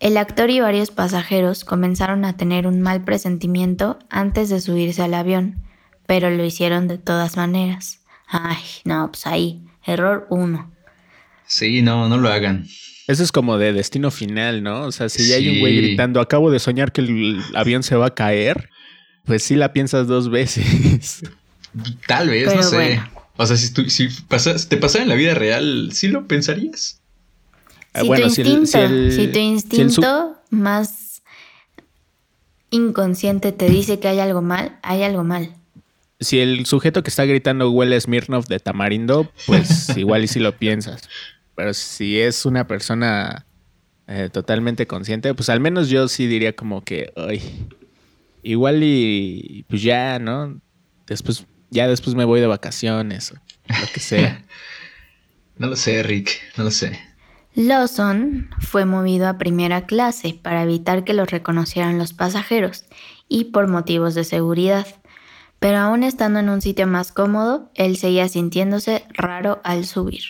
El 0.00 0.16
actor 0.16 0.50
y 0.50 0.58
varios 0.58 0.90
pasajeros 0.90 1.64
comenzaron 1.64 2.24
a 2.24 2.36
tener 2.36 2.66
un 2.66 2.80
mal 2.80 3.04
presentimiento 3.04 4.00
antes 4.10 4.48
de 4.48 4.60
subirse 4.60 5.02
al 5.02 5.14
avión 5.14 5.69
pero 6.10 6.28
lo 6.28 6.44
hicieron 6.44 6.88
de 6.88 6.98
todas 6.98 7.36
maneras. 7.36 8.00
Ay, 8.26 8.58
no, 8.82 9.12
pues 9.12 9.28
ahí, 9.28 9.62
error 9.86 10.26
uno. 10.28 10.68
Sí, 11.46 11.82
no, 11.82 12.08
no 12.08 12.16
lo 12.16 12.28
hagan. 12.28 12.66
Eso 13.06 13.22
es 13.22 13.30
como 13.30 13.58
de 13.58 13.72
destino 13.72 14.10
final, 14.10 14.64
¿no? 14.64 14.86
O 14.86 14.90
sea, 14.90 15.08
si 15.08 15.28
ya 15.28 15.36
hay 15.36 15.48
un 15.48 15.60
güey 15.60 15.76
gritando, 15.76 16.20
acabo 16.20 16.50
de 16.50 16.58
soñar 16.58 16.90
que 16.90 17.02
el 17.02 17.40
avión 17.54 17.84
se 17.84 17.94
va 17.94 18.06
a 18.06 18.14
caer, 18.16 18.70
pues 19.24 19.44
sí 19.44 19.54
la 19.54 19.72
piensas 19.72 20.08
dos 20.08 20.30
veces. 20.30 21.22
Tal 22.08 22.28
vez, 22.28 22.56
no 22.56 22.60
sé. 22.64 23.00
O 23.36 23.46
sea, 23.46 23.56
si, 23.56 23.68
si, 23.88 24.08
te 24.68 24.76
pasara 24.78 25.04
en 25.04 25.10
la 25.10 25.14
vida 25.14 25.34
real, 25.34 25.90
¿sí 25.92 26.08
lo 26.08 26.26
pensarías? 26.26 27.00
Si, 27.94 28.04
tu 28.04 28.14
instinto, 28.16 28.78
si, 29.12 29.28
tu 29.28 29.38
instinto 29.38 30.42
más 30.50 31.22
inconsciente 32.70 33.52
te 33.52 33.68
dice 33.68 34.00
que 34.00 34.08
hay 34.08 34.18
algo 34.18 34.42
mal, 34.42 34.76
hay 34.82 35.04
algo 35.04 35.22
mal 35.22 35.54
si 36.20 36.40
el 36.40 36.66
sujeto 36.66 37.02
que 37.02 37.10
está 37.10 37.24
gritando 37.24 37.70
huele 37.70 38.00
Smirnoff 38.00 38.46
de 38.46 38.60
tamarindo, 38.60 39.30
pues 39.46 39.88
igual 39.96 40.24
y 40.24 40.28
si 40.28 40.38
lo 40.38 40.56
piensas. 40.56 41.08
Pero 41.54 41.74
si 41.74 42.20
es 42.20 42.44
una 42.46 42.66
persona 42.66 43.46
eh, 44.06 44.28
totalmente 44.30 44.86
consciente, 44.86 45.34
pues 45.34 45.48
al 45.48 45.60
menos 45.60 45.88
yo 45.88 46.08
sí 46.08 46.26
diría 46.26 46.54
como 46.54 46.84
que, 46.84 47.12
ay, 47.16 47.68
igual 48.42 48.82
y 48.82 49.64
pues 49.68 49.82
ya, 49.82 50.18
¿no? 50.18 50.60
Después, 51.06 51.46
ya 51.70 51.88
después 51.88 52.14
me 52.14 52.24
voy 52.24 52.40
de 52.40 52.46
vacaciones 52.46 53.32
o 53.32 53.34
lo 53.68 53.86
que 53.92 54.00
sea. 54.00 54.44
no 55.56 55.68
lo 55.68 55.76
sé, 55.76 56.02
Rick, 56.02 56.30
no 56.56 56.64
lo 56.64 56.70
sé. 56.70 56.98
Lawson 57.54 58.48
fue 58.60 58.84
movido 58.84 59.26
a 59.26 59.38
primera 59.38 59.86
clase 59.86 60.38
para 60.40 60.62
evitar 60.62 61.02
que 61.04 61.14
lo 61.14 61.24
reconocieran 61.24 61.98
los 61.98 62.12
pasajeros 62.12 62.84
y 63.28 63.46
por 63.46 63.66
motivos 63.66 64.14
de 64.14 64.24
seguridad 64.24 64.86
pero 65.60 65.78
aún 65.78 66.02
estando 66.02 66.40
en 66.40 66.48
un 66.48 66.62
sitio 66.62 66.86
más 66.86 67.12
cómodo, 67.12 67.70
él 67.74 67.96
seguía 67.96 68.28
sintiéndose 68.28 69.04
raro 69.12 69.60
al 69.62 69.84
subir. 69.84 70.24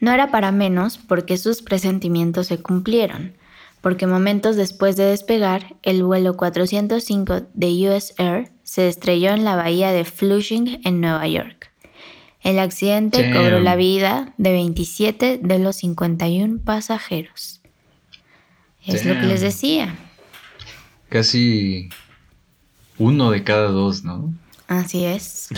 No 0.00 0.10
era 0.10 0.30
para 0.32 0.50
menos 0.50 0.98
porque 0.98 1.36
sus 1.36 1.62
presentimientos 1.62 2.48
se 2.48 2.60
cumplieron, 2.60 3.36
porque 3.82 4.06
momentos 4.06 4.56
después 4.56 4.96
de 4.96 5.04
despegar, 5.04 5.76
el 5.82 6.02
vuelo 6.02 6.36
405 6.36 7.42
de 7.52 7.88
US 7.88 8.14
Air 8.18 8.50
se 8.62 8.88
estrelló 8.88 9.30
en 9.30 9.44
la 9.44 9.54
bahía 9.54 9.92
de 9.92 10.04
Flushing 10.04 10.80
en 10.82 11.00
Nueva 11.00 11.28
York. 11.28 11.70
El 12.40 12.58
accidente 12.58 13.32
cobró 13.32 13.60
la 13.60 13.76
vida 13.76 14.32
de 14.38 14.50
27 14.52 15.38
de 15.42 15.58
los 15.58 15.76
51 15.76 16.60
pasajeros. 16.64 17.60
Es 18.84 19.04
lo 19.04 19.14
que 19.14 19.26
les 19.26 19.42
decía. 19.42 19.94
Casi 21.08 21.90
uno 23.02 23.32
de 23.32 23.42
cada 23.42 23.68
dos, 23.68 24.04
¿no? 24.04 24.32
Así 24.68 25.04
es. 25.04 25.48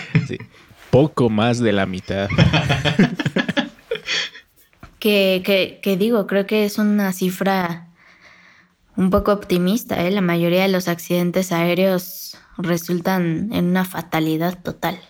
Poco 0.90 1.28
más 1.28 1.58
de 1.58 1.72
la 1.72 1.84
mitad. 1.84 2.28
que, 5.00 5.80
que, 5.82 5.96
digo, 5.96 6.28
creo 6.28 6.46
que 6.46 6.64
es 6.64 6.78
una 6.78 7.12
cifra 7.12 7.88
un 8.96 9.10
poco 9.10 9.32
optimista, 9.32 10.06
¿eh? 10.06 10.12
La 10.12 10.20
mayoría 10.20 10.62
de 10.62 10.68
los 10.68 10.86
accidentes 10.86 11.50
aéreos 11.50 12.38
resultan 12.56 13.52
en 13.52 13.64
una 13.64 13.84
fatalidad 13.84 14.62
total. 14.62 15.00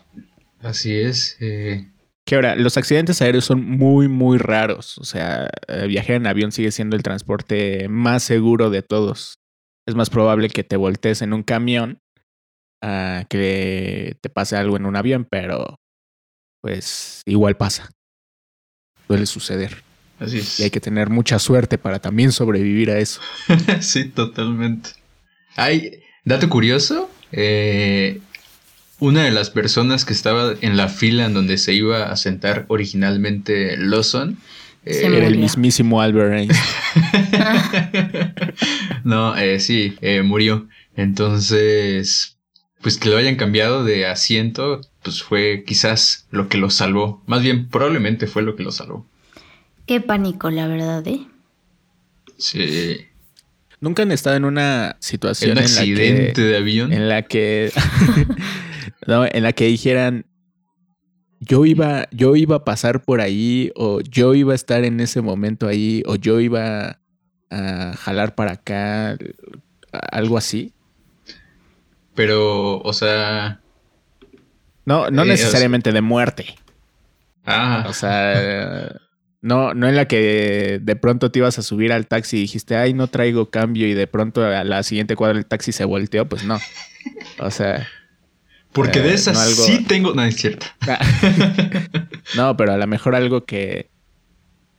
Así 0.61 0.95
es. 0.95 1.37
Eh. 1.41 1.91
Que 2.25 2.37
ahora, 2.37 2.57
los 2.57 2.79
accidentes 2.79 3.21
aéreos 3.21 3.45
son 3.45 3.63
muy, 3.63 4.09
muy 4.09 4.39
raros. 4.39 4.97
O 4.97 5.05
sea, 5.05 5.51
eh, 5.69 5.87
viajar 5.89 6.17
en 6.17 6.27
avión 6.27 6.53
sigue 6.53 6.73
siendo 6.73 6.97
el 6.97 7.03
transporte 7.03 7.87
más 7.91 8.23
seguro 8.23 8.71
de 8.71 8.81
todos 8.81 9.44
es 9.87 9.95
más 9.95 10.11
probable 10.11 10.49
que 10.49 10.65
te 10.65 10.77
voltees 10.77 11.23
en 11.23 11.33
un 11.33 11.43
camión 11.43 12.01
a 12.83 13.25
que 13.29 14.17
te 14.21 14.29
pase 14.29 14.57
algo 14.57 14.77
en 14.77 14.87
un 14.87 14.97
avión, 14.97 15.27
pero 15.31 15.81
pues 16.61 17.23
igual 17.27 17.57
pasa. 17.57 17.91
Suele 19.07 19.27
suceder. 19.27 19.83
Así 20.19 20.39
es. 20.39 20.61
Y 20.61 20.65
hay 20.65 20.71
que 20.71 20.81
tener 20.81 21.11
mucha 21.11 21.39
suerte 21.39 21.77
para 21.77 21.99
también 21.99 22.33
sobrevivir 22.33 22.91
a 22.91 22.99
eso. 22.99 23.21
sí, 23.81 24.09
totalmente. 24.09 24.91
Hay, 25.57 26.03
dato 26.25 26.49
curioso, 26.49 27.11
eh, 27.33 28.21
una 29.01 29.25
de 29.25 29.31
las 29.31 29.51
personas 29.51 30.05
que 30.05 30.13
estaba 30.13 30.55
en 30.61 30.77
la 30.77 30.89
fila 30.89 31.27
en 31.27 31.35
donde 31.35 31.59
se 31.59 31.75
iba 31.75 32.11
a 32.11 32.17
sentar 32.17 32.65
originalmente 32.69 33.77
Lawson 33.77 34.39
era 34.85 35.27
el 35.27 35.39
mismísimo 35.39 36.01
Albert 36.01 36.33
Einstein. 36.33 36.95
no, 39.05 39.37
eh, 39.37 39.61
sí, 39.61 39.97
eh, 40.01 40.23
murió. 40.23 40.69
Entonces, 40.97 42.39
pues 42.81 42.99
que 42.99 43.09
lo 43.09 43.17
hayan 43.17 43.37
cambiado 43.37 43.85
de 43.85 44.07
asiento, 44.07 44.81
pues 45.03 45.23
fue 45.23 45.65
quizás 45.67 46.27
lo 46.31 46.49
que 46.49 46.59
lo 46.59 46.71
salvó. 46.71 47.23
Más 47.27 47.43
bien, 47.43 47.69
probablemente 47.69 48.27
fue 48.27 48.43
lo 48.43 48.57
que 48.57 48.63
lo 48.63 48.73
salvó. 48.73 49.07
Qué 49.87 50.01
pánico, 50.01 50.51
la 50.51 50.67
verdad, 50.67 51.07
¿eh? 51.07 51.27
Sí. 52.39 52.99
Nunca 53.81 54.03
han 54.03 54.13
estado 54.13 54.37
en 54.37 54.45
una 54.45 54.97
situación 55.01 55.53
¿En 55.53 55.59
un 55.59 55.65
accidente 55.65 56.41
de 56.41 56.57
avión 56.57 56.93
en 56.93 57.09
la 57.09 57.23
que 57.23 57.71
no, 59.07 59.27
en 59.27 59.43
la 59.43 59.53
que 59.53 59.67
dijeran 59.67 60.25
yo 61.45 61.65
iba, 61.67 62.09
yo 62.11 62.37
iba 62.37 62.57
a 62.57 62.65
pasar 62.65 63.03
por 63.03 63.21
ahí, 63.21 63.71
o 63.75 64.01
yo 64.01 64.35
iba 64.35 64.53
a 64.53 64.57
estar 64.57 64.85
en 64.85 65.01
ese 65.01 65.21
momento 65.21 65.69
ahí, 65.69 66.03
o 66.07 66.17
yo 66.17 66.41
iba 66.41 66.99
a 67.51 67.95
jalar 67.97 68.35
para 68.35 68.53
acá, 68.53 69.17
algo 70.11 70.39
así. 70.39 70.73
Pero, 72.15 72.81
o 72.81 72.93
sea. 72.93 73.61
No, 74.85 75.11
no 75.11 75.23
eh, 75.23 75.27
necesariamente 75.27 75.93
de 75.93 76.01
muerte. 76.01 76.55
Ah. 77.45 77.85
O 77.89 77.93
sea. 77.93 79.01
No, 79.43 79.75
no 79.75 79.89
en 79.89 79.97
la 79.97 80.09
que 80.09 80.81
de 80.81 80.97
pronto 80.97 81.31
te 81.31 81.41
ibas 81.41 81.59
a 81.59 81.63
subir 81.63 81.93
al 81.93 82.07
taxi 82.07 82.39
y 82.39 82.41
dijiste, 82.41 82.77
ay, 82.77 82.95
no 82.95 83.09
traigo 83.09 83.51
cambio, 83.51 83.87
y 83.87 83.93
de 83.93 84.07
pronto 84.07 84.43
a 84.43 84.65
la 84.65 84.83
siguiente 84.83 85.17
cuadra 85.17 85.37
el 85.37 85.45
taxi 85.45 85.71
se 85.73 85.85
volteó, 85.85 86.27
pues 86.27 86.45
no. 86.45 86.59
O 87.41 87.51
sea. 87.51 87.87
Porque 88.75 89.01
de 89.01 89.11
eh, 89.11 89.15
esas 89.15 89.39
sí 89.55 89.85
tengo. 89.85 90.13
No, 90.15 90.25
es 90.25 90.37
cierto. 90.37 90.67
no, 92.37 92.57
pero 92.57 92.73
a 92.73 92.77
lo 92.77 92.87
mejor 92.89 93.15
algo 93.15 93.45
que, 93.45 93.89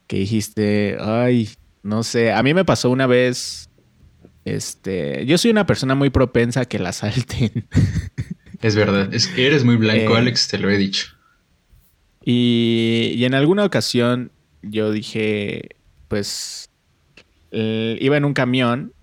que 0.05 0.17
dijiste, 0.17 0.97
ay, 0.99 1.49
no 1.81 2.03
sé. 2.03 2.33
A 2.33 2.43
mí 2.43 2.53
me 2.53 2.65
pasó 2.65 2.89
una 2.89 3.07
vez. 3.07 3.69
Este. 4.43 5.25
Yo 5.25 5.37
soy 5.37 5.49
una 5.49 5.65
persona 5.65 5.95
muy 5.95 6.09
propensa 6.09 6.61
a 6.61 6.65
que 6.65 6.77
la 6.77 6.91
salten. 6.91 7.67
es 8.61 8.75
verdad. 8.75 9.13
Es 9.13 9.27
que 9.27 9.47
eres 9.47 9.63
muy 9.63 9.77
blanco, 9.77 10.15
eh, 10.15 10.19
Alex, 10.19 10.49
te 10.49 10.59
lo 10.59 10.69
he 10.69 10.77
dicho. 10.77 11.07
Y, 12.23 13.13
y 13.15 13.23
en 13.23 13.33
alguna 13.33 13.63
ocasión 13.63 14.33
yo 14.61 14.91
dije, 14.91 15.69
pues. 16.09 16.69
iba 17.51 18.17
en 18.17 18.25
un 18.25 18.33
camión 18.33 18.93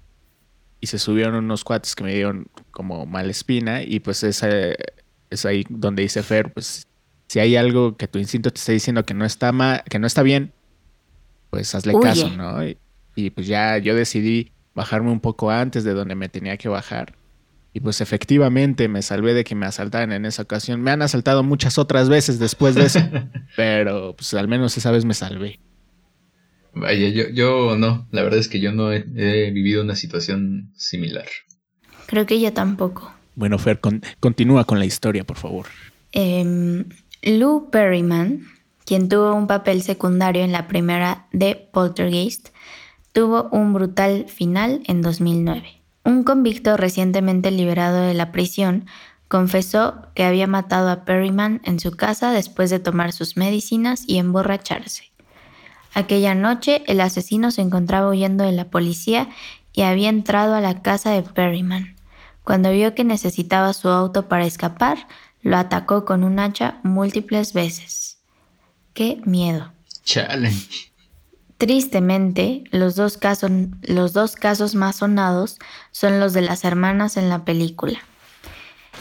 y 0.82 0.88
se 0.88 0.99
subieron 0.99 1.36
unos 1.36 1.64
cuates 1.64 1.95
que 1.95 2.05
me 2.05 2.12
dieron 2.12 2.49
como 2.83 3.07
mala 3.07 3.30
espina 3.30 3.83
y 3.83 4.01
pues 4.01 4.24
es, 4.24 4.43
es 5.30 5.47
ahí 5.47 5.64
donde 5.68 6.03
dice 6.03 6.22
Fer, 6.24 6.53
pues 6.53 6.89
si 7.28 7.39
hay 7.39 7.55
algo 7.55 7.97
que 7.97 8.09
tu 8.09 8.18
instinto 8.18 8.51
te 8.51 8.59
está 8.59 8.72
diciendo 8.72 9.05
que 9.05 9.14
no 9.14 9.24
está 9.24 9.53
mal, 9.53 9.85
que 9.89 10.01
no 10.01 10.09
está 10.09 10.24
bien, 10.24 10.53
pues 11.51 11.74
hazle 11.76 11.95
caso, 12.01 12.28
¿no? 12.30 12.59
Y, 13.14 13.30
pues 13.30 13.47
ya 13.47 13.78
yo 13.78 13.95
decidí 13.95 14.51
bajarme 14.74 15.11
un 15.11 15.20
poco 15.20 15.51
antes 15.51 15.85
de 15.85 15.93
donde 15.93 16.16
me 16.16 16.28
tenía 16.28 16.57
que 16.57 16.68
bajar. 16.68 17.14
Y 17.72 17.80
pues 17.80 18.01
efectivamente 18.01 18.89
me 18.89 19.01
salvé 19.01 19.33
de 19.33 19.45
que 19.45 19.55
me 19.55 19.66
asaltaran 19.66 20.12
en 20.12 20.26
esa 20.26 20.43
ocasión. 20.43 20.83
Me 20.83 20.91
han 20.91 21.03
asaltado 21.03 21.43
muchas 21.43 21.78
otras 21.78 22.09
veces 22.09 22.39
después 22.39 22.74
de 22.74 22.87
eso, 22.87 23.01
pero 23.57 24.16
pues 24.16 24.35
al 24.35 24.49
menos 24.49 24.76
esa 24.76 24.91
vez 24.91 25.05
me 25.05 25.14
salvé. 25.14 25.61
Vaya, 26.74 27.09
yo, 27.11 27.28
yo 27.28 27.76
no, 27.76 28.09
la 28.11 28.22
verdad 28.22 28.41
es 28.41 28.49
que 28.49 28.61
yo 28.61 28.72
no 28.72 28.93
he, 28.93 29.51
vivido 29.53 29.83
una 29.83 29.95
situación 29.95 30.72
similar. 30.74 31.26
Creo 32.12 32.26
que 32.26 32.38
yo 32.38 32.52
tampoco. 32.52 33.10
Bueno, 33.36 33.58
Fer, 33.58 33.80
continúa 34.20 34.66
con 34.66 34.78
la 34.78 34.84
historia, 34.84 35.24
por 35.24 35.38
favor. 35.38 35.64
Em, 36.12 36.84
Lou 37.22 37.70
Perryman, 37.70 38.42
quien 38.84 39.08
tuvo 39.08 39.32
un 39.32 39.46
papel 39.46 39.82
secundario 39.82 40.44
en 40.44 40.52
la 40.52 40.68
primera 40.68 41.26
de 41.32 41.54
Poltergeist, 41.72 42.50
tuvo 43.12 43.48
un 43.50 43.72
brutal 43.72 44.26
final 44.28 44.82
en 44.84 45.00
2009. 45.00 45.80
Un 46.04 46.22
convicto 46.22 46.76
recientemente 46.76 47.50
liberado 47.50 48.02
de 48.02 48.12
la 48.12 48.30
prisión 48.30 48.84
confesó 49.28 50.08
que 50.14 50.24
había 50.24 50.46
matado 50.46 50.90
a 50.90 51.06
Perryman 51.06 51.62
en 51.64 51.80
su 51.80 51.92
casa 51.92 52.30
después 52.30 52.68
de 52.68 52.78
tomar 52.78 53.14
sus 53.14 53.38
medicinas 53.38 54.04
y 54.06 54.18
emborracharse. 54.18 55.10
Aquella 55.94 56.34
noche 56.34 56.82
el 56.86 57.00
asesino 57.00 57.50
se 57.50 57.62
encontraba 57.62 58.10
huyendo 58.10 58.44
de 58.44 58.52
la 58.52 58.68
policía 58.68 59.30
y 59.72 59.80
había 59.80 60.10
entrado 60.10 60.54
a 60.54 60.60
la 60.60 60.82
casa 60.82 61.12
de 61.12 61.22
Perryman. 61.22 61.96
Cuando 62.45 62.70
vio 62.70 62.95
que 62.95 63.05
necesitaba 63.05 63.72
su 63.72 63.88
auto 63.88 64.28
para 64.28 64.47
escapar, 64.47 65.07
lo 65.43 65.57
atacó 65.57 66.05
con 66.05 66.24
un 66.24 66.38
hacha 66.38 66.80
múltiples 66.82 67.53
veces. 67.53 68.18
¡Qué 68.95 69.20
miedo! 69.24 69.72
Chale. 70.05 70.53
Tristemente, 71.59 72.64
los 72.72 72.97
dos, 72.97 73.16
casos, 73.16 73.51
los 73.82 74.12
dos 74.12 74.34
casos 74.34 74.74
más 74.74 74.97
sonados 74.97 75.59
son 75.93 76.18
los 76.18 76.32
de 76.32 76.43
las 76.43 76.64
hermanas 76.64 77.16
en 77.16 77.28
la 77.28 77.45
película. 77.45 78.01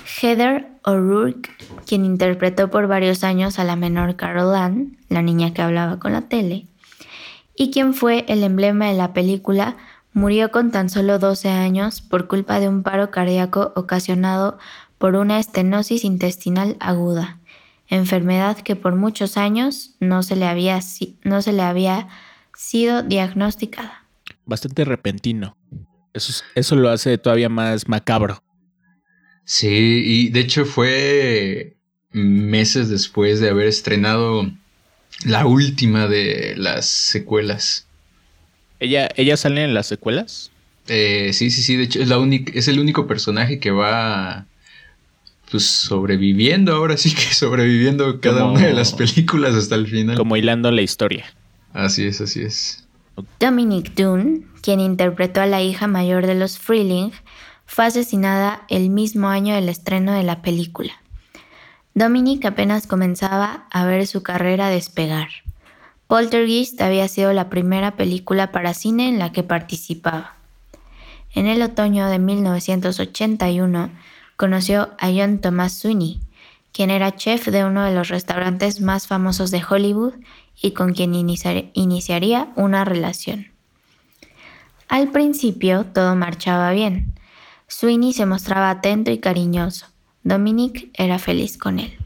Heather 0.05 0.67
O'Rourke, 0.83 1.49
quien 1.85 2.05
interpretó 2.05 2.69
por 2.69 2.87
varios 2.87 3.23
años 3.23 3.57
a 3.57 3.63
la 3.63 3.75
menor 3.75 4.15
Carol 4.15 4.55
Ann, 4.55 4.97
la 5.09 5.21
niña 5.21 5.53
que 5.53 5.61
hablaba 5.61 5.99
con 5.99 6.13
la 6.13 6.21
tele, 6.21 6.67
y 7.55 7.71
quien 7.71 7.93
fue 7.93 8.25
el 8.27 8.43
emblema 8.43 8.87
de 8.87 8.93
la 8.93 9.13
película, 9.13 9.77
murió 10.13 10.51
con 10.51 10.71
tan 10.71 10.89
solo 10.89 11.19
12 11.19 11.49
años 11.49 12.01
por 12.01 12.27
culpa 12.27 12.59
de 12.59 12.67
un 12.67 12.83
paro 12.83 13.11
cardíaco 13.11 13.73
ocasionado 13.75 14.57
por 14.97 15.15
una 15.15 15.39
estenosis 15.39 16.03
intestinal 16.03 16.77
aguda, 16.79 17.39
enfermedad 17.87 18.57
que 18.57 18.75
por 18.75 18.95
muchos 18.95 19.37
años 19.37 19.95
no 19.99 20.23
se 20.23 20.35
le 20.35 20.45
había, 20.45 20.79
no 21.23 21.41
se 21.41 21.53
le 21.53 21.63
había 21.63 22.07
sido 22.55 23.03
diagnosticada. 23.03 24.05
Bastante 24.45 24.85
repentino. 24.85 25.57
Eso, 26.13 26.43
eso 26.55 26.75
lo 26.75 26.89
hace 26.89 27.17
todavía 27.17 27.49
más 27.49 27.87
macabro. 27.87 28.43
Sí, 29.45 30.03
y 30.05 30.29
de 30.29 30.39
hecho 30.41 30.65
fue 30.65 31.77
meses 32.11 32.89
después 32.89 33.39
de 33.39 33.49
haber 33.49 33.67
estrenado 33.67 34.51
la 35.25 35.45
última 35.45 36.07
de 36.07 36.55
las 36.57 36.87
secuelas. 36.87 37.87
¿Ella, 38.81 39.09
ella 39.15 39.37
sale 39.37 39.63
en 39.63 39.75
las 39.75 39.85
secuelas? 39.85 40.51
Eh, 40.87 41.33
sí, 41.33 41.51
sí, 41.51 41.61
sí. 41.61 41.75
De 41.77 41.83
hecho, 41.83 42.01
es, 42.01 42.09
la 42.09 42.17
única, 42.17 42.51
es 42.55 42.67
el 42.67 42.79
único 42.79 43.05
personaje 43.07 43.59
que 43.59 43.69
va 43.69 44.47
pues 45.51 45.67
sobreviviendo 45.67 46.73
ahora 46.73 46.97
sí 46.97 47.13
que 47.13 47.21
sobreviviendo 47.33 48.19
cada 48.19 48.45
una 48.45 48.61
de 48.65 48.73
las 48.73 48.93
películas 48.93 49.53
hasta 49.53 49.75
el 49.75 49.87
final. 49.87 50.17
Como 50.17 50.35
hilando 50.35 50.71
la 50.71 50.81
historia. 50.81 51.25
Así 51.73 52.07
es, 52.07 52.21
así 52.21 52.41
es. 52.41 52.87
Dominic 53.39 53.93
Dunn, 53.93 54.47
quien 54.63 54.79
interpretó 54.79 55.41
a 55.41 55.45
la 55.45 55.61
hija 55.61 55.85
mayor 55.85 56.25
de 56.25 56.33
los 56.33 56.57
Freeling, 56.57 57.11
fue 57.67 57.85
asesinada 57.85 58.65
el 58.67 58.89
mismo 58.89 59.27
año 59.27 59.53
del 59.53 59.69
estreno 59.69 60.13
de 60.13 60.23
la 60.23 60.41
película. 60.41 60.93
Dominic 61.93 62.45
apenas 62.45 62.87
comenzaba 62.87 63.67
a 63.69 63.85
ver 63.85 64.07
su 64.07 64.23
carrera 64.23 64.69
despegar. 64.69 65.29
Poltergeist 66.11 66.81
había 66.81 67.07
sido 67.07 67.31
la 67.31 67.49
primera 67.49 67.95
película 67.95 68.51
para 68.51 68.73
cine 68.73 69.07
en 69.07 69.17
la 69.17 69.31
que 69.31 69.43
participaba. 69.43 70.33
En 71.33 71.47
el 71.47 71.61
otoño 71.61 72.09
de 72.09 72.19
1981 72.19 73.89
conoció 74.35 74.89
a 74.99 75.07
John 75.07 75.39
Thomas 75.39 75.71
Sweeney, 75.71 76.19
quien 76.73 76.89
era 76.89 77.15
chef 77.15 77.47
de 77.47 77.63
uno 77.63 77.85
de 77.85 77.95
los 77.95 78.09
restaurantes 78.09 78.81
más 78.81 79.07
famosos 79.07 79.51
de 79.51 79.63
Hollywood 79.63 80.15
y 80.61 80.71
con 80.71 80.91
quien 80.91 81.15
iniciaría 81.15 82.49
una 82.57 82.83
relación. 82.83 83.47
Al 84.89 85.11
principio 85.11 85.85
todo 85.85 86.17
marchaba 86.17 86.71
bien, 86.71 87.13
Sweeney 87.67 88.11
se 88.11 88.25
mostraba 88.25 88.69
atento 88.69 89.11
y 89.11 89.19
cariñoso. 89.19 89.85
Dominic 90.25 90.89
era 90.93 91.19
feliz 91.19 91.57
con 91.57 91.79
él. 91.79 91.97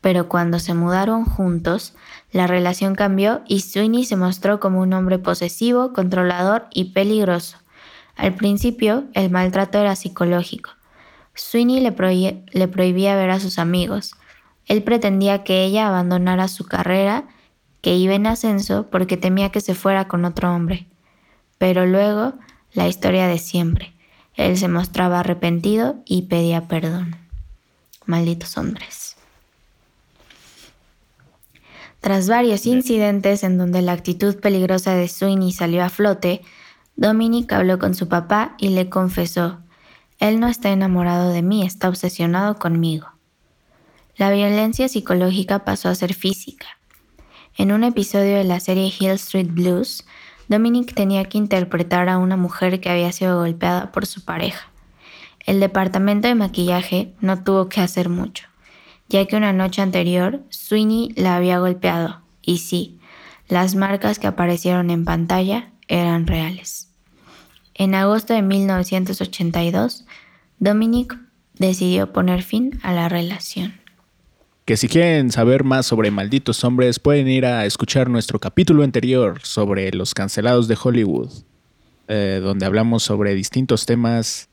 Pero 0.00 0.28
cuando 0.28 0.60
se 0.60 0.74
mudaron 0.74 1.24
juntos, 1.24 1.94
la 2.30 2.46
relación 2.46 2.94
cambió 2.94 3.42
y 3.46 3.60
Sweeney 3.60 4.04
se 4.04 4.16
mostró 4.16 4.60
como 4.60 4.80
un 4.80 4.92
hombre 4.92 5.18
posesivo, 5.18 5.92
controlador 5.92 6.66
y 6.72 6.92
peligroso. 6.92 7.58
Al 8.16 8.34
principio, 8.34 9.04
el 9.14 9.30
maltrato 9.30 9.78
era 9.78 9.96
psicológico. 9.96 10.70
Sweeney 11.34 11.80
le, 11.80 12.44
le 12.50 12.68
prohibía 12.68 13.16
ver 13.16 13.30
a 13.30 13.40
sus 13.40 13.58
amigos. 13.58 14.14
Él 14.66 14.82
pretendía 14.82 15.44
que 15.44 15.64
ella 15.64 15.88
abandonara 15.88 16.48
su 16.48 16.66
carrera, 16.66 17.28
que 17.80 17.94
iba 17.94 18.14
en 18.14 18.26
ascenso, 18.26 18.88
porque 18.90 19.16
temía 19.16 19.50
que 19.50 19.60
se 19.60 19.74
fuera 19.74 20.08
con 20.08 20.24
otro 20.24 20.54
hombre. 20.54 20.88
Pero 21.56 21.86
luego, 21.86 22.34
la 22.72 22.88
historia 22.88 23.26
de 23.28 23.38
siempre. 23.38 23.94
Él 24.34 24.58
se 24.58 24.68
mostraba 24.68 25.20
arrepentido 25.20 25.96
y 26.04 26.22
pedía 26.22 26.68
perdón. 26.68 27.16
Malditos 28.04 28.58
hombres. 28.58 29.07
Tras 32.00 32.28
varios 32.28 32.66
incidentes 32.66 33.42
en 33.42 33.58
donde 33.58 33.82
la 33.82 33.92
actitud 33.92 34.36
peligrosa 34.36 34.94
de 34.94 35.08
Sweeney 35.08 35.52
salió 35.52 35.84
a 35.84 35.88
flote, 35.88 36.42
Dominic 36.96 37.52
habló 37.52 37.78
con 37.78 37.94
su 37.94 38.08
papá 38.08 38.54
y 38.58 38.70
le 38.70 38.88
confesó, 38.88 39.58
él 40.18 40.40
no 40.40 40.48
está 40.48 40.70
enamorado 40.70 41.30
de 41.30 41.42
mí, 41.42 41.64
está 41.64 41.88
obsesionado 41.88 42.56
conmigo. 42.56 43.08
La 44.16 44.32
violencia 44.32 44.88
psicológica 44.88 45.64
pasó 45.64 45.88
a 45.88 45.94
ser 45.94 46.12
física. 46.12 46.66
En 47.56 47.70
un 47.70 47.84
episodio 47.84 48.36
de 48.36 48.44
la 48.44 48.58
serie 48.58 48.92
Hill 48.98 49.10
Street 49.10 49.48
Blues, 49.50 50.04
Dominic 50.48 50.92
tenía 50.92 51.24
que 51.26 51.38
interpretar 51.38 52.08
a 52.08 52.18
una 52.18 52.36
mujer 52.36 52.80
que 52.80 52.90
había 52.90 53.12
sido 53.12 53.38
golpeada 53.38 53.92
por 53.92 54.06
su 54.06 54.24
pareja. 54.24 54.68
El 55.46 55.60
departamento 55.60 56.26
de 56.26 56.34
maquillaje 56.34 57.14
no 57.20 57.44
tuvo 57.44 57.68
que 57.68 57.80
hacer 57.80 58.08
mucho, 58.08 58.47
ya 59.08 59.26
que 59.26 59.36
una 59.36 59.52
noche 59.52 59.82
anterior 59.82 60.42
Sweeney 60.50 61.12
la 61.16 61.36
había 61.36 61.58
golpeado, 61.58 62.22
y 62.42 62.58
sí, 62.58 62.98
las 63.48 63.74
marcas 63.74 64.18
que 64.18 64.26
aparecieron 64.26 64.90
en 64.90 65.04
pantalla 65.04 65.72
eran 65.88 66.26
reales. 66.26 66.90
En 67.74 67.94
agosto 67.94 68.34
de 68.34 68.42
1982, 68.42 70.04
Dominic 70.58 71.18
decidió 71.54 72.12
poner 72.12 72.42
fin 72.42 72.78
a 72.82 72.92
la 72.92 73.08
relación 73.08 73.80
que 74.68 74.76
si 74.76 74.86
quieren 74.86 75.32
saber 75.32 75.64
más 75.64 75.86
sobre 75.86 76.10
Malditos 76.10 76.62
Hombres 76.62 76.98
pueden 76.98 77.26
ir 77.26 77.46
a 77.46 77.64
escuchar 77.64 78.10
nuestro 78.10 78.38
capítulo 78.38 78.82
anterior 78.82 79.40
sobre 79.42 79.90
los 79.92 80.12
cancelados 80.12 80.68
de 80.68 80.76
Hollywood, 80.78 81.30
eh, 82.06 82.38
donde 82.42 82.66
hablamos 82.66 83.02
sobre 83.02 83.34
distintos 83.34 83.86
temas 83.86 84.50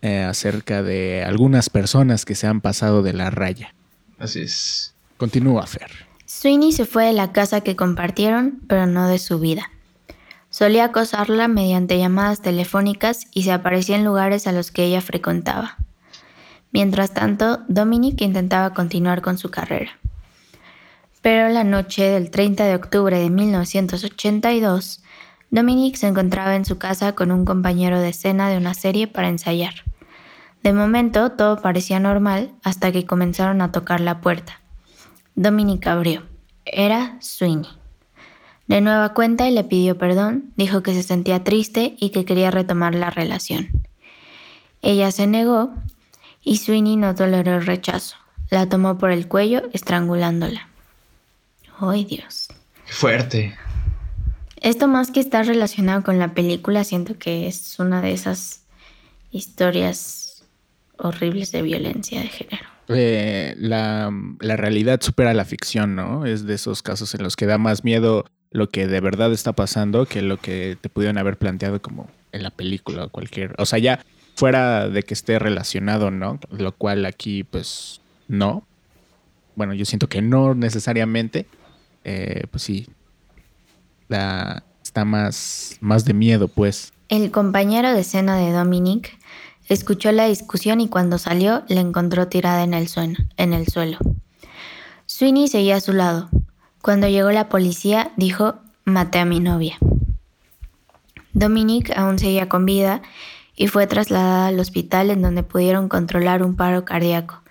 eh, 0.00 0.20
acerca 0.20 0.84
de 0.84 1.24
algunas 1.24 1.70
personas 1.70 2.24
que 2.24 2.36
se 2.36 2.46
han 2.46 2.60
pasado 2.60 3.02
de 3.02 3.14
la 3.14 3.30
raya. 3.30 3.74
Así 4.18 4.40
es. 4.40 4.94
Continúa, 5.16 5.66
Fer. 5.66 5.90
Sweeney 6.26 6.72
se 6.72 6.84
fue 6.84 7.06
de 7.06 7.12
la 7.12 7.32
casa 7.32 7.62
que 7.62 7.76
compartieron, 7.76 8.60
pero 8.68 8.86
no 8.86 9.08
de 9.08 9.18
su 9.18 9.38
vida. 9.38 9.70
Solía 10.50 10.84
acosarla 10.84 11.48
mediante 11.48 11.98
llamadas 11.98 12.42
telefónicas 12.42 13.26
y 13.32 13.42
se 13.42 13.52
aparecía 13.52 13.96
en 13.96 14.04
lugares 14.04 14.46
a 14.46 14.52
los 14.52 14.70
que 14.70 14.84
ella 14.84 15.00
frecuentaba. 15.00 15.76
Mientras 16.70 17.14
tanto, 17.14 17.60
Dominic 17.68 18.20
intentaba 18.20 18.74
continuar 18.74 19.22
con 19.22 19.38
su 19.38 19.50
carrera. 19.50 19.98
Pero 21.22 21.48
la 21.48 21.64
noche 21.64 22.04
del 22.04 22.30
30 22.30 22.64
de 22.64 22.74
octubre 22.74 23.18
de 23.18 23.30
1982, 23.30 25.02
Dominic 25.50 25.96
se 25.96 26.06
encontraba 26.06 26.56
en 26.56 26.64
su 26.64 26.78
casa 26.78 27.14
con 27.14 27.30
un 27.32 27.44
compañero 27.44 28.00
de 28.00 28.10
escena 28.10 28.50
de 28.50 28.58
una 28.58 28.74
serie 28.74 29.08
para 29.08 29.28
ensayar. 29.28 29.74
De 30.62 30.72
momento 30.72 31.32
todo 31.32 31.60
parecía 31.60 32.00
normal 32.00 32.52
hasta 32.62 32.92
que 32.92 33.06
comenzaron 33.06 33.62
a 33.62 33.72
tocar 33.72 34.00
la 34.00 34.20
puerta. 34.20 34.60
Dominic 35.34 35.86
abrió. 35.86 36.24
Era 36.64 37.16
Sweeney. 37.20 37.70
De 38.66 38.80
nueva 38.80 39.14
cuenta 39.14 39.48
y 39.48 39.52
le 39.52 39.64
pidió 39.64 39.96
perdón, 39.96 40.52
dijo 40.56 40.82
que 40.82 40.92
se 40.92 41.02
sentía 41.02 41.42
triste 41.42 41.96
y 41.98 42.10
que 42.10 42.24
quería 42.24 42.50
retomar 42.50 42.94
la 42.94 43.08
relación. 43.08 43.68
Ella 44.82 45.10
se 45.10 45.26
negó 45.26 45.72
y 46.42 46.58
Sweeney 46.58 46.96
no 46.96 47.14
toleró 47.14 47.56
el 47.56 47.66
rechazo. 47.66 48.16
La 48.50 48.68
tomó 48.68 48.98
por 48.98 49.10
el 49.10 49.28
cuello, 49.28 49.62
estrangulándola. 49.72 50.68
¡Ay, 51.80 52.04
Dios! 52.04 52.48
Fuerte. 52.86 53.56
Esto 54.56 54.88
más 54.88 55.10
que 55.10 55.20
estar 55.20 55.46
relacionado 55.46 56.02
con 56.02 56.18
la 56.18 56.34
película, 56.34 56.84
siento 56.84 57.18
que 57.18 57.46
es 57.46 57.78
una 57.78 58.00
de 58.02 58.12
esas 58.12 58.62
historias 59.30 60.27
horribles 60.98 61.52
de 61.52 61.62
violencia 61.62 62.20
de 62.20 62.28
género. 62.28 62.64
Eh, 62.88 63.54
la, 63.58 64.10
la, 64.40 64.56
realidad 64.56 65.00
supera 65.02 65.34
la 65.34 65.44
ficción, 65.44 65.94
¿no? 65.94 66.24
Es 66.24 66.46
de 66.46 66.54
esos 66.54 66.82
casos 66.82 67.14
en 67.14 67.22
los 67.22 67.36
que 67.36 67.46
da 67.46 67.58
más 67.58 67.84
miedo 67.84 68.24
lo 68.50 68.70
que 68.70 68.86
de 68.86 69.00
verdad 69.00 69.32
está 69.32 69.52
pasando 69.52 70.06
que 70.06 70.22
lo 70.22 70.38
que 70.38 70.78
te 70.80 70.88
pudieron 70.88 71.18
haber 71.18 71.36
planteado 71.36 71.82
como 71.82 72.08
en 72.32 72.42
la 72.42 72.50
película 72.50 73.04
o 73.04 73.08
cualquier... 73.10 73.54
O 73.58 73.66
sea, 73.66 73.78
ya 73.78 74.04
fuera 74.36 74.88
de 74.88 75.02
que 75.02 75.14
esté 75.14 75.38
relacionado, 75.38 76.10
¿no? 76.10 76.38
Lo 76.50 76.72
cual 76.72 77.04
aquí, 77.06 77.44
pues, 77.44 78.00
no. 78.28 78.64
Bueno, 79.54 79.74
yo 79.74 79.84
siento 79.84 80.08
que 80.08 80.22
no 80.22 80.54
necesariamente. 80.54 81.46
Eh, 82.04 82.44
pues 82.50 82.62
sí, 82.62 82.86
la, 84.08 84.62
está 84.82 85.04
más, 85.04 85.76
más 85.80 86.04
de 86.04 86.14
miedo, 86.14 86.48
pues. 86.48 86.92
El 87.08 87.30
compañero 87.30 87.92
de 87.92 88.04
cena 88.04 88.36
de 88.36 88.52
Dominic 88.52 89.17
escuchó 89.68 90.12
la 90.12 90.26
discusión 90.26 90.80
y 90.80 90.88
cuando 90.88 91.18
salió 91.18 91.62
la 91.68 91.80
encontró 91.80 92.28
tirada 92.28 92.62
en 92.62 92.74
el, 92.74 92.88
suelo, 92.88 93.18
en 93.36 93.52
el 93.52 93.68
suelo. 93.68 93.98
Sweeney 95.06 95.48
seguía 95.48 95.76
a 95.76 95.80
su 95.80 95.92
lado. 95.92 96.28
Cuando 96.82 97.08
llegó 97.08 97.30
la 97.30 97.48
policía, 97.48 98.12
dijo, 98.16 98.56
maté 98.84 99.18
a 99.18 99.24
mi 99.24 99.40
novia. 99.40 99.78
Dominic 101.32 101.96
aún 101.96 102.18
seguía 102.18 102.48
con 102.48 102.66
vida 102.66 103.02
y 103.54 103.68
fue 103.68 103.86
trasladada 103.86 104.48
al 104.48 104.60
hospital 104.60 105.10
en 105.10 105.22
donde 105.22 105.42
pudieron 105.42 105.88
controlar 105.88 106.42
un 106.42 106.56
paro 106.56 106.84
cardíaco, 106.84 107.42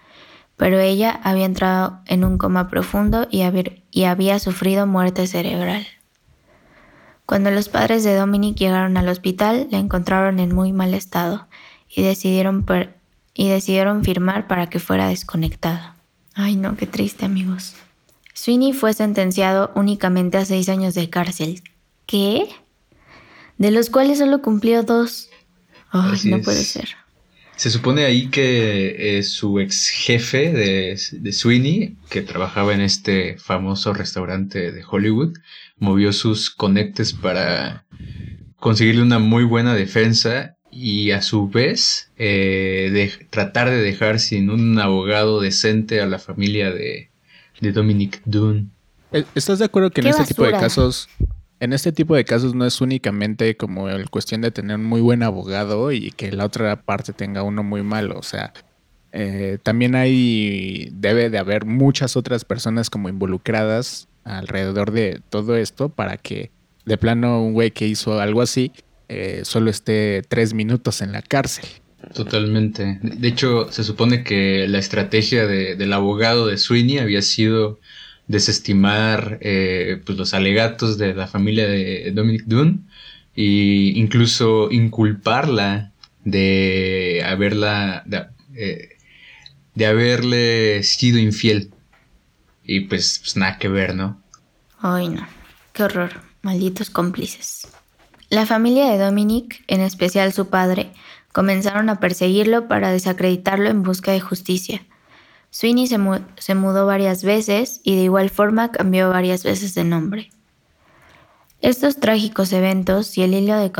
pero 0.55 0.79
ella 0.79 1.19
había 1.23 1.45
entrado 1.45 1.99
en 2.05 2.23
un 2.23 2.37
coma 2.37 2.69
profundo 2.69 3.27
y, 3.29 3.43
había 4.03 4.39
sufrido 4.39 4.87
muerte 4.87 5.27
cerebral. 5.27 5.85
Cuando 7.25 7.51
los 7.51 7.67
padres 7.69 8.03
de 8.03 8.15
Dominic 8.15 8.57
llegaron 8.57 8.95
al 8.97 9.09
hospital, 9.09 9.67
la 9.69 9.79
encontraron 9.79 10.39
en 10.39 10.55
muy 10.55 10.71
mal 10.71 10.93
estado 10.93 11.47
y 11.89 12.03
decidieron, 12.03 12.65
y 13.33 13.49
decidieron 13.49 14.03
firmar 14.03 14.47
para 14.47 14.69
que 14.69 14.79
fuera 14.79 15.07
desconectada. 15.07 15.95
Ay 16.33 16.55
no, 16.55 16.77
qué 16.77 16.87
triste 16.87 17.25
amigos. 17.25 17.73
Sweeney 18.33 18.73
fue 18.73 18.93
sentenciado 18.93 19.71
únicamente 19.75 20.37
a 20.37 20.45
seis 20.45 20.69
años 20.69 20.93
de 20.93 21.09
cárcel. 21.09 21.63
¿Qué? 22.05 22.47
De 23.57 23.71
los 23.71 23.89
cuales 23.89 24.19
solo 24.19 24.41
cumplió 24.41 24.83
dos 24.83 25.29
no 26.25 26.41
puede 26.41 26.63
ser. 26.63 26.89
Se 27.55 27.71
supone 27.71 28.05
ahí 28.05 28.27
que 28.27 29.17
eh, 29.17 29.23
su 29.23 29.59
ex 29.59 29.89
jefe 29.89 30.53
de, 30.53 30.99
de, 31.11 31.31
Sweeney, 31.31 31.95
que 32.09 32.21
trabajaba 32.21 32.73
en 32.73 32.81
este 32.81 33.37
famoso 33.39 33.93
restaurante 33.93 34.71
de 34.71 34.83
Hollywood, 34.87 35.35
movió 35.77 36.13
sus 36.13 36.51
conectes 36.51 37.13
para 37.13 37.85
conseguirle 38.57 39.01
una 39.01 39.17
muy 39.17 39.43
buena 39.43 39.73
defensa 39.73 40.56
y 40.79 41.11
a 41.11 41.23
su 41.23 41.49
vez 41.49 42.11
eh, 42.17 42.89
de 42.93 43.25
tratar 43.31 43.69
de 43.69 43.77
dejar 43.77 44.19
sin 44.19 44.51
un 44.51 44.77
abogado 44.79 45.41
decente 45.41 46.01
a 46.01 46.05
la 46.05 46.19
familia 46.19 46.71
de, 46.71 47.09
de 47.59 47.71
Dominic 47.71 48.21
Dunn. 48.25 48.71
Eh, 49.11 49.23
¿Estás 49.33 49.57
de 49.57 49.65
acuerdo 49.65 49.89
que 49.89 50.01
en 50.01 50.07
este 50.07 50.25
tipo 50.25 50.45
de 50.45 50.51
casos 50.51 51.09
en 51.59 51.73
este 51.73 51.91
tipo 51.91 52.15
de 52.15 52.23
casos 52.23 52.53
no 52.53 52.65
es 52.67 52.79
únicamente 52.81 53.57
como 53.57 53.89
el 53.89 54.11
cuestión 54.11 54.41
de 54.41 54.51
tener 54.51 54.75
un 54.75 54.85
muy 54.85 55.01
buen 55.01 55.23
abogado 55.23 55.91
y 55.91 56.11
que 56.11 56.31
la 56.31 56.45
otra 56.45 56.83
parte 56.83 57.13
tenga 57.13 57.41
uno 57.41 57.63
muy 57.63 57.81
malo. 57.81 58.19
O 58.19 58.21
sea, 58.21 58.53
eh, 59.11 59.57
también 59.63 59.95
hay, 59.95 60.89
debe 60.93 61.31
de 61.31 61.39
haber 61.39 61.65
muchas 61.65 62.15
otras 62.15 62.45
personas 62.45 62.91
como 62.91 63.09
involucradas 63.09 64.07
alrededor 64.23 64.91
de 64.91 65.21
todo 65.31 65.57
esto 65.57 65.89
para 65.89 66.17
que 66.17 66.51
de 66.85 66.97
plano 66.99 67.41
un 67.43 67.53
güey 67.53 67.71
que 67.71 67.87
hizo 67.87 68.19
algo 68.19 68.43
así 68.43 68.71
eh, 69.09 69.41
solo 69.43 69.69
esté 69.69 70.21
tres 70.27 70.53
minutos 70.53 71.01
en 71.01 71.11
la 71.11 71.21
cárcel. 71.21 71.65
Totalmente. 72.13 72.99
De 73.01 73.27
hecho, 73.27 73.71
se 73.71 73.83
supone 73.83 74.23
que 74.23 74.67
la 74.67 74.77
estrategia 74.77 75.45
del 75.45 75.93
abogado 75.93 76.47
de 76.47 76.57
Sweeney 76.57 76.99
había 76.99 77.21
sido 77.21 77.79
desestimar 78.27 79.39
eh, 79.41 80.01
pues 80.05 80.17
los 80.17 80.33
alegatos 80.33 80.97
de 80.97 81.13
la 81.13 81.27
familia 81.27 81.67
de 81.67 82.11
Dominic 82.13 82.43
Dunn 82.45 82.87
e 83.35 83.93
incluso 83.95 84.69
inculparla 84.71 85.91
de 86.23 87.23
haberla 87.25 88.03
de, 88.05 88.25
eh, 88.55 88.89
de 89.75 89.85
haberle 89.85 90.83
sido 90.83 91.19
infiel 91.19 91.71
y 92.63 92.81
pues, 92.81 93.19
pues, 93.19 93.37
nada 93.37 93.57
que 93.57 93.69
ver, 93.69 93.95
¿no? 93.95 94.21
Ay 94.79 95.07
no, 95.07 95.25
qué 95.73 95.83
horror, 95.83 96.11
malditos 96.41 96.89
cómplices. 96.89 97.67
La 98.29 98.45
familia 98.45 98.91
de 98.91 98.97
Dominic, 98.97 99.63
en 99.67 99.79
especial 99.79 100.33
su 100.33 100.49
padre, 100.49 100.91
comenzaron 101.31 101.89
a 101.89 102.01
perseguirlo 102.01 102.67
para 102.67 102.91
desacreditarlo 102.91 103.69
en 103.69 103.83
busca 103.83 104.11
de 104.11 104.19
justicia. 104.19 104.81
Sweeney 105.49 105.87
se, 105.87 106.55
mudó 106.55 106.85
varias 106.85 107.23
veces 107.23 107.79
y 107.83 107.95
de 107.95 108.03
igual 108.03 108.29
forma 108.29 108.71
cambió 108.71 109.09
varias 109.09 109.43
veces 109.43 109.73
de 109.75 109.85
nombre. 109.85 110.29
Estos 111.61 112.01
trágicos 112.01 112.51
eventos 112.51 113.17
y 113.17 113.23
el 113.23 113.33
hilo 113.33 113.55
de 113.55 113.71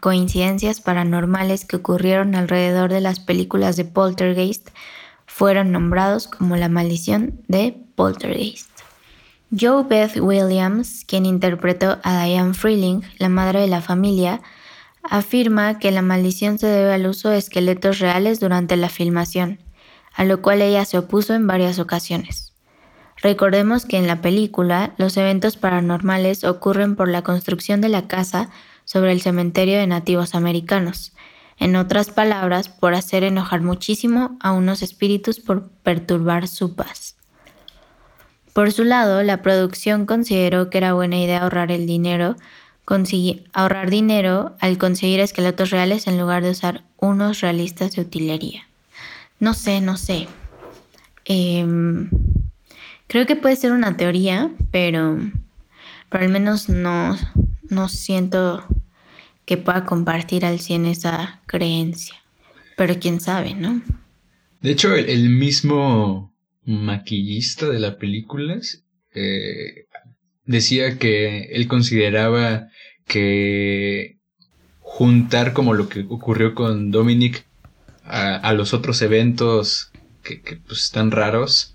coincidencias 0.00 0.80
paranormales 0.80 1.64
que 1.64 1.76
ocurrieron 1.76 2.36
alrededor 2.36 2.92
de 2.92 3.00
las 3.00 3.18
películas 3.18 3.76
de 3.76 3.86
Poltergeist 3.86 4.68
fueron 5.26 5.72
nombrados 5.72 6.28
como 6.28 6.56
la 6.56 6.68
maldición 6.68 7.42
de 7.48 7.76
Poltergeist. 7.96 8.75
Joe 9.50 9.84
Beth 9.84 10.16
Williams, 10.16 11.04
quien 11.06 11.26
interpretó 11.26 11.98
a 12.02 12.24
Diane 12.24 12.54
Freeling, 12.54 13.02
la 13.18 13.28
madre 13.28 13.60
de 13.60 13.68
la 13.68 13.80
familia, 13.80 14.40
afirma 15.02 15.78
que 15.78 15.90
la 15.90 16.02
maldición 16.02 16.58
se 16.58 16.66
debe 16.66 16.92
al 16.92 17.06
uso 17.06 17.28
de 17.28 17.38
esqueletos 17.38 18.00
reales 18.00 18.40
durante 18.40 18.76
la 18.76 18.88
filmación 18.88 19.60
a 20.16 20.24
lo 20.24 20.40
cual 20.42 20.62
ella 20.62 20.84
se 20.84 20.98
opuso 20.98 21.34
en 21.34 21.46
varias 21.46 21.78
ocasiones. 21.78 22.54
Recordemos 23.22 23.84
que 23.84 23.98
en 23.98 24.06
la 24.06 24.22
película 24.22 24.94
los 24.96 25.16
eventos 25.16 25.56
paranormales 25.56 26.42
ocurren 26.44 26.96
por 26.96 27.08
la 27.08 27.22
construcción 27.22 27.80
de 27.80 27.90
la 27.90 28.08
casa 28.08 28.50
sobre 28.84 29.12
el 29.12 29.20
cementerio 29.20 29.78
de 29.78 29.86
nativos 29.86 30.34
americanos, 30.34 31.12
en 31.58 31.76
otras 31.76 32.10
palabras, 32.10 32.68
por 32.68 32.94
hacer 32.94 33.24
enojar 33.24 33.62
muchísimo 33.62 34.36
a 34.40 34.52
unos 34.52 34.82
espíritus 34.82 35.40
por 35.40 35.70
perturbar 35.70 36.48
su 36.48 36.74
paz. 36.74 37.15
Por 38.56 38.72
su 38.72 38.84
lado, 38.84 39.22
la 39.22 39.42
producción 39.42 40.06
consideró 40.06 40.70
que 40.70 40.78
era 40.78 40.94
buena 40.94 41.20
idea 41.20 41.42
ahorrar 41.42 41.70
el 41.70 41.86
dinero, 41.86 42.36
ahorrar 43.52 43.90
dinero 43.90 44.56
al 44.60 44.78
conseguir 44.78 45.20
esqueletos 45.20 45.68
reales 45.68 46.06
en 46.06 46.18
lugar 46.18 46.42
de 46.42 46.52
usar 46.52 46.82
unos 46.96 47.42
realistas 47.42 47.94
de 47.94 48.00
utilería. 48.00 48.66
No 49.40 49.52
sé, 49.52 49.82
no 49.82 49.98
sé. 49.98 50.26
Em, 51.26 52.08
creo 53.08 53.26
que 53.26 53.36
puede 53.36 53.56
ser 53.56 53.72
una 53.72 53.98
teoría, 53.98 54.50
pero, 54.70 55.18
pero 56.08 56.24
al 56.24 56.30
menos 56.30 56.70
no, 56.70 57.14
no 57.68 57.90
siento 57.90 58.64
que 59.44 59.58
pueda 59.58 59.84
compartir 59.84 60.46
al 60.46 60.60
100 60.60 60.86
esa 60.86 61.42
creencia. 61.44 62.16
Pero 62.78 62.94
quién 62.98 63.20
sabe, 63.20 63.52
¿no? 63.52 63.82
De 64.62 64.70
hecho, 64.70 64.94
el, 64.94 65.28
mismo 65.28 66.32
maquillista 66.66 67.68
de 67.68 67.78
la 67.78 67.96
película 67.96 68.60
eh, 69.14 69.86
decía 70.44 70.98
que 70.98 71.44
él 71.52 71.68
consideraba 71.68 72.68
que 73.06 74.18
juntar 74.80 75.52
como 75.52 75.74
lo 75.74 75.88
que 75.88 76.04
ocurrió 76.08 76.54
con 76.54 76.90
Dominic 76.90 77.46
a, 78.04 78.52
los 78.52 78.72
otros 78.72 79.02
eventos 79.02 79.90
que, 80.22 80.60
pues, 80.66 80.84
están 80.84 81.10
raros 81.10 81.74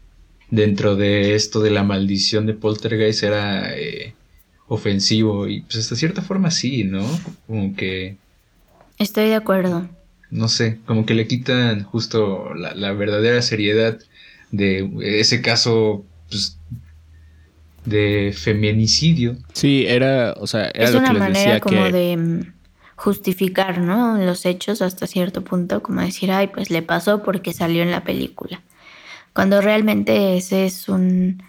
dentro 0.50 0.96
de 0.96 1.36
esto 1.36 1.62
de 1.62 1.72
la 1.72 1.84
maldición 1.84 2.46
de 2.46 2.54
Poltergeist 2.54 3.24
era 3.24 3.78
eh, 3.78 4.14
ofensivo 4.68 5.48
y 5.48 5.62
pues 5.62 5.78
hasta 5.78 5.96
cierta 5.96 6.22
forma 6.22 6.52
sí, 6.52 6.84
¿no? 6.86 7.06
Como 7.48 7.76
que... 7.76 8.16
Estoy 8.98 9.30
de 9.30 9.36
acuerdo. 9.36 9.90
No 10.30 10.48
sé, 10.48 10.80
como 10.86 11.06
que 11.06 11.14
le 11.14 11.28
quitan 11.28 11.84
justo 11.84 12.54
la, 12.54 12.94
verdadera 12.94 13.42
seriedad 13.42 14.00
de 14.52 14.90
ese 15.20 15.42
caso 15.42 16.06
pues, 16.30 16.58
de 17.86 18.34
feminicidio. 18.38 19.38
Sí, 19.54 19.86
era, 19.88 20.34
o 20.38 20.48
sea, 20.48 20.70
era 20.74 20.86
es 20.86 20.92
lo 20.94 21.00
una 21.00 21.08
que 21.08 21.14
les 21.14 21.20
manera 21.20 21.40
decía 21.40 21.60
como 21.60 21.84
que... 21.86 21.92
de 21.92 22.18
mm, 22.18 22.54
justificar, 22.96 23.80
¿no? 23.80 24.18
Los 24.18 24.46
hechos 24.46 24.82
hasta 24.82 25.08
cierto 25.08 25.44
punto, 25.44 25.82
como 25.82 26.02
decir, 26.02 26.32
ay, 26.32 26.48
pues 26.48 26.70
le 26.70 26.82
pasó 26.82 27.24
porque 27.24 27.54
salió 27.54 27.82
en 27.82 27.92
la 27.92 28.04
película. 28.04 28.62
Cuando 29.34 29.62
realmente 29.62 30.38
ese 30.38 30.66
es 30.66 30.90
un 30.90 31.42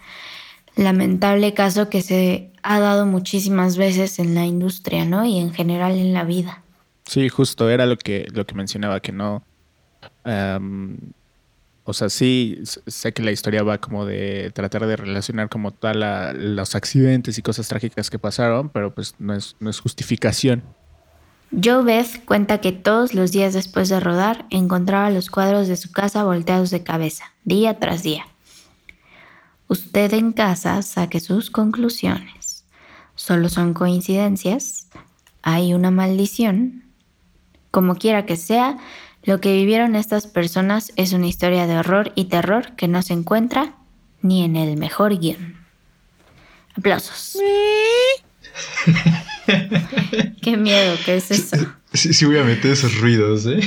lamentable 0.75 1.53
caso 1.53 1.89
que 1.89 2.01
se 2.01 2.49
ha 2.63 2.79
dado 2.79 3.05
muchísimas 3.05 3.77
veces 3.77 4.19
en 4.19 4.33
la 4.33 4.45
industria, 4.45 5.05
¿no? 5.05 5.25
Y 5.25 5.37
en 5.37 5.53
general 5.53 5.97
en 5.97 6.13
la 6.13 6.23
vida. 6.23 6.63
Sí, 7.05 7.27
justo, 7.29 7.69
era 7.69 7.85
lo 7.85 7.97
que, 7.97 8.25
lo 8.33 8.45
que 8.45 8.55
mencionaba, 8.55 9.01
que 9.01 9.11
no... 9.11 9.43
o 11.85 11.93
sea, 11.93 12.09
sí, 12.09 12.59
sé 12.87 13.11
que 13.13 13.21
la 13.21 13.31
historia 13.31 13.63
va 13.63 13.79
como 13.79 14.05
de 14.05 14.51
tratar 14.53 14.85
de 14.87 14.95
relacionar 14.95 15.49
como 15.49 15.71
tal 15.71 15.99
los 16.55 16.75
accidentes 16.75 17.37
y 17.37 17.41
cosas 17.41 17.67
trágicas 17.67 18.09
que 18.09 18.19
pasaron, 18.19 18.69
pero 18.69 18.95
pues 18.95 19.15
no 19.19 19.33
es, 19.33 19.55
no 19.59 19.69
es 19.69 19.79
justificación. 19.79 20.63
Joe 21.51 21.83
Beth 21.83 22.25
cuenta 22.25 22.59
que 22.61 22.71
todos 22.71 23.13
los 23.13 23.31
días 23.31 23.53
después 23.53 23.89
de 23.89 23.99
rodar 23.99 24.45
encontraba 24.49 25.09
los 25.09 25.29
cuadros 25.29 25.67
de 25.67 25.75
su 25.75 25.91
casa 25.91 26.23
volteados 26.23 26.71
de 26.71 26.83
cabeza, 26.83 27.33
día 27.43 27.77
tras 27.79 28.01
día. 28.01 28.25
Usted 29.67 30.13
en 30.13 30.31
casa 30.31 30.81
saque 30.81 31.19
sus 31.19 31.51
conclusiones. 31.51 32.65
¿Solo 33.15 33.49
son 33.49 33.73
coincidencias? 33.73 34.87
¿Hay 35.41 35.73
una 35.73 35.91
maldición? 35.91 36.85
Como 37.71 37.95
quiera 37.95 38.25
que 38.25 38.35
sea, 38.35 38.77
Lo 39.23 39.39
que 39.39 39.55
vivieron 39.55 39.95
estas 39.95 40.27
personas 40.27 40.91
es 40.95 41.13
una 41.13 41.27
historia 41.27 41.65
de 41.67 41.77
horror 41.77 42.11
y 42.15 42.25
terror 42.25 42.75
que 42.75 42.87
no 42.87 43.01
se 43.01 43.13
encuentra 43.13 43.75
ni 44.21 44.43
en 44.43 44.55
el 44.55 44.77
mejor 44.77 45.17
guion. 45.17 45.55
Aplausos. 46.75 47.37
Qué 50.41 50.57
miedo, 50.57 50.95
¿qué 51.05 51.17
es 51.17 51.31
eso? 51.31 51.57
Sí, 51.93 52.13
sí 52.13 52.25
voy 52.25 52.37
a 52.37 52.43
meter 52.43 52.71
esos 52.71 52.99
ruidos, 52.99 53.45
¿eh? 53.45 53.59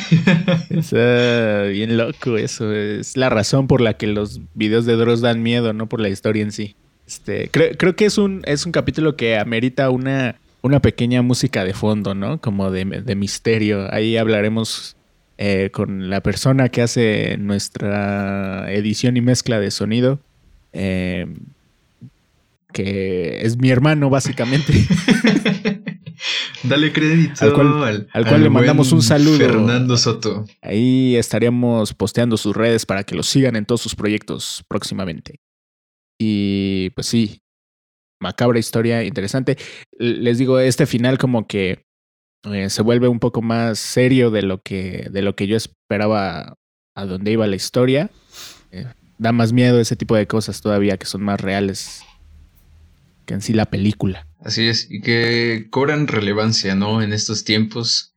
Está 0.71 1.63
bien 1.65 1.97
loco 1.97 2.37
eso. 2.37 2.73
Es 2.73 3.17
la 3.17 3.31
razón 3.31 3.69
por 3.69 3.81
la 3.81 3.95
que 3.95 4.09
los 4.09 4.41
videos 4.55 4.85
de 4.85 4.97
Dross 4.97 5.21
dan 5.21 5.43
miedo, 5.43 5.73
no 5.73 5.89
por 5.89 6.01
la 6.01 6.09
historia 6.09 6.43
en 6.43 6.53
sí. 6.53 6.75
Este, 7.07 7.51
creo, 7.51 7.95
que 7.95 8.05
es 8.05 8.19
un, 8.19 8.43
es 8.47 8.67
un 8.67 8.73
capítulo 8.73 9.17
que 9.17 9.39
amerita 9.39 9.91
una, 9.91 10.41
una 10.63 10.81
pequeña 10.81 11.23
música 11.23 11.65
de 11.65 11.73
fondo, 11.73 12.15
¿no? 12.15 12.41
Como 12.41 12.71
de, 12.73 12.85
misterio. 13.15 13.93
Ahí 13.93 14.17
hablaremos 14.17 14.96
eh, 15.39 15.71
con 15.73 16.09
la 16.09 16.23
persona 16.23 16.69
que 16.69 16.83
hace 16.83 17.37
nuestra 17.39 18.73
edición 18.73 19.17
y 19.17 19.21
mezcla 19.21 19.61
de 19.61 19.71
sonido. 19.71 20.21
Eh, 20.73 21.27
que 22.73 23.41
es 23.43 23.57
mi 23.57 23.71
hermano, 23.71 24.11
básicamente. 24.11 24.73
Dale 26.63 26.93
crédito 26.93 27.45
al 27.45 27.53
cual, 27.55 28.09
al, 28.13 28.27
cual 28.27 28.43
le 28.43 28.51
mandamos 28.51 28.93
un 28.93 29.03
saludo. 29.03 29.39
Fernando 29.39 29.97
Soto. 29.97 30.45
Ahí 30.61 31.17
estaríamos 31.17 31.95
posteando 31.95 32.37
sus 32.37 32.55
redes 32.55 32.85
para 32.85 33.05
que 33.05 33.15
lo 33.15 33.23
sigan 33.23 33.57
en 33.57 33.65
todos 33.65 33.81
sus 33.81 33.95
proyectos 33.95 34.65
próximamente. 34.69 35.41
Y 36.19 36.91
pues 36.91 37.07
sí, 37.07 37.41
macabra 38.21 38.59
historia, 38.59 39.05
interesante. 39.05 39.57
Les 39.99 40.39
digo, 40.39 40.59
este 40.59 40.87
final 40.87 41.19
como 41.19 41.47
que 41.47 41.86
eh, 42.53 42.71
se 42.71 42.83
vuelve 42.83 43.09
un 43.09 43.21
poco 43.21 43.43
más 43.43 43.79
serio 43.79 44.31
de 44.31 44.43
lo 44.43 44.61
que, 44.61 45.09
de 45.11 45.23
lo 45.23 45.35
que 45.35 45.47
yo 45.47 45.57
esperaba 45.57 46.57
a 46.95 47.07
dónde 47.07 47.33
iba 47.33 47.47
la 47.47 47.57
historia. 47.57 48.11
Eh, 48.73 48.87
da 49.19 49.33
más 49.33 49.53
miedo 49.53 49.81
ese 49.81 49.97
tipo 49.97 50.17
de 50.17 50.27
cosas 50.27 50.61
todavía 50.61 50.97
que 50.97 51.07
son 51.07 51.23
más 51.23 51.41
reales 51.41 52.03
que 53.25 53.35
en 53.35 53.43
sí 53.43 53.53
la 53.53 53.67
película. 53.67 54.27
Así 54.41 54.67
es, 54.69 54.89
y 54.91 55.01
que 55.01 55.67
cobran 55.71 56.07
relevancia, 56.07 56.75
¿no? 56.75 57.03
En 57.03 57.13
estos 57.13 57.45
tiempos 57.45 58.15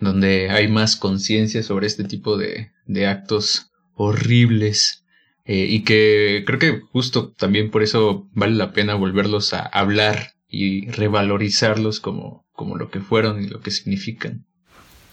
donde 0.00 0.50
hay 0.50 0.68
más 0.68 0.96
conciencia 0.96 1.62
sobre 1.62 1.86
este 1.86 2.04
tipo 2.04 2.36
de, 2.36 2.70
de 2.86 3.06
actos 3.06 3.70
horribles 3.94 5.04
eh, 5.44 5.66
y 5.68 5.84
que 5.84 6.42
creo 6.46 6.58
que 6.58 6.80
justo 6.80 7.32
también 7.32 7.70
por 7.70 7.82
eso 7.82 8.28
vale 8.32 8.54
la 8.54 8.72
pena 8.72 8.94
volverlos 8.94 9.54
a 9.54 9.60
hablar 9.60 10.32
y 10.48 10.90
revalorizarlos 10.90 12.00
como, 12.00 12.45
como 12.56 12.76
lo 12.76 12.90
que 12.90 13.00
fueron 13.00 13.42
y 13.42 13.46
lo 13.46 13.60
que 13.60 13.70
significan. 13.70 14.44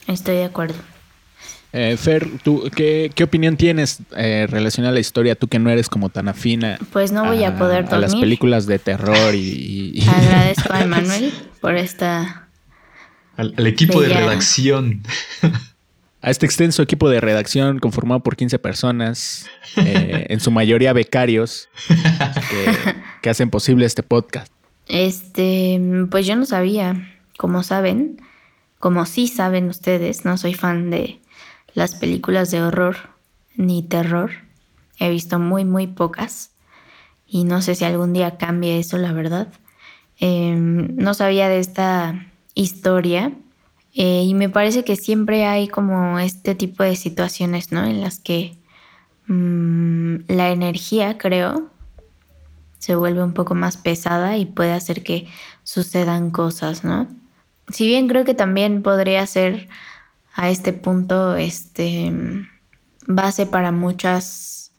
Estoy 0.08 0.38
de 0.38 0.46
acuerdo. 0.46 0.76
Eh, 1.76 1.98
Fer, 1.98 2.30
¿tú, 2.44 2.70
qué, 2.76 3.12
opinión 3.24 3.58
tienes 3.58 4.00
eh, 4.16 4.48
relacionada 4.48 4.92
a 4.92 4.94
la 4.94 5.00
historia? 5.00 5.36
Tú 5.36 5.48
que 5.48 5.58
no 5.58 5.72
eres 5.72 5.90
como 5.90 6.10
tan 6.10 6.28
afina. 6.28 6.78
Pues 6.92 7.12
no 7.12 7.26
voy 7.26 7.44
a, 7.44 7.58
poder 7.58 7.86
dormir. 7.86 7.96
A 7.96 8.00
las 8.00 8.16
películas 8.16 8.68
de 8.68 8.78
terror 8.78 9.34
y. 9.34 10.04
Agradezco 10.08 10.72
a 10.72 10.84
Emanuel 10.84 11.34
por 11.62 11.76
esta. 11.76 12.48
Al, 13.38 13.56
equipo 13.66 14.02
de 14.02 14.10
redacción. 14.10 15.02
A 16.22 16.30
este 16.30 16.46
extenso 16.46 16.84
equipo 16.84 17.10
de 17.10 17.20
redacción 17.20 17.80
conformado 17.80 18.22
por 18.22 18.38
15 18.38 18.60
personas, 18.60 19.48
eh, 19.76 20.28
en 20.30 20.40
su 20.40 20.52
mayoría 20.52 20.94
becarios, 20.94 21.68
que, 21.88 22.96
que 23.22 23.30
hacen 23.30 23.50
posible 23.50 23.86
este 23.86 24.04
podcast. 24.04 24.54
Este, 24.88 25.82
pues 26.12 26.26
yo 26.28 26.36
no 26.36 26.46
sabía, 26.46 27.13
como 27.38 27.64
saben, 27.64 28.22
como 28.80 29.06
sí 29.06 29.28
saben 29.28 29.70
ustedes, 29.70 30.26
no 30.26 30.38
soy 30.38 30.54
fan 30.54 30.90
de 30.90 31.22
las 31.74 31.96
películas 31.96 32.52
de 32.52 32.62
horror 32.62 32.98
ni 33.56 33.84
terror. 33.84 34.32
He 35.00 35.10
visto 35.10 35.40
muy, 35.40 35.66
muy 35.66 35.88
pocas. 35.88 36.52
Y 37.28 37.46
no 37.46 37.62
sé 37.62 37.76
si 37.76 37.86
algún 37.86 38.14
día 38.14 38.38
cambie 38.38 38.80
eso, 38.80 38.98
la 38.98 39.12
verdad. 39.12 39.52
Em, 40.20 40.96
no 40.96 41.14
sabía 41.14 41.50
de 41.50 41.60
esta 41.60 42.28
historia. 42.54 43.34
Eh, 43.96 44.24
y 44.24 44.34
me 44.34 44.50
parece 44.50 44.84
que 44.84 44.96
siempre 44.96 45.46
hay 45.46 45.68
como 45.68 46.20
este 46.20 46.56
tipo 46.56 46.84
de 46.84 46.96
situaciones, 46.96 47.72
¿no? 47.72 47.86
En 47.86 48.02
las 48.02 48.20
que 48.20 48.58
mm, 49.28 50.16
la 50.28 50.50
energía, 50.52 51.18
creo, 51.18 51.70
se 52.80 52.96
vuelve 52.96 53.24
un 53.24 53.34
poco 53.34 53.56
más 53.56 53.78
pesada 53.78 54.38
y 54.38 54.46
puede 54.46 54.74
hacer 54.74 55.04
que 55.04 55.28
sucedan 55.64 56.32
cosas, 56.32 56.84
¿no? 56.84 57.08
Si 57.74 57.88
bien 57.88 58.08
creo 58.08 58.24
que 58.24 58.36
también 58.36 58.84
podría 58.84 59.26
ser 59.26 59.68
a 60.36 60.52
este 60.52 60.74
punto 60.74 61.36
este, 61.36 62.14
base 63.08 63.48
para 63.48 63.72
muchas 63.72 64.74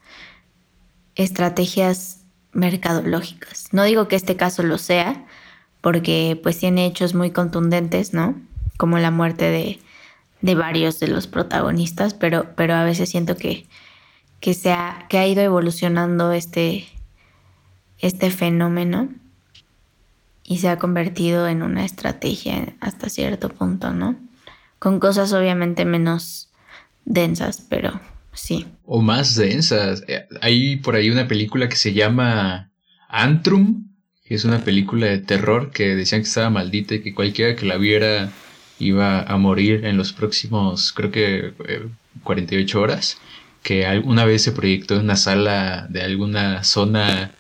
estrategias 1.17 2.21
mercadológicas. 2.53 3.67
No 3.73 3.83
digo 3.83 4.07
que 4.07 4.15
este 4.15 4.37
caso 4.37 4.63
lo 4.63 4.79
sea, 4.79 5.27
porque 5.81 6.39
pues 6.41 6.59
tiene 6.59 6.87
hechos 6.87 7.15
muy 7.15 7.33
contundentes, 7.33 8.15
¿no? 8.15 8.41
Como 8.77 8.99
la 8.99 9.11
muerte 9.11 9.51
de, 9.51 9.81
de 10.41 10.55
varios 10.55 11.01
de 11.01 11.09
los 11.09 11.27
protagonistas, 11.27 12.15
pero, 12.15 12.55
pero 12.55 12.75
a 12.75 12.85
veces 12.85 13.09
siento 13.09 13.37
que, 13.37 13.67
que, 14.39 14.55
se 14.55 14.73
ha, 14.73 15.07
que 15.09 15.19
ha 15.19 15.27
ido 15.27 15.43
evolucionando 15.43 16.31
este, 16.31 16.87
este 17.99 18.31
fenómeno 18.31 19.09
y 20.45 20.59
se 20.59 20.69
ha 20.69 20.79
convertido 20.79 21.49
en 21.49 21.63
una 21.63 21.85
estrategia 21.85 22.75
hasta 22.81 23.09
cierto 23.09 23.49
punto, 23.49 23.93
¿no? 23.93 24.17
con 24.85 25.01
cosas 25.01 25.33
obviamente 25.33 25.87
menos 25.87 26.51
densas, 27.07 27.65
pero 27.71 27.99
sí. 28.35 28.67
O 28.85 29.01
más 29.01 29.35
densas. 29.35 30.05
Eh, 30.09 30.27
hay 30.43 30.77
por 30.77 30.95
ahí 30.95 31.09
una 31.09 31.27
película 31.27 31.71
que 31.71 31.77
se 31.77 31.95
llama 31.95 32.71
Antrum, 33.09 33.89
que 34.27 34.35
es 34.35 34.45
una 34.45 34.63
película 34.63 35.07
de 35.07 35.21
terror 35.21 35.71
que 35.71 35.95
decían 35.97 36.21
que 36.21 36.29
estaba 36.29 36.51
maldita 36.51 36.97
y 36.97 37.03
que 37.03 37.15
cualquiera 37.15 37.57
que 37.57 37.65
la 37.65 37.79
viera 37.79 38.31
iba 38.79 39.23
a 39.23 39.39
morir 39.39 39.87
en 39.87 39.97
los 39.97 40.13
próximos, 40.13 40.93
creo 40.93 41.11
que 41.11 41.55
48 42.23 42.79
eh, 42.79 42.83
horas, 42.83 43.17
que 43.63 44.03
una 44.05 44.27
vez 44.27 44.43
se 44.43 44.53
proyectó 44.53 44.97
en 44.97 45.05
una 45.05 45.17
sala 45.17 45.87
de 45.89 46.03
alguna 46.03 46.63
zona 46.63 47.33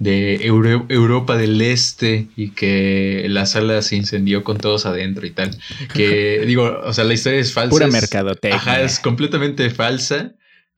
de 0.00 0.46
Europa 0.46 1.36
del 1.36 1.60
Este 1.60 2.26
y 2.34 2.50
que 2.50 3.26
la 3.28 3.44
sala 3.46 3.82
se 3.82 3.96
incendió 3.96 4.42
con 4.42 4.56
todos 4.56 4.86
adentro 4.86 5.26
y 5.26 5.30
tal. 5.30 5.56
Que 5.92 6.42
digo, 6.46 6.80
o 6.84 6.92
sea, 6.92 7.04
la 7.04 7.14
historia 7.14 7.38
es 7.38 7.52
falsa. 7.52 7.70
Pura 7.70 7.86
mercadotecnia. 7.86 8.56
Ajá, 8.56 8.80
es 8.80 8.98
completamente 8.98 9.70
falsa. 9.70 10.32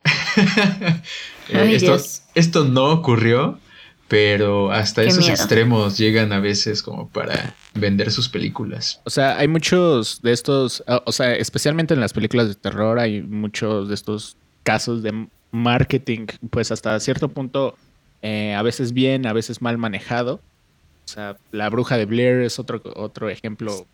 Eh, 1.49 1.75
esto, 1.75 1.99
esto, 2.37 2.65
no 2.65 2.93
ocurrió, 2.93 3.59
pero 4.07 4.71
hasta 4.71 5.03
esos 5.03 5.29
extremos 5.29 5.99
llegan 5.99 6.33
a 6.33 6.39
veces 6.39 6.83
como 6.83 7.09
para 7.11 7.57
vender 7.75 8.11
sus 8.13 8.29
películas. 8.29 9.01
O 9.05 9.11
sea, 9.11 9.37
hay 9.37 9.49
muchos 9.49 10.23
de 10.23 10.33
estos, 10.33 10.83
o 11.05 11.13
sea, 11.13 11.35
especialmente 11.35 11.95
en 11.95 12.01
las 12.01 12.13
películas 12.13 12.49
de 12.49 12.55
terror, 12.55 13.01
hay 13.01 13.23
muchos 13.23 13.89
de 13.89 13.95
estos 13.95 14.37
casos 14.63 15.03
de 15.03 15.27
marketing, 15.51 16.27
pues 16.49 16.71
hasta 16.71 16.99
cierto 17.01 17.29
punto 17.29 17.77
eh, 18.23 18.55
a 18.55 18.63
veces 18.63 18.93
bien, 18.93 19.27
a 19.27 19.33
veces 19.33 19.61
mal 19.61 19.79
manejado. 19.79 20.41
O 21.05 21.09
sea, 21.09 21.37
La 21.51 21.69
Bruja 21.69 21.97
de 21.97 22.07
Blair 22.07 22.41
es 22.41 22.59
otro, 22.59 22.81
otro 22.95 23.29
ejemplo 23.29 23.87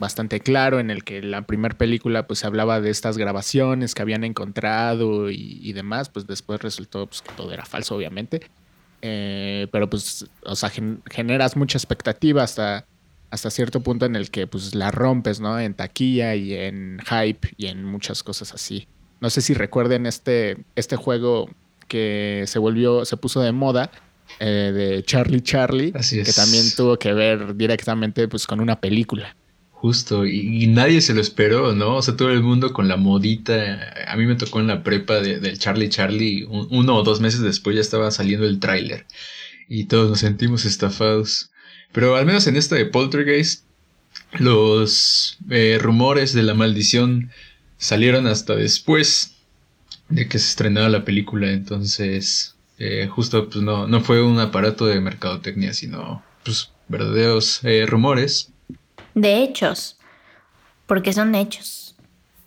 bastante 0.00 0.40
claro 0.40 0.80
en 0.80 0.90
el 0.90 1.04
que 1.04 1.22
la 1.22 1.42
primera 1.42 1.76
película 1.76 2.26
pues 2.26 2.44
hablaba 2.44 2.80
de 2.80 2.90
estas 2.90 3.18
grabaciones 3.18 3.94
que 3.94 4.02
habían 4.02 4.24
encontrado 4.24 5.30
y, 5.30 5.72
demás, 5.72 6.08
pues 6.08 6.26
después 6.26 6.60
resultó 6.60 7.06
pues, 7.06 7.22
que 7.22 7.32
todo 7.34 7.52
era 7.52 7.64
falso 7.64 7.94
obviamente. 7.94 8.40
Eh, 9.02 9.68
pero 9.70 9.88
pues, 9.88 10.26
o 10.44 10.56
sea, 10.56 10.70
generas 11.10 11.56
mucha 11.56 11.78
expectativa 11.78 12.42
hasta, 12.42 12.86
hasta 13.30 13.50
cierto 13.50 13.80
punto 13.80 14.06
en 14.06 14.16
el 14.16 14.30
que 14.30 14.46
pues 14.46 14.74
la 14.74 14.90
rompes, 14.90 15.38
¿no? 15.38 15.60
En 15.60 15.74
taquilla 15.74 16.34
y 16.34 16.54
en 16.54 16.98
hype 17.06 17.54
y 17.56 17.66
en 17.66 17.84
muchas 17.84 18.22
cosas 18.22 18.52
así. 18.54 18.88
No 19.20 19.28
sé 19.28 19.42
si 19.42 19.52
recuerden 19.52 20.06
este, 20.06 20.64
este 20.76 20.96
juego 20.96 21.50
que 21.90 22.44
se 22.46 22.58
volvió, 22.58 23.04
se 23.04 23.18
puso 23.18 23.40
de 23.40 23.52
moda, 23.52 23.90
eh, 24.38 24.72
de 24.72 25.02
Charlie 25.02 25.42
Charlie, 25.42 25.92
que 25.92 26.32
también 26.32 26.64
tuvo 26.76 26.98
que 26.98 27.12
ver 27.12 27.56
directamente 27.56 28.28
pues 28.28 28.46
con 28.46 28.60
una 28.60 28.80
película. 28.80 29.36
Justo, 29.72 30.26
y, 30.26 30.66
nadie 30.68 31.00
se 31.00 31.14
lo 31.14 31.20
esperó, 31.20 31.74
¿no? 31.74 31.96
O 31.96 32.02
sea, 32.02 32.14
todo 32.14 32.30
el 32.30 32.42
mundo 32.42 32.72
con 32.72 32.86
la 32.86 32.96
modita. 32.96 33.92
A 34.06 34.16
mí 34.16 34.26
me 34.26 34.36
tocó 34.36 34.60
en 34.60 34.66
la 34.66 34.82
prepa 34.82 35.20
del 35.20 35.58
Charlie 35.58 35.88
Charlie, 35.88 36.44
uno 36.44 36.96
o 36.96 37.02
dos 37.02 37.20
meses 37.20 37.40
después 37.40 37.74
ya 37.74 37.82
estaba 37.82 38.10
saliendo 38.10 38.46
el 38.46 38.60
tráiler. 38.60 39.06
Y 39.68 39.84
todos 39.84 40.10
nos 40.10 40.20
sentimos 40.20 40.64
estafados. 40.64 41.50
Pero 41.92 42.16
al 42.16 42.26
menos 42.26 42.46
en 42.46 42.56
esta 42.56 42.76
de 42.76 42.86
Poltergeist, 42.86 43.64
los 44.38 45.38
eh, 45.50 45.78
rumores 45.80 46.34
de 46.34 46.42
la 46.42 46.54
maldición 46.54 47.30
salieron 47.78 48.26
hasta 48.26 48.54
después 48.54 49.39
de 50.10 50.28
que 50.28 50.38
se 50.38 50.50
estrenaba 50.50 50.88
la 50.88 51.04
película, 51.04 51.50
entonces 51.50 52.56
eh, 52.78 53.08
justo 53.10 53.48
pues 53.48 53.62
no, 53.62 53.86
no 53.86 54.00
fue 54.00 54.22
un 54.22 54.38
aparato 54.38 54.86
de 54.86 55.00
mercadotecnia, 55.00 55.72
sino 55.72 56.22
pues 56.44 56.70
verdaderos 56.88 57.60
eh, 57.64 57.86
rumores. 57.86 58.50
De 59.14 59.42
hechos, 59.42 59.98
porque 60.86 61.12
son 61.12 61.34
hechos. 61.34 61.96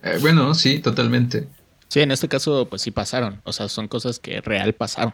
Eh, 0.03 0.17
bueno, 0.21 0.53
sí, 0.53 0.79
totalmente. 0.79 1.47
Sí, 1.87 2.01
en 2.01 2.11
este 2.11 2.27
caso, 2.27 2.67
pues 2.69 2.81
sí 2.81 2.91
pasaron. 2.91 3.41
O 3.43 3.53
sea, 3.53 3.69
son 3.69 3.87
cosas 3.87 4.19
que 4.19 4.41
real 4.41 4.73
pasaron. 4.73 5.13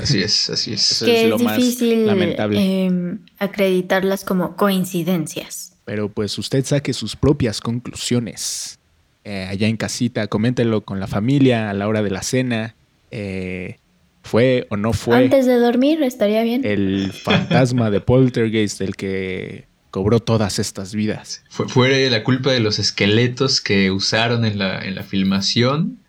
Así 0.00 0.22
es, 0.22 0.50
así 0.50 0.72
es. 0.72 0.90
Eso 0.90 1.04
que 1.04 1.18
es 1.18 1.24
es, 1.24 1.30
lo 1.30 1.38
más 1.38 1.56
difícil 1.56 2.06
lamentable. 2.06 2.84
em, 2.84 3.24
acreditarlas 3.38 4.24
como 4.24 4.56
coincidencias. 4.56 5.74
Pero 5.84 6.08
pues 6.08 6.38
usted 6.38 6.64
saque 6.64 6.92
sus 6.92 7.16
propias 7.16 7.60
conclusiones. 7.60 8.79
Eh, 9.30 9.46
allá 9.48 9.68
en 9.68 9.76
casita, 9.76 10.26
coméntenlo 10.26 10.80
con 10.80 10.98
la 10.98 11.06
familia 11.06 11.70
a 11.70 11.72
la 11.72 11.86
hora 11.86 12.02
de 12.02 12.10
la 12.10 12.20
cena. 12.24 12.74
Eh, 13.12 13.78
¿Fue 14.22 14.66
o 14.70 14.76
no 14.76 14.92
fue 14.92 15.18
Antes 15.18 15.46
de 15.46 15.54
dormir 15.54 16.02
estaría 16.02 16.42
bien. 16.42 16.64
el 16.64 17.12
fantasma 17.12 17.92
de 17.92 18.00
Poltergeist 18.00 18.80
el 18.80 18.96
que 18.96 19.68
cobró 19.92 20.18
todas 20.18 20.58
estas 20.58 20.96
vidas? 20.96 21.44
Fue, 21.48 21.68
¿Fue 21.68 22.10
la 22.10 22.24
culpa 22.24 22.50
de 22.50 22.58
los 22.58 22.80
esqueletos 22.80 23.60
que 23.60 23.92
usaron 23.92 24.44
en 24.44 24.58
la, 24.58 24.80
en 24.80 24.96
la 24.96 25.04
filmación 25.04 26.00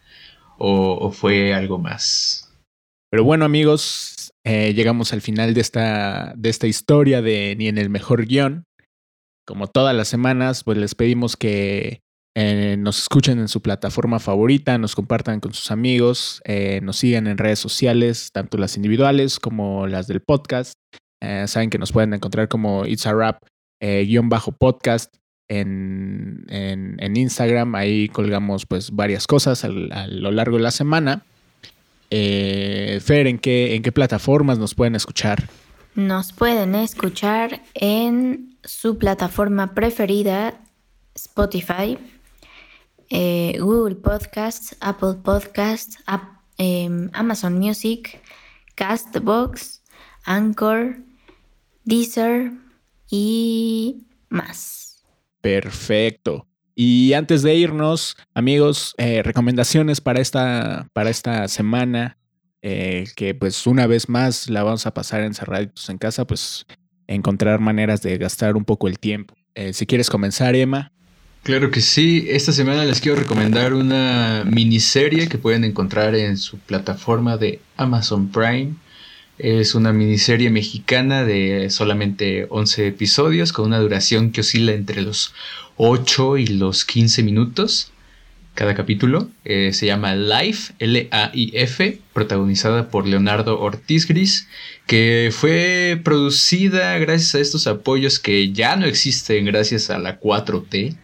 o, 0.58 0.98
o 1.00 1.12
fue 1.12 1.54
algo 1.54 1.78
más? 1.78 2.52
Pero 3.12 3.24
bueno, 3.24 3.46
amigos, 3.46 4.34
eh, 4.44 4.74
llegamos 4.74 5.14
al 5.14 5.22
final 5.22 5.54
de 5.54 5.62
esta, 5.62 6.34
de 6.36 6.50
esta 6.50 6.66
historia 6.66 7.22
de 7.22 7.54
Ni 7.56 7.68
en 7.68 7.78
el 7.78 7.92
mejor 7.92 8.26
guion. 8.26 8.64
Como 9.46 9.68
todas 9.68 9.96
las 9.96 10.08
semanas, 10.08 10.64
pues 10.64 10.80
les 10.80 10.96
pedimos 10.96 11.38
que 11.38 12.02
eh, 12.34 12.78
nos 12.80 13.00
escuchen 13.00 13.40
en 13.40 13.50
su 13.50 13.62
plataforma 13.62 14.20
favorita, 14.20 14.78
nos 14.78 14.96
compartan 14.96 15.42
con 15.42 15.54
sus 15.54 15.70
amigos, 15.70 16.42
eh, 16.46 16.80
nos 16.82 16.98
sigan 16.98 17.28
en 17.28 17.38
redes 17.38 17.60
sociales, 17.60 18.32
tanto 18.32 18.58
las 18.58 18.78
individuales 18.78 19.40
como 19.40 19.86
las 19.88 20.08
del 20.08 20.22
podcast. 20.22 20.74
Eh, 21.22 21.46
saben 21.48 21.70
que 21.70 21.78
nos 21.78 21.92
pueden 21.92 22.14
encontrar 22.14 22.48
como 22.48 22.86
It's 22.86 23.06
a 23.06 23.14
Rap 23.14 23.44
guion 23.82 24.30
bajo 24.30 24.52
podcast 24.52 25.16
en, 25.50 26.46
en, 26.50 27.18
Instagram. 27.18 27.74
Ahí 27.74 28.08
colgamos 28.10 28.68
pues 28.68 28.92
varias 28.92 29.26
cosas 29.26 29.64
a 29.66 29.70
lo 29.70 30.30
largo 30.30 30.58
de 30.58 30.64
la 30.64 30.70
semana. 30.70 31.26
Fer, 32.12 33.26
¿en 33.26 33.40
qué, 33.40 33.74
¿en 33.74 33.82
qué 33.82 33.92
plataformas 33.92 34.60
nos 34.60 34.76
pueden 34.76 34.94
escuchar? 34.94 35.50
Nos 35.96 36.32
pueden 36.32 36.76
escuchar 36.76 37.64
en 37.74 38.56
su 38.64 39.00
plataforma 39.00 39.74
preferida, 39.74 40.62
Spotify, 41.16 41.98
eh, 43.12 43.58
Google 43.60 43.96
Podcasts, 43.96 44.76
Apple 44.80 45.16
Podcasts, 45.22 45.98
em, 46.58 47.10
Amazon 47.12 47.60
Music, 47.60 48.22
Castbox, 48.76 49.84
Anchor, 50.24 50.98
Deezer 51.84 52.54
y 53.10 54.08
más. 54.30 55.04
Perfecto. 55.42 56.48
Y 56.74 57.12
antes 57.12 57.42
de 57.44 57.54
irnos, 57.56 58.16
amigos, 58.34 58.96
eh, 58.98 59.22
recomendaciones 59.24 60.00
para 60.00 60.22
esta, 60.22 60.88
para 60.94 61.10
esta 61.10 61.50
semana, 61.50 62.18
eh, 62.62 63.08
que 63.18 63.36
pues 63.36 63.68
una 63.68 63.88
vez 63.88 64.08
más 64.08 64.50
la 64.50 64.64
vamos 64.64 64.86
a 64.86 64.94
pasar 64.94 65.22
encerraditos 65.22 65.90
en 65.90 65.98
casa, 65.98 66.26
pues 66.26 66.66
encontrar 67.08 67.60
maneras 67.60 68.02
de 68.02 68.18
gastar 68.18 68.56
un 68.56 68.64
poco 68.64 68.88
el 68.88 69.00
tiempo. 69.00 69.36
Si 69.74 69.86
quieres 69.86 70.10
comenzar, 70.10 70.56
Emma. 70.56 70.94
Claro 71.44 71.72
que 71.72 71.82
sí, 71.82 72.28
esta 72.30 72.52
semana 72.52 72.86
les 72.86 73.02
quiero 73.02 73.18
recomendar 73.18 73.74
una 73.74 74.44
miniserie 74.46 75.28
que 75.28 75.40
pueden 75.40 75.64
encontrar 75.64 76.14
en 76.14 76.38
su 76.38 76.60
plataforma 76.60 77.38
de 77.38 77.60
Amazon 77.78 78.32
Prime. 78.32 78.76
Es 79.40 79.74
una 79.74 79.92
miniserie 79.92 80.52
mexicana 80.52 81.24
de 81.24 81.72
solamente 81.72 82.46
11 82.48 82.86
episodios 82.86 83.54
con 83.54 83.66
una 83.66 83.80
duración 83.80 84.32
que 84.32 84.42
oscila 84.42 84.74
entre 84.74 85.02
los 85.02 85.34
8 85.78 86.38
y 86.38 86.46
los 86.46 86.86
15 86.86 87.24
minutos 87.24 87.92
cada 88.54 88.76
capítulo. 88.76 89.28
Eh, 89.44 89.74
se 89.74 89.88
llama 89.88 90.14
Life, 90.14 90.74
L-A-I-F, 90.78 92.02
protagonizada 92.14 92.92
por 92.92 93.08
Leonardo 93.08 93.60
Ortiz 93.60 94.08
Gris, 94.08 94.48
que 94.86 95.32
fue 95.32 96.00
producida 96.04 97.00
gracias 97.00 97.34
a 97.34 97.40
estos 97.40 97.66
apoyos 97.66 98.20
que 98.20 98.52
ya 98.52 98.76
no 98.76 98.86
existen 98.86 99.46
gracias 99.46 99.90
a 99.90 99.98
la 99.98 100.20
4T 100.20 100.98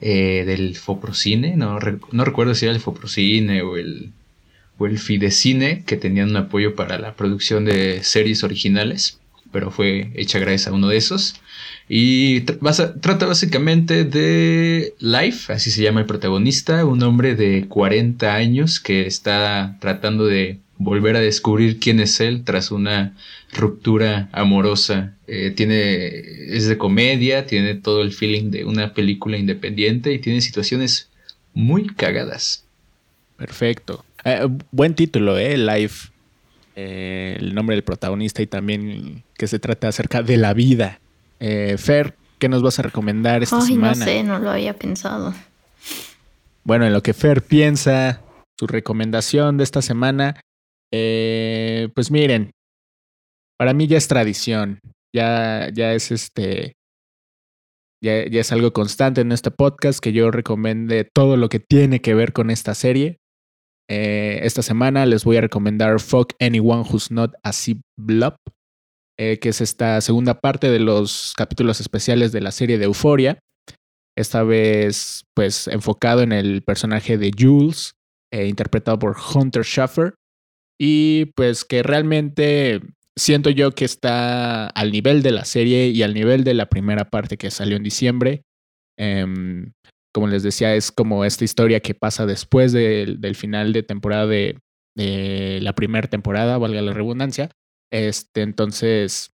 eh, 0.00 0.44
del 0.46 0.76
Foprocine. 0.76 1.56
No, 1.56 1.78
no 2.12 2.24
recuerdo 2.24 2.54
si 2.54 2.66
era 2.66 2.74
el 2.74 2.80
Foprocine 2.80 3.62
o 3.62 3.76
el, 3.76 4.12
o 4.78 4.86
el 4.86 4.98
Fidecine, 4.98 5.84
que 5.84 5.96
tenían 5.96 6.30
un 6.30 6.36
apoyo 6.36 6.74
para 6.74 6.98
la 6.98 7.14
producción 7.14 7.64
de 7.64 8.02
series 8.02 8.44
originales, 8.44 9.20
pero 9.52 9.70
fue 9.70 10.10
hecha 10.14 10.38
gracias 10.38 10.68
a 10.68 10.72
uno 10.72 10.88
de 10.88 10.96
esos. 10.96 11.36
Y 11.88 12.40
trata 12.40 13.26
básicamente 13.26 14.04
de 14.04 14.94
Life, 14.98 15.52
así 15.52 15.70
se 15.70 15.82
llama 15.82 16.00
el 16.00 16.06
protagonista, 16.06 16.84
un 16.84 17.02
hombre 17.02 17.36
de 17.36 17.66
40 17.68 18.34
años 18.34 18.80
que 18.80 19.06
está 19.06 19.76
tratando 19.80 20.26
de 20.26 20.58
volver 20.78 21.16
a 21.16 21.20
descubrir 21.20 21.78
quién 21.80 22.00
es 22.00 22.20
él 22.20 22.44
tras 22.44 22.70
una 22.70 23.16
ruptura 23.52 24.28
amorosa. 24.32 25.14
Eh, 25.26 25.50
tiene, 25.50 26.06
es 26.54 26.66
de 26.68 26.78
comedia, 26.78 27.46
tiene 27.46 27.74
todo 27.74 28.02
el 28.02 28.12
feeling 28.12 28.50
de 28.50 28.64
una 28.64 28.94
película 28.94 29.36
independiente 29.36 30.12
y 30.12 30.18
tiene 30.18 30.40
situaciones 30.40 31.08
muy 31.54 31.86
cagadas. 31.86 32.64
Perfecto. 33.36 34.04
Eh, 34.24 34.46
buen 34.70 34.94
título, 34.94 35.38
¿eh? 35.38 35.56
Life. 35.56 36.08
Eh, 36.78 37.36
el 37.40 37.54
nombre 37.54 37.74
del 37.74 37.84
protagonista 37.84 38.42
y 38.42 38.46
también 38.46 39.22
que 39.38 39.46
se 39.46 39.58
trata 39.58 39.88
acerca 39.88 40.22
de 40.22 40.36
la 40.36 40.52
vida. 40.52 41.00
Eh, 41.40 41.76
Fer, 41.78 42.14
¿qué 42.38 42.50
nos 42.50 42.62
vas 42.62 42.78
a 42.78 42.82
recomendar 42.82 43.42
esta 43.42 43.60
Ay, 43.60 43.68
semana? 43.68 43.94
no 43.94 44.04
sé, 44.04 44.22
no 44.22 44.38
lo 44.38 44.50
había 44.50 44.74
pensado. 44.74 45.34
Bueno, 46.64 46.84
en 46.84 46.92
lo 46.92 47.02
que 47.02 47.14
Fer 47.14 47.42
piensa, 47.42 48.20
su 48.58 48.66
recomendación 48.66 49.56
de 49.56 49.64
esta 49.64 49.80
semana, 49.80 50.40
eh, 50.92 51.88
pues 51.94 52.10
miren, 52.10 52.50
para 53.58 53.74
mí 53.74 53.86
ya 53.86 53.96
es 53.96 54.08
tradición, 54.08 54.80
ya, 55.14 55.70
ya 55.72 55.92
es 55.94 56.10
este, 56.12 56.74
ya, 58.02 58.26
ya 58.26 58.40
es 58.40 58.52
algo 58.52 58.72
constante 58.72 59.22
en 59.22 59.32
este 59.32 59.50
podcast 59.50 60.00
que 60.00 60.12
yo 60.12 60.30
recomiende 60.30 61.08
todo 61.12 61.36
lo 61.36 61.48
que 61.48 61.60
tiene 61.60 62.00
que 62.00 62.14
ver 62.14 62.32
con 62.32 62.50
esta 62.50 62.74
serie. 62.74 63.18
Eh, 63.88 64.40
esta 64.42 64.62
semana 64.62 65.06
les 65.06 65.24
voy 65.24 65.36
a 65.36 65.40
recomendar 65.40 66.00
Fuck 66.00 66.34
Anyone 66.40 66.82
Who's 66.82 67.10
Not 67.10 67.34
a 67.42 67.52
Zip 67.52 67.80
Blob, 67.96 68.36
eh, 69.18 69.38
que 69.38 69.50
es 69.50 69.60
esta 69.60 70.00
segunda 70.00 70.40
parte 70.40 70.70
de 70.70 70.80
los 70.80 71.34
capítulos 71.36 71.80
especiales 71.80 72.32
de 72.32 72.40
la 72.40 72.50
serie 72.52 72.78
de 72.78 72.84
Euforia. 72.84 73.38
Esta 74.18 74.42
vez, 74.42 75.24
pues, 75.34 75.68
enfocado 75.68 76.22
en 76.22 76.32
el 76.32 76.62
personaje 76.62 77.18
de 77.18 77.30
Jules, 77.38 77.92
interpretado 78.32 78.98
por 78.98 79.16
Hunter 79.34 79.62
Schaffer. 79.62 80.14
Y 80.78 81.26
pues 81.36 81.64
que 81.64 81.82
realmente 81.82 82.80
siento 83.16 83.50
yo 83.50 83.72
que 83.72 83.84
está 83.84 84.66
al 84.68 84.92
nivel 84.92 85.22
de 85.22 85.30
la 85.30 85.44
serie 85.44 85.88
y 85.88 86.02
al 86.02 86.14
nivel 86.14 86.44
de 86.44 86.54
la 86.54 86.66
primera 86.66 87.08
parte 87.08 87.36
que 87.36 87.50
salió 87.50 87.76
en 87.76 87.82
diciembre. 87.82 88.42
Em, 88.98 89.72
como 90.12 90.28
les 90.28 90.42
decía, 90.42 90.74
es 90.74 90.92
como 90.92 91.24
esta 91.24 91.44
historia 91.44 91.80
que 91.80 91.94
pasa 91.94 92.26
después 92.26 92.72
del, 92.72 93.34
final 93.34 93.72
de 93.72 93.82
temporada 93.82 94.26
de, 94.26 94.58
de 94.96 95.60
la 95.62 95.74
primera 95.74 96.08
temporada, 96.08 96.58
valga 96.58 96.80
la 96.82 96.92
redundancia. 96.92 97.50
Este, 97.92 98.42
entonces, 98.42 99.30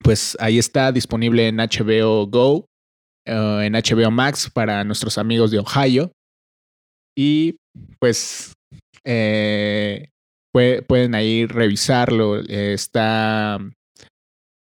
pues 0.00 0.36
ahí 0.40 0.58
está 0.58 0.92
disponible 0.92 1.48
en 1.48 1.56
HBO 1.56 2.26
Go, 2.26 2.66
eh, 3.26 3.60
en 3.64 3.72
HBO 3.74 4.10
Max 4.10 4.50
para 4.52 4.84
nuestros 4.84 5.18
amigos 5.18 5.50
de 5.50 5.58
Ohio. 5.58 6.12
Y 7.16 7.56
pues 7.98 8.52
eh, 9.04 10.08
pue- 10.56 10.84
pueden 10.86 11.14
ahí 11.14 11.44
revisarlo. 11.46 12.38
eh, 12.40 12.72
está 12.72 13.58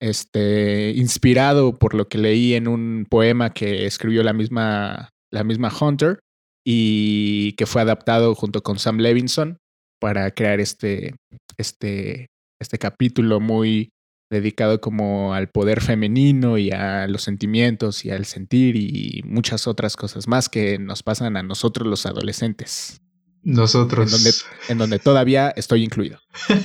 este, 0.01 0.93
inspirado 0.97 1.79
por 1.79 1.95
lo 1.95 2.09
que 2.09 2.19
leí 2.19 2.55
en 2.55 2.69
un 2.69 3.07
poema 3.09 3.53
que 3.53 3.87
escribió 3.87 4.23
la 4.23 4.33
misma, 4.33 5.11
la 5.33 5.45
misma 5.45 5.73
Hunter 5.81 6.21
y 6.65 7.53
que 7.53 7.67
fue 7.67 7.83
adaptado 7.83 8.35
junto 8.35 8.63
con 8.63 8.79
Sam 8.79 8.99
Levinson 8.99 9.59
para 10.01 10.31
crear 10.33 10.61
este, 10.61 11.15
este, 11.57 12.27
este 12.61 12.79
capítulo 12.79 13.41
muy 13.41 13.91
dedicado 14.31 14.81
como 14.81 15.35
al 15.35 15.49
poder 15.49 15.81
femenino 15.81 16.59
y 16.59 16.71
a 16.71 17.07
los 17.07 17.23
sentimientos 17.23 18.05
y 18.05 18.11
al 18.11 18.25
sentir 18.25 18.77
y 18.77 19.23
muchas 19.25 19.67
otras 19.67 19.95
cosas 19.97 20.27
más 20.27 20.49
que 20.49 20.79
nos 20.79 21.03
pasan 21.03 21.37
a 21.37 21.43
nosotros 21.43 21.87
los 21.87 22.07
adolescentes, 22.07 23.03
en 23.45 23.53
Nosotros. 23.55 24.11
donde, 24.11 24.31
en 24.69 24.79
donde 24.79 24.99
todavía 24.99 25.53
estoy 25.57 25.85
incluido. 25.85 26.19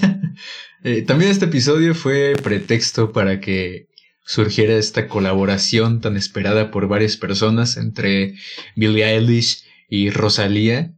Eh, 0.84 1.02
también 1.02 1.32
este 1.32 1.46
episodio 1.46 1.96
fue 1.96 2.36
pretexto 2.42 3.12
para 3.12 3.40
que 3.40 3.88
surgiera 4.24 4.76
esta 4.76 5.08
colaboración 5.08 6.02
tan 6.02 6.16
esperada 6.16 6.70
por 6.70 6.88
varias 6.88 7.18
personas 7.18 7.78
entre 7.78 8.36
Billie 8.76 9.04
Eilish 9.04 9.64
y 9.90 10.12
Rosalía 10.12 10.94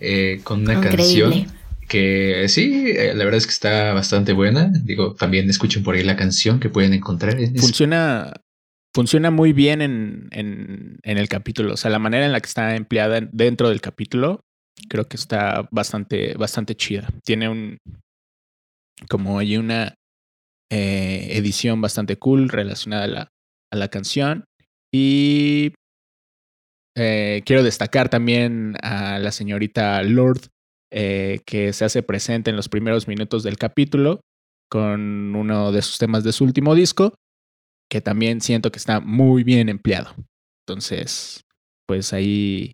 eh, 0.00 0.40
con 0.42 0.62
una 0.62 0.74
Increíble. 0.74 0.96
canción 0.96 1.46
que 1.88 2.46
sí, 2.48 2.92
eh, 2.96 3.14
la 3.14 3.24
verdad 3.24 3.38
es 3.38 3.46
que 3.46 3.52
está 3.52 3.92
bastante 3.92 4.32
buena. 4.32 4.70
Digo, 4.84 5.14
también 5.14 5.50
escuchen 5.50 5.82
por 5.82 5.94
ahí 5.94 6.02
la 6.02 6.16
canción 6.16 6.58
que 6.58 6.68
pueden 6.68 6.94
encontrar. 6.94 7.36
Funciona, 7.56 8.32
funciona 8.94 9.30
muy 9.30 9.52
bien 9.52 9.82
en, 9.82 10.28
en, 10.30 10.98
en, 11.02 11.18
el 11.18 11.28
capítulo. 11.28 11.74
O 11.74 11.76
sea, 11.76 11.90
la 11.90 11.98
manera 11.98 12.24
en 12.24 12.32
la 12.32 12.40
que 12.40 12.48
está 12.48 12.76
empleada 12.76 13.20
dentro 13.32 13.68
del 13.68 13.80
capítulo, 13.80 14.46
creo 14.88 15.06
que 15.06 15.16
está 15.16 15.68
bastante, 15.70 16.34
bastante 16.34 16.74
chida. 16.74 17.08
Tiene 17.24 17.48
un, 17.48 17.78
como 19.08 19.38
hay 19.38 19.56
una 19.56 19.94
eh, 20.70 21.28
edición 21.32 21.80
bastante 21.80 22.16
cool 22.16 22.48
relacionada 22.48 23.04
a 23.04 23.08
la, 23.08 23.28
a 23.72 23.76
la 23.76 23.88
canción. 23.88 24.44
Y 24.92 25.72
eh, 26.96 27.42
quiero 27.44 27.62
destacar 27.62 28.08
también 28.08 28.76
a 28.82 29.18
la 29.18 29.32
señorita 29.32 30.02
Lord, 30.02 30.48
eh, 30.92 31.40
que 31.46 31.72
se 31.72 31.84
hace 31.84 32.02
presente 32.02 32.50
en 32.50 32.56
los 32.56 32.68
primeros 32.68 33.06
minutos 33.06 33.44
del 33.44 33.56
capítulo 33.56 34.20
con 34.68 35.34
uno 35.34 35.72
de 35.72 35.82
sus 35.82 35.98
temas 35.98 36.24
de 36.24 36.32
su 36.32 36.44
último 36.44 36.74
disco, 36.74 37.14
que 37.90 38.00
también 38.00 38.40
siento 38.40 38.70
que 38.70 38.78
está 38.78 39.00
muy 39.00 39.42
bien 39.42 39.68
empleado. 39.68 40.14
Entonces, 40.64 41.42
pues 41.86 42.12
ahí 42.12 42.72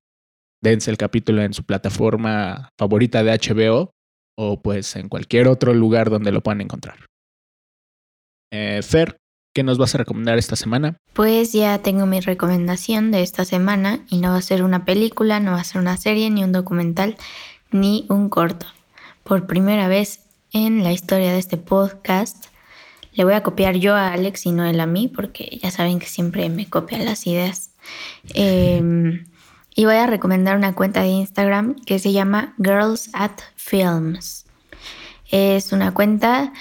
dense 0.67 0.91
el 0.91 0.97
capítulo 0.97 1.43
en 1.43 1.55
su 1.55 1.65
plataforma 1.65 2.71
favorita 2.77 3.23
de 3.23 3.33
HBO 3.39 3.93
o 4.37 4.61
pues 4.61 4.97
en 4.97 5.09
cualquier 5.09 5.47
otro 5.47 5.73
lugar 5.73 6.11
donde 6.11 6.33
lo 6.33 6.43
puedan 6.43 6.61
encontrar. 6.61 7.07
Eh, 8.53 8.81
Fer, 8.83 9.17
¿qué 9.55 9.63
nos 9.63 9.79
vas 9.79 9.95
a 9.95 9.99
recomendar 9.99 10.39
esta 10.39 10.57
semana? 10.57 10.97
Pues 11.13 11.53
ya 11.53 11.79
tengo 11.79 12.07
mi 12.07 12.21
recomendación 12.21 13.13
de 13.13 13.23
esta 13.23 13.45
semana 13.45 14.01
y 14.11 14.19
no 14.19 14.31
va 14.31 14.39
a 14.39 14.43
ser 14.43 14.65
una 14.65 14.85
película, 14.85 15.39
no 15.41 15.53
va 15.53 15.61
a 15.61 15.65
ser 15.65 15.81
una 15.81 15.97
serie, 15.97 16.31
ni 16.31 16.43
un 16.43 16.53
documental, 16.53 17.17
ni 17.71 18.05
un 18.09 18.29
corto. 18.29 18.67
Por 19.23 19.47
primera 19.47 19.87
vez 19.87 20.21
en 20.53 20.83
la 20.83 20.93
historia 20.93 21.33
de 21.33 21.39
este 21.39 21.57
podcast, 21.57 22.47
le 23.13 23.25
voy 23.25 23.35
a 23.35 23.43
copiar 23.43 23.77
yo 23.77 23.95
a 23.95 24.13
Alex 24.13 24.47
y 24.47 24.53
no 24.53 24.65
él 24.65 24.81
a 24.81 24.87
mí, 24.87 25.09
porque 25.09 25.59
ya 25.63 25.71
saben 25.71 26.01
que 26.01 26.07
siempre 26.07 26.49
me 26.49 26.69
copian 26.69 27.05
las 27.05 27.27
ideas. 27.27 27.71
Em, 28.35 29.25
y 29.77 29.85
voy 29.85 29.97
a 29.97 30.07
recomendar 30.07 30.57
una 30.57 30.75
cuenta 30.75 31.03
de 31.03 31.09
Instagram 31.09 31.77
que 31.85 31.99
se 31.99 32.13
llama 32.13 32.55
Girls 32.57 33.11
at 33.13 33.39
Films. 33.57 34.47
Es 35.31 35.73
una 35.73 35.93
cuenta 35.93 36.53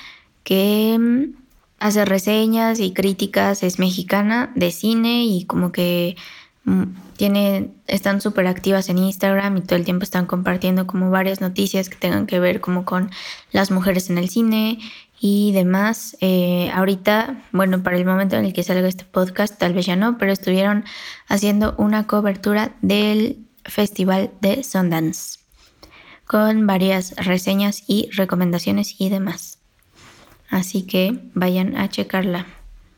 que 0.44 0.94
em, 0.94 1.34
hace 1.80 2.04
reseñas 2.04 2.80
y 2.82 2.94
críticas, 2.94 3.64
es 3.64 3.80
mexicana 3.80 4.52
de 4.56 4.72
cine 4.72 5.24
y 5.24 5.46
como 5.46 5.72
que 5.72 6.18
mm, 6.66 6.84
tiene, 7.16 7.72
están 7.88 8.20
súper 8.20 8.48
activas 8.48 8.90
en 8.90 8.98
Instagram 8.98 9.58
y 9.58 9.62
todo 9.62 9.78
el 9.78 9.86
tiempo 9.86 10.04
están 10.04 10.26
compartiendo 10.26 10.86
como 10.86 11.10
varias 11.10 11.40
noticias 11.40 11.88
que 11.88 11.96
tengan 11.96 12.28
que 12.28 12.40
ver 12.40 12.60
como 12.60 12.84
con 12.84 13.12
las 13.52 13.72
mujeres 13.72 14.10
en 14.10 14.18
el 14.18 14.28
cine 14.28 14.80
y 15.28 15.54
demás. 15.54 16.16
Eh, 16.22 16.70
ahorita, 16.72 17.42
bueno, 17.52 17.82
para 17.82 17.98
el 17.98 18.06
momento 18.06 18.36
en 18.36 18.46
el 18.46 18.54
que 18.54 18.62
salga 18.62 18.88
este 18.88 19.06
podcast, 19.06 19.58
tal 19.58 19.74
vez 19.74 19.88
ya 19.88 19.96
no, 19.96 20.20
pero 20.20 20.32
estuvieron 20.32 20.86
haciendo 21.28 21.74
una 21.80 22.06
cobertura 22.06 22.76
del 22.84 23.40
Festival 23.64 24.30
de 24.42 24.64
Sundance 24.64 25.40
con 26.28 26.68
varias 26.68 27.16
reseñas 27.16 27.86
y 27.88 28.08
recomendaciones 28.12 28.98
y 29.00 29.10
demás. 29.10 29.58
Así 30.50 30.84
que 30.84 31.18
vayan 31.34 31.76
a 31.76 31.90
checarla. 31.90 32.46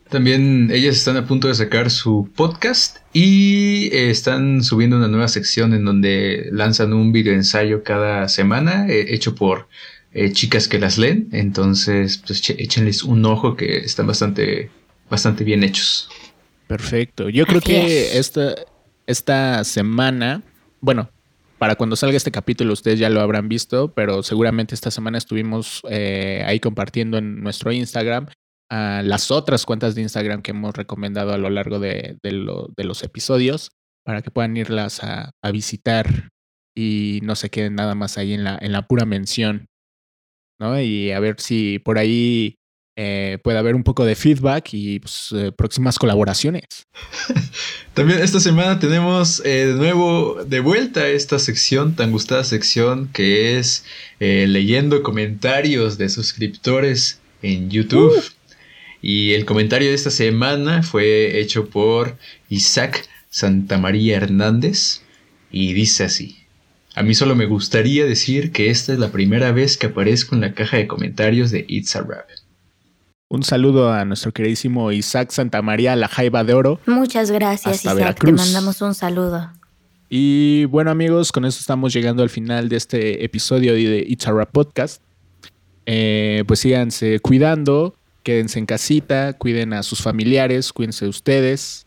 También 0.09 0.69
ellas 0.69 0.97
están 0.97 1.15
a 1.15 1.25
punto 1.25 1.47
de 1.47 1.55
sacar 1.55 1.89
su 1.89 2.29
podcast 2.35 2.97
y 3.13 3.87
eh, 3.93 4.09
están 4.09 4.63
subiendo 4.63 4.97
una 4.97 5.07
nueva 5.07 5.29
sección 5.29 5.73
en 5.73 5.85
donde 5.85 6.49
lanzan 6.51 6.91
un 6.91 7.13
video 7.13 7.33
ensayo 7.33 7.83
cada 7.83 8.27
semana 8.27 8.89
eh, 8.89 9.13
hecho 9.13 9.33
por 9.33 9.69
eh, 10.17 10.31
chicas 10.31 10.67
que 10.67 10.79
las 10.79 10.97
leen. 10.97 11.29
Entonces, 11.31 12.17
pues 12.25 12.49
échenles 12.49 13.03
un 13.03 13.23
ojo 13.25 13.55
que 13.55 13.77
están 13.77 14.07
bastante, 14.07 14.71
bastante 15.09 15.43
bien 15.43 15.63
hechos. 15.63 16.09
Perfecto. 16.67 17.29
Yo 17.29 17.45
creo 17.45 17.61
que 17.61 18.17
esta, 18.17 18.55
esta 19.05 19.63
semana, 19.63 20.43
bueno, 20.81 21.09
para 21.59 21.75
cuando 21.75 21.95
salga 21.95 22.17
este 22.17 22.31
capítulo 22.31 22.73
ustedes 22.73 22.99
ya 22.99 23.09
lo 23.09 23.21
habrán 23.21 23.47
visto, 23.47 23.93
pero 23.93 24.23
seguramente 24.23 24.75
esta 24.75 24.91
semana 24.91 25.17
estuvimos 25.17 25.81
ahí 25.85 26.59
compartiendo 26.59 27.17
en 27.17 27.41
nuestro 27.41 27.71
Instagram 27.71 28.27
a 28.69 29.01
las 29.03 29.31
otras 29.31 29.65
cuentas 29.65 29.95
de 29.95 30.01
Instagram 30.01 30.41
que 30.41 30.51
hemos 30.51 30.75
recomendado 30.75 31.33
a 31.33 31.37
lo 31.37 31.49
largo 31.49 31.79
de, 31.79 32.17
los 32.23 33.03
episodios 33.03 33.71
para 34.03 34.21
que 34.21 34.31
puedan 34.31 34.57
irlas 34.57 35.03
a, 35.03 35.31
visitar 35.51 36.29
y 36.75 37.19
no 37.23 37.35
se 37.35 37.49
queden 37.49 37.75
nada 37.75 37.95
más 37.95 38.17
ahí 38.17 38.33
en 38.33 38.43
la, 38.43 38.57
en 38.61 38.71
la 38.71 38.87
pura 38.87 39.05
mención. 39.05 39.67
¿No? 40.59 40.79
Y 40.79 41.11
a 41.11 41.19
ver 41.19 41.39
si 41.39 41.79
por 41.79 41.97
ahí 41.97 42.57
eh, 42.99 43.37
puede 43.43 43.59
haber 43.59 43.75
un 43.75 43.83
poco 43.83 44.05
de 44.05 44.15
feedback 44.15 44.69
y 44.73 44.99
pues, 44.99 45.29
eh, 45.35 45.51
próximas 45.51 45.99
colaboraciones. 45.99 46.63
También 47.93 48.19
esta 48.19 48.39
semana 48.39 48.79
tenemos 48.79 49.39
eh, 49.45 49.67
de 49.67 49.73
nuevo 49.73 50.43
de 50.43 50.59
vuelta 50.61 51.07
esta 51.07 51.37
sección, 51.37 51.95
tan 51.95 52.11
gustada 52.11 52.43
sección 52.43 53.09
que 53.13 53.59
es 53.59 53.85
leyendo 54.19 55.03
comentarios 55.03 55.99
de 55.99 56.09
suscriptores 56.09 57.19
en 57.43 57.69
YouTube. 57.69 58.15
Y 58.99 59.33
el 59.33 59.45
comentario 59.45 59.89
de 59.89 59.93
esta 59.93 60.09
semana 60.09 60.81
fue 60.81 61.39
hecho 61.39 61.69
por 61.69 62.17
Isaac 62.49 63.07
Santamaría 63.29 64.17
Hernández 64.17 65.01
y 65.51 65.73
dice 65.73 66.05
así. 66.05 66.36
A 66.97 67.03
mí 67.03 67.13
solo 67.13 67.35
me 67.35 67.45
gustaría 67.45 68.07
decir 68.07 68.51
que 68.51 68.71
esta 68.71 68.91
es 68.91 68.97
la 68.97 69.11
primera 69.11 69.51
vez 69.51 69.77
que 69.77 69.85
aparezco 69.85 70.33
en 70.33 70.41
la 70.41 70.55
caja 70.55 70.77
de 70.77 70.87
comentarios 70.87 71.51
de 71.51 71.63
It's 71.67 71.95
a 71.95 72.01
Rap. 72.01 72.27
Un 73.29 73.43
saludo 73.43 73.93
a 73.93 74.03
nuestro 74.03 74.31
queridísimo 74.31 74.91
Isaac 74.91 75.29
Santamaría, 75.29 75.95
la 75.95 76.07
Jaiba 76.07 76.43
de 76.43 76.55
Oro. 76.55 76.79
Muchas 76.87 77.29
gracias, 77.29 77.85
Isaac. 77.85 78.19
Te 78.19 78.31
mandamos 78.31 78.81
un 78.81 78.95
saludo. 78.95 79.51
Y 80.09 80.65
bueno, 80.65 80.89
amigos, 80.89 81.31
con 81.31 81.45
eso 81.45 81.59
estamos 81.59 81.93
llegando 81.93 82.23
al 82.23 82.31
final 82.31 82.67
de 82.67 82.77
este 82.77 83.23
episodio 83.23 83.73
de 83.73 84.03
It's 84.07 84.27
a 84.27 84.31
Rap 84.31 84.49
Podcast. 84.49 85.03
Eh, 85.85 86.45
pues 86.47 86.61
síganse 86.61 87.19
cuidando, 87.19 87.93
quédense 88.23 88.57
en 88.57 88.65
casita, 88.65 89.33
cuiden 89.33 89.73
a 89.73 89.83
sus 89.83 90.01
familiares, 90.01 90.73
cuídense 90.73 91.05
de 91.05 91.09
ustedes, 91.09 91.85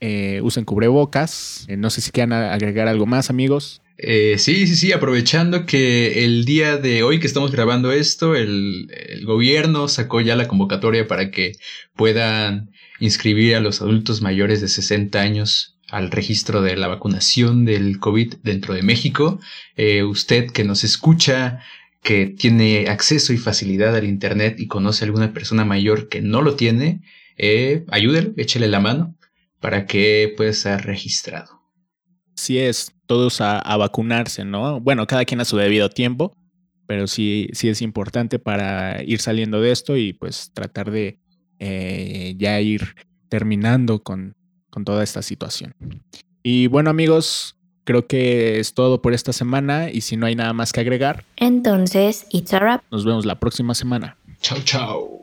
eh, 0.00 0.42
usen 0.42 0.66
cubrebocas. 0.66 1.64
Eh, 1.66 1.78
no 1.78 1.88
sé 1.88 2.02
si 2.02 2.10
quieran 2.10 2.34
agregar 2.34 2.88
algo 2.88 3.06
más, 3.06 3.30
amigos. 3.30 3.80
Eh, 4.02 4.38
sí, 4.38 4.66
sí, 4.66 4.76
sí, 4.76 4.92
aprovechando 4.92 5.66
que 5.66 6.24
el 6.24 6.46
día 6.46 6.78
de 6.78 7.02
hoy 7.02 7.20
que 7.20 7.26
estamos 7.26 7.52
grabando 7.52 7.92
esto, 7.92 8.34
el, 8.34 8.88
gobierno 9.24 9.88
sacó 9.88 10.22
ya 10.22 10.36
la 10.36 10.48
convocatoria 10.48 11.06
para 11.06 11.30
que 11.30 11.52
puedan 11.94 12.70
inscribir 12.98 13.56
a 13.56 13.60
los 13.60 13.82
adultos 13.82 14.22
mayores 14.22 14.62
de 14.62 14.68
60 14.68 15.20
años 15.20 15.78
al 15.88 16.10
registro 16.10 16.62
de 16.62 16.76
la 16.76 16.88
vacunación 16.88 17.64
del 17.66 17.98
COVID 17.98 18.36
dentro 18.42 18.74
de 18.74 18.82
México. 18.82 19.38
usted 20.08 20.50
que 20.50 20.64
nos 20.64 20.82
escucha, 20.84 21.60
que 22.02 22.26
tiene 22.26 22.88
acceso 22.88 23.32
y 23.32 23.38
facilidad 23.38 23.94
al 23.94 24.04
Internet 24.04 24.58
y 24.58 24.66
conoce 24.66 25.04
a 25.04 25.06
alguna 25.06 25.32
persona 25.32 25.64
mayor 25.64 26.08
que 26.08 26.22
no 26.22 26.42
lo 26.42 26.56
tiene, 26.56 27.02
eh, 27.36 27.84
ayúdelo, 27.88 28.32
échele 28.36 28.68
la 28.68 28.80
mano 28.80 29.16
para 29.60 29.86
que 29.86 30.32
pueda 30.36 30.52
ser 30.52 30.82
registrado. 30.82 31.59
Sí 32.40 32.58
es, 32.58 32.92
todos 33.06 33.40
a, 33.40 33.76
vacunarse, 33.76 34.44
¿no? 34.44 34.80
Bueno, 34.80 35.06
cada 35.06 35.24
quien 35.24 35.40
a 35.40 35.44
su 35.44 35.56
debido 35.56 35.90
tiempo, 35.90 36.34
pero 36.86 37.06
sí, 37.06 37.48
sí 37.52 37.68
es 37.68 37.82
importante 37.82 38.38
para 38.38 39.02
ir 39.04 39.20
saliendo 39.20 39.60
de 39.60 39.72
esto 39.72 39.96
y 39.96 40.14
pues 40.14 40.50
tratar 40.54 40.90
de 40.90 41.18
eh, 41.58 42.34
ya 42.38 42.58
ir 42.60 42.94
terminando 43.28 44.02
con, 44.02 44.34
con 44.70 44.84
toda 44.84 45.04
esta 45.04 45.20
situación. 45.20 45.74
Y 46.42 46.68
bueno 46.68 46.88
amigos, 46.88 47.56
creo 47.84 48.06
que 48.06 48.58
es 48.58 48.72
todo 48.72 49.02
por 49.02 49.12
esta 49.12 49.32
semana 49.32 49.90
y 49.90 50.00
si 50.00 50.16
no 50.16 50.24
hay 50.26 50.34
nada 50.34 50.54
más 50.54 50.72
que 50.72 50.80
agregar. 50.80 51.24
Entonces, 51.36 52.26
it's 52.30 52.54
a 52.54 52.58
wrap. 52.58 52.82
Nos 52.90 53.04
vemos 53.04 53.26
la 53.26 53.38
próxima 53.38 53.74
semana. 53.74 54.16
Chao, 54.40 54.58
chao. 54.64 55.19